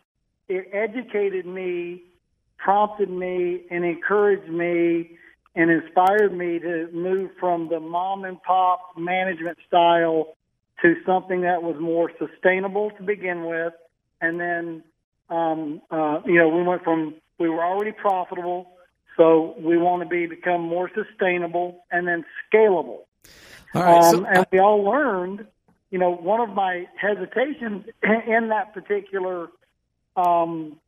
it 0.48 0.70
educated 0.72 1.46
me, 1.46 2.02
prompted 2.56 3.10
me, 3.10 3.62
and 3.70 3.84
encouraged 3.84 4.48
me 4.50 5.18
and 5.54 5.70
inspired 5.70 6.32
me 6.32 6.58
to 6.60 6.88
move 6.92 7.30
from 7.40 7.68
the 7.68 7.80
mom 7.80 8.24
and 8.24 8.40
pop 8.42 8.80
management 8.96 9.58
style 9.66 10.34
to 10.82 10.94
something 11.04 11.40
that 11.42 11.62
was 11.62 11.76
more 11.80 12.10
sustainable 12.18 12.90
to 12.92 13.02
begin 13.02 13.44
with. 13.44 13.72
And 14.20 14.38
then, 14.40 14.84
um, 15.28 15.82
uh, 15.90 16.20
you 16.24 16.38
know, 16.38 16.48
we 16.48 16.62
went 16.62 16.84
from, 16.84 17.14
we 17.38 17.48
were 17.48 17.64
already 17.64 17.92
profitable 17.92 18.68
so 19.18 19.56
we 19.58 19.76
want 19.76 20.02
to 20.02 20.08
be 20.08 20.26
become 20.26 20.62
more 20.62 20.90
sustainable 20.94 21.84
and 21.90 22.06
then 22.06 22.24
scalable. 22.50 23.00
All 23.74 23.82
right, 23.82 24.04
um, 24.04 24.14
so, 24.14 24.24
and 24.24 24.46
we 24.52 24.60
all 24.60 24.82
learned, 24.82 25.44
you 25.90 25.98
know, 25.98 26.14
one 26.14 26.40
of 26.40 26.54
my 26.54 26.86
hesitations 26.96 27.84
in 28.26 28.48
that 28.48 28.72
particular 28.72 29.48
um, 30.16 30.78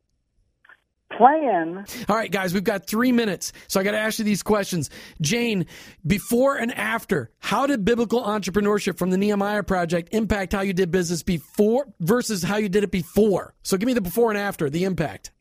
plan. 1.17 1.85
All 2.07 2.15
right, 2.15 2.31
guys, 2.31 2.53
we've 2.53 2.63
got 2.63 2.87
three 2.87 3.11
minutes, 3.11 3.51
so 3.67 3.81
I 3.81 3.83
got 3.83 3.91
to 3.91 3.99
ask 3.99 4.17
you 4.17 4.23
these 4.23 4.43
questions. 4.43 4.89
Jane, 5.19 5.65
before 6.07 6.55
and 6.55 6.73
after, 6.73 7.31
how 7.39 7.67
did 7.67 7.83
biblical 7.83 8.23
entrepreneurship 8.23 8.97
from 8.97 9.09
the 9.09 9.17
Nehemiah 9.17 9.63
Project 9.63 10.07
impact 10.13 10.53
how 10.53 10.61
you 10.61 10.73
did 10.73 10.89
business 10.89 11.21
before 11.21 11.85
versus 11.99 12.43
how 12.43 12.55
you 12.55 12.69
did 12.69 12.85
it 12.85 12.91
before? 12.91 13.53
So 13.61 13.75
give 13.75 13.87
me 13.87 13.93
the 13.93 14.01
before 14.01 14.31
and 14.31 14.39
after, 14.39 14.69
the 14.69 14.85
impact. 14.85 15.31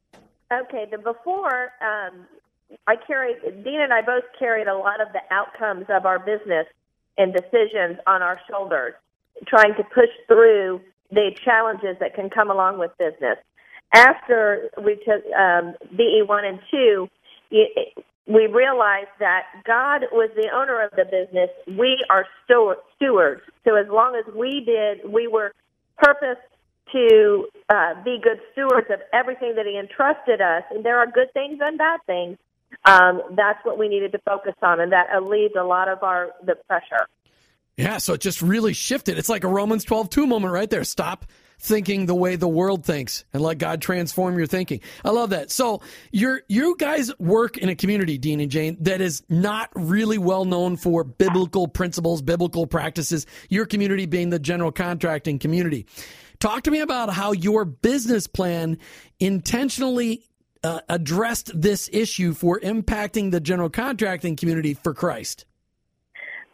Okay, 0.53 0.87
the 0.91 0.99
before, 0.99 1.71
um, 1.81 2.27
I 2.89 2.97
carried 3.07 3.37
Dean 3.65 3.81
and 3.81 3.93
I 3.93 4.03
both 4.03 4.25
carried 4.39 4.67
a 4.67 4.77
lot 4.77 5.01
of 5.01 5.09
the 5.13 5.21
outcomes 5.31 5.87
of 5.89 6.07
our 6.07 6.19
business 6.19 6.67
and 7.19 7.33
decisions 7.33 7.99
on 8.07 8.23
our 8.23 8.41
shoulders, 8.51 8.95
trying 9.47 9.75
to 9.77 9.85
push 9.85 10.11
through 10.27 10.81
the 11.11 11.31
challenges 11.45 11.97
that 12.01 12.15
can 12.15 12.31
come 12.31 12.51
along 12.51 12.79
with 12.79 12.91
business. 12.99 13.37
After 13.95 14.71
we 14.85 14.97
took 14.97 15.25
um, 15.35 15.75
BE 15.97 16.23
one 16.27 16.45
and 16.45 16.59
two, 16.71 17.09
we 18.27 18.47
realized 18.47 19.11
that 19.19 19.45
God 19.67 20.03
was 20.13 20.31
the 20.37 20.49
owner 20.55 20.83
of 20.83 20.91
the 20.93 21.05
business. 21.05 21.51
We 21.79 22.05
are 22.11 22.27
stewards. 22.45 23.43
So 23.65 23.77
as 23.77 23.87
long 23.89 24.15
as 24.17 24.35
we 24.35 24.65
did, 24.65 25.13
we 25.13 25.27
were 25.27 25.53
purposed 25.99 26.41
to 26.93 27.47
uh, 27.69 28.03
be 28.05 28.19
good 28.23 28.41
stewards 28.53 28.89
of 28.91 29.01
everything 29.13 29.55
that 29.57 29.67
He 29.67 29.79
entrusted 29.79 30.41
us. 30.41 30.63
And 30.71 30.85
there 30.85 30.99
are 30.99 31.07
good 31.07 31.33
things 31.33 31.59
and 31.61 31.79
bad 31.79 32.01
things. 32.07 32.39
Um, 32.85 33.23
that's 33.37 33.65
what 33.65 33.79
we 33.79 33.89
needed 33.89 34.13
to 34.13 34.19
focus 34.19 34.55
on, 34.63 34.81
and 34.81 34.93
that 34.93 35.07
alleviated 35.15 35.57
a 35.57 35.65
lot 35.65 35.89
of 35.89 36.03
our 36.03 36.31
the 36.45 36.55
pressure. 36.67 37.07
Yeah, 37.77 37.99
so 37.99 38.15
it 38.15 38.21
just 38.21 38.43
really 38.43 38.73
shifted. 38.73 39.19
It's 39.19 39.29
like 39.29 39.45
a 39.45 39.49
Romans 39.49 39.85
12 39.85 40.11
2 40.11 40.27
moment 40.27 40.53
right 40.53 40.69
there. 40.69 40.85
Stop 40.85 41.27
thinking 41.61 42.07
the 42.07 42.15
way 42.15 42.37
the 42.37 42.49
world 42.49 42.85
thinks 42.85 43.25
and 43.33 43.43
let 43.43 43.59
God 43.59 43.83
transform 43.83 44.37
your 44.39 44.47
thinking. 44.47 44.81
I 45.05 45.11
love 45.11 45.31
that. 45.31 45.51
So 45.51 45.83
you're, 46.11 46.43
you 46.49 46.75
guys 46.79 47.17
work 47.19 47.59
in 47.59 47.69
a 47.69 47.75
community, 47.75 48.17
Dean 48.17 48.41
and 48.41 48.51
Jane, 48.51 48.79
that 48.81 49.01
is 49.01 49.23
not 49.29 49.71
really 49.75 50.17
well 50.17 50.47
known 50.47 50.77
for 50.77 51.05
biblical 51.05 51.69
principles, 51.69 52.23
biblical 52.23 52.67
practices, 52.67 53.27
your 53.51 53.67
community 53.67 54.07
being 54.07 54.31
the 54.31 54.39
general 54.39 54.73
contracting 54.73 55.39
community. 55.39 55.87
Talk 56.41 56.63
to 56.63 56.71
me 56.71 56.81
about 56.81 57.11
how 57.11 57.33
your 57.33 57.67
business 57.67 58.27
plan 58.27 58.79
intentionally 59.21 60.25
uh, 60.65 60.81
addressed 60.89 61.59
this 61.59 61.91
issue 61.93 62.33
for 62.33 62.59
impacting 62.61 63.31
the 63.31 63.41
general 63.41 63.69
contracting 63.69 64.37
community 64.37 64.73
for 64.73 64.95
Christ. 64.95 65.45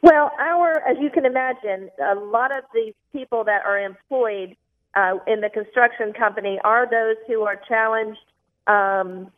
Well, 0.03 0.33
our, 0.41 0.81
as 0.89 0.97
you 1.01 1.09
can 1.11 1.25
imagine, 1.25 1.89
a 2.05 2.15
lot 2.17 2.51
of 2.51 2.65
these 2.75 2.95
people 3.13 3.45
that 3.45 3.65
are 3.65 3.79
employed 3.79 4.57
uh, 4.97 5.19
in 5.29 5.41
the 5.41 5.51
construction 5.51 6.13
company 6.13 6.59
are 6.65 6.89
those 6.91 7.17
who 7.29 7.43
are 7.43 7.61
challenged 7.69 8.19
um, 8.67 9.31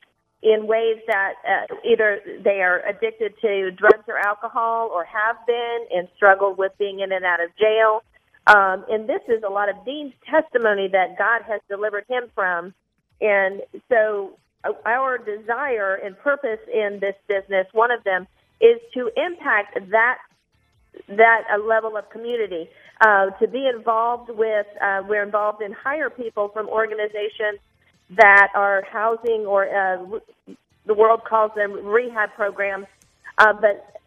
in 0.43 0.67
ways 0.67 0.97
that 1.09 1.35
uh, 1.47 1.75
either 1.85 2.21
they 2.43 2.63
are 2.63 2.81
addicted 2.87 3.35
to 3.43 3.71
drugs 3.73 4.05
or 4.09 4.19
alcohol 4.19 4.89
or 4.93 5.05
have 5.05 5.37
been 5.47 5.87
and 5.91 6.09
struggle 6.17 6.55
with 6.57 6.73
being 6.79 7.01
in 7.01 7.13
and 7.13 7.25
out 7.25 7.43
of 7.43 7.51
jail. 7.59 8.03
Um, 8.49 8.85
and 8.89 9.09
this 9.09 9.21
is 9.29 9.43
a 9.47 9.51
lot 9.51 9.69
of 9.69 9.77
Dean's 9.85 10.15
testimony 10.29 10.89
that 10.89 11.19
God 11.19 11.43
has 11.43 11.61
delivered 11.69 12.05
him 12.09 12.25
from. 12.35 12.73
And 13.21 13.61
so, 13.89 14.39
uh, 14.65 14.73
our 14.87 15.19
desire 15.19 15.97
and 15.97 16.19
purpose 16.19 16.61
in 16.73 16.99
this 17.01 17.15
business, 17.29 17.67
one 17.73 17.91
of 17.91 18.03
them, 18.05 18.27
is 18.61 18.81
to 18.95 19.11
impact 19.17 19.79
that 19.91 20.19
that 21.09 21.43
uh, 21.53 21.59
level 21.59 21.97
of 21.97 22.09
community. 22.11 22.69
Uh, 23.01 23.31
to 23.39 23.47
be 23.47 23.69
involved 23.69 24.31
with, 24.31 24.67
uh, 24.83 25.03
we're 25.09 25.23
involved 25.23 25.63
in 25.63 25.73
hire 25.73 26.11
people 26.11 26.49
from 26.49 26.69
organizations 26.69 27.61
that 28.11 28.49
are 28.55 28.83
housing 28.91 29.47
or 29.47 29.69
uh, 29.69 30.19
the 30.87 30.95
world 30.95 31.21
calls 31.25 31.53
them 31.55 31.87
rehab 31.87 32.31
programs. 32.35 32.87
Uh, 33.37 33.53
but 33.53 34.01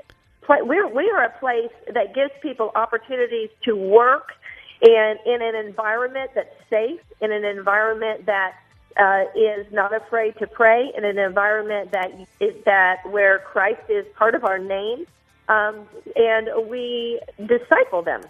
we're, 0.48 0.88
we 0.88 1.10
are 1.12 1.24
a 1.24 1.40
place 1.40 1.72
that 1.94 2.14
gives 2.14 2.32
people 2.42 2.72
opportunities 2.76 3.50
to 3.64 3.76
work 3.76 4.34
and 4.82 5.20
in 5.26 5.42
an 5.42 5.56
environment 5.56 6.32
that's 6.34 6.54
safe, 6.70 7.00
in 7.22 7.32
an 7.32 7.46
environment 7.46 8.26
that 8.26 8.56
uh, 9.00 9.24
is 9.36 9.72
not 9.72 9.94
afraid 9.94 10.38
to 10.40 10.48
pray, 10.48 10.92
in 10.98 11.06
an 11.06 11.18
environment 11.18 11.92
that 11.92 12.12
is, 12.40 12.54
that 12.66 12.98
where 13.10 13.40
Christ 13.40 13.82
is 13.90 14.06
part 14.18 14.36
of 14.36 14.44
our 14.44 14.58
name 14.58 15.06
um, 15.48 15.88
and 16.16 16.50
we 16.68 17.20
disciple 17.38 18.02
them. 18.02 18.22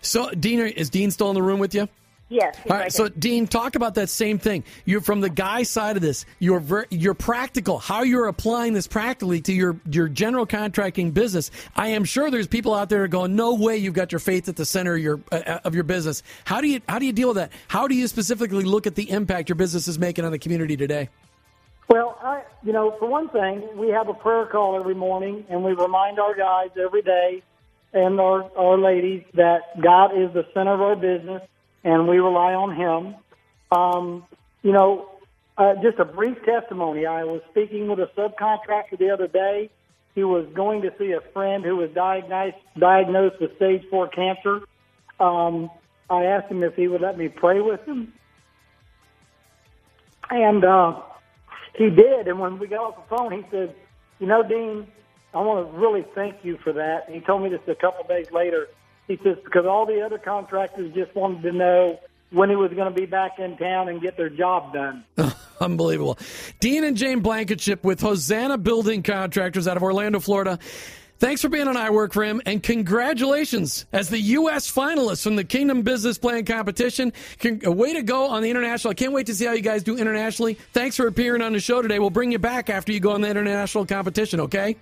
So, 0.00 0.30
Dean, 0.30 0.60
is 0.60 0.90
Dean 0.90 1.10
still 1.10 1.30
in 1.30 1.34
the 1.34 1.42
room 1.42 1.60
with 1.60 1.74
you? 1.74 1.88
Yes. 2.34 2.56
All 2.68 2.76
right. 2.76 2.92
So, 2.92 3.08
Dean, 3.08 3.46
talk 3.46 3.76
about 3.76 3.94
that 3.94 4.08
same 4.08 4.40
thing. 4.40 4.64
You're 4.84 5.00
from 5.00 5.20
the 5.20 5.30
guy 5.30 5.62
side 5.62 5.94
of 5.94 6.02
this. 6.02 6.26
You're 6.40 6.58
ver- 6.58 6.86
you're 6.90 7.14
practical. 7.14 7.78
How 7.78 8.02
you're 8.02 8.26
applying 8.26 8.72
this 8.72 8.88
practically 8.88 9.40
to 9.42 9.52
your 9.52 9.78
your 9.88 10.08
general 10.08 10.44
contracting 10.44 11.12
business. 11.12 11.52
I 11.76 11.88
am 11.88 12.04
sure 12.04 12.32
there's 12.32 12.48
people 12.48 12.74
out 12.74 12.88
there 12.88 13.06
going, 13.06 13.36
"No 13.36 13.54
way, 13.54 13.76
you've 13.76 13.94
got 13.94 14.10
your 14.10 14.18
faith 14.18 14.48
at 14.48 14.56
the 14.56 14.64
center 14.64 14.94
of 14.94 15.00
your 15.00 15.20
uh, 15.30 15.60
of 15.62 15.76
your 15.76 15.84
business." 15.84 16.24
How 16.44 16.60
do 16.60 16.66
you 16.66 16.80
how 16.88 16.98
do 16.98 17.06
you 17.06 17.12
deal 17.12 17.28
with 17.28 17.36
that? 17.36 17.52
How 17.68 17.86
do 17.86 17.94
you 17.94 18.08
specifically 18.08 18.64
look 18.64 18.88
at 18.88 18.96
the 18.96 19.08
impact 19.10 19.48
your 19.48 19.56
business 19.56 19.86
is 19.86 19.96
making 19.96 20.24
on 20.24 20.32
the 20.32 20.38
community 20.40 20.76
today? 20.76 21.10
Well, 21.88 22.18
I, 22.20 22.42
you 22.64 22.72
know, 22.72 22.96
for 22.98 23.06
one 23.06 23.28
thing, 23.28 23.76
we 23.76 23.90
have 23.90 24.08
a 24.08 24.14
prayer 24.14 24.46
call 24.46 24.76
every 24.76 24.96
morning, 24.96 25.44
and 25.48 25.62
we 25.62 25.72
remind 25.72 26.18
our 26.18 26.34
guys 26.34 26.70
every 26.82 27.02
day 27.02 27.44
and 27.92 28.18
our, 28.18 28.50
our 28.56 28.76
ladies 28.76 29.22
that 29.34 29.80
God 29.80 30.06
is 30.18 30.32
the 30.34 30.44
center 30.52 30.74
of 30.74 30.80
our 30.80 30.96
business, 30.96 31.42
and 31.84 32.08
we 32.08 32.18
rely 32.18 32.54
on 32.54 32.74
Him. 32.74 33.14
Um, 33.70 34.24
you 34.62 34.72
know, 34.72 35.10
uh, 35.56 35.74
just 35.82 35.98
a 35.98 36.04
brief 36.04 36.42
testimony. 36.44 37.06
I 37.06 37.24
was 37.24 37.42
speaking 37.50 37.86
with 37.88 38.00
a 38.00 38.10
subcontractor 38.16 38.98
the 38.98 39.10
other 39.10 39.28
day. 39.28 39.70
He 40.14 40.24
was 40.24 40.46
going 40.54 40.82
to 40.82 40.92
see 40.98 41.12
a 41.12 41.20
friend 41.32 41.64
who 41.64 41.76
was 41.76 41.90
diagnosed 41.90 42.56
diagnosed 42.78 43.40
with 43.40 43.54
stage 43.56 43.84
four 43.90 44.08
cancer. 44.08 44.62
Um, 45.20 45.70
I 46.08 46.24
asked 46.24 46.50
him 46.50 46.62
if 46.62 46.74
he 46.74 46.88
would 46.88 47.00
let 47.00 47.16
me 47.16 47.28
pray 47.28 47.60
with 47.60 47.84
him, 47.84 48.12
and 50.30 50.64
uh, 50.64 51.00
he 51.74 51.90
did. 51.90 52.28
And 52.28 52.38
when 52.38 52.58
we 52.58 52.66
got 52.66 52.80
off 52.80 53.08
the 53.08 53.16
phone, 53.16 53.32
he 53.32 53.42
said, 53.50 53.74
"You 54.18 54.26
know, 54.26 54.42
Dean, 54.42 54.86
I 55.32 55.40
want 55.40 55.70
to 55.70 55.78
really 55.78 56.04
thank 56.14 56.44
you 56.44 56.58
for 56.62 56.72
that." 56.72 57.06
And 57.06 57.14
he 57.14 57.20
told 57.20 57.42
me 57.42 57.48
this 57.48 57.60
a 57.66 57.74
couple 57.74 58.06
days 58.06 58.30
later. 58.30 58.68
He 59.06 59.18
says 59.22 59.36
because 59.44 59.66
all 59.66 59.86
the 59.86 60.00
other 60.00 60.18
contractors 60.18 60.92
just 60.94 61.14
wanted 61.14 61.42
to 61.42 61.52
know 61.52 61.98
when 62.30 62.50
he 62.50 62.56
was 62.56 62.72
going 62.72 62.92
to 62.92 63.00
be 63.00 63.06
back 63.06 63.38
in 63.38 63.56
town 63.56 63.88
and 63.88 64.00
get 64.00 64.16
their 64.16 64.30
job 64.30 64.72
done. 64.72 65.04
Unbelievable. 65.60 66.18
Dean 66.60 66.84
and 66.84 66.96
Jane 66.96 67.20
Blankenship 67.20 67.84
with 67.84 68.00
Hosanna 68.00 68.58
Building 68.58 69.02
Contractors 69.02 69.68
out 69.68 69.76
of 69.76 69.82
Orlando, 69.82 70.20
Florida. 70.20 70.58
Thanks 71.20 71.40
for 71.40 71.48
being 71.48 71.68
on 71.68 71.76
I 71.76 71.90
Work 71.90 72.12
for 72.12 72.24
Him, 72.24 72.42
and 72.44 72.60
congratulations 72.60 73.86
as 73.92 74.08
the 74.08 74.18
U.S. 74.18 74.70
finalists 74.70 75.22
from 75.22 75.36
the 75.36 75.44
Kingdom 75.44 75.82
Business 75.82 76.18
Plan 76.18 76.44
competition. 76.44 77.12
Con- 77.38 77.60
way 77.64 77.94
to 77.94 78.02
go 78.02 78.28
on 78.28 78.42
the 78.42 78.50
international. 78.50 78.90
I 78.90 78.94
can't 78.94 79.12
wait 79.12 79.26
to 79.26 79.34
see 79.34 79.44
how 79.44 79.52
you 79.52 79.62
guys 79.62 79.84
do 79.84 79.96
internationally. 79.96 80.54
Thanks 80.72 80.96
for 80.96 81.06
appearing 81.06 81.40
on 81.40 81.52
the 81.52 81.60
show 81.60 81.80
today. 81.82 82.00
We'll 82.00 82.10
bring 82.10 82.32
you 82.32 82.40
back 82.40 82.68
after 82.68 82.90
you 82.90 82.98
go 82.98 83.12
on 83.12 83.20
the 83.20 83.28
international 83.28 83.86
competition, 83.86 84.40
okay? 84.40 84.76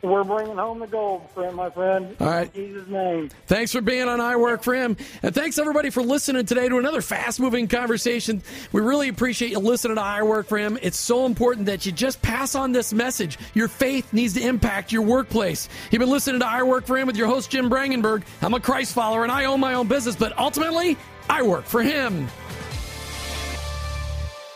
We're 0.00 0.22
bringing 0.22 0.56
home 0.56 0.78
the 0.78 0.86
gold, 0.86 1.28
friend, 1.30 1.56
my 1.56 1.70
friend. 1.70 2.14
All 2.20 2.26
right. 2.28 2.54
In 2.54 2.66
Jesus' 2.66 2.88
name. 2.88 3.30
Thanks 3.46 3.72
for 3.72 3.80
being 3.80 4.06
on 4.06 4.20
I 4.20 4.36
Work 4.36 4.62
for 4.62 4.72
Him. 4.74 4.96
And 5.22 5.34
thanks, 5.34 5.58
everybody, 5.58 5.90
for 5.90 6.02
listening 6.02 6.46
today 6.46 6.68
to 6.68 6.78
another 6.78 7.02
fast 7.02 7.40
moving 7.40 7.66
conversation. 7.66 8.40
We 8.70 8.80
really 8.80 9.08
appreciate 9.08 9.50
you 9.50 9.58
listening 9.58 9.96
to 9.96 10.02
I 10.02 10.22
Work 10.22 10.46
for 10.46 10.56
Him. 10.56 10.78
It's 10.82 10.98
so 10.98 11.26
important 11.26 11.66
that 11.66 11.84
you 11.84 11.90
just 11.90 12.22
pass 12.22 12.54
on 12.54 12.70
this 12.70 12.92
message. 12.92 13.38
Your 13.54 13.66
faith 13.66 14.12
needs 14.12 14.34
to 14.34 14.40
impact 14.40 14.92
your 14.92 15.02
workplace. 15.02 15.68
You've 15.90 16.00
been 16.00 16.10
listening 16.10 16.40
to 16.40 16.46
I 16.46 16.62
Work 16.62 16.86
for 16.86 16.96
Him 16.96 17.08
with 17.08 17.16
your 17.16 17.26
host, 17.26 17.50
Jim 17.50 17.68
Brangenberg. 17.68 18.22
I'm 18.40 18.54
a 18.54 18.60
Christ 18.60 18.94
follower 18.94 19.24
and 19.24 19.32
I 19.32 19.46
own 19.46 19.58
my 19.58 19.74
own 19.74 19.88
business, 19.88 20.14
but 20.14 20.36
ultimately, 20.38 20.96
I 21.28 21.42
work 21.42 21.64
for 21.64 21.82
Him. 21.82 22.28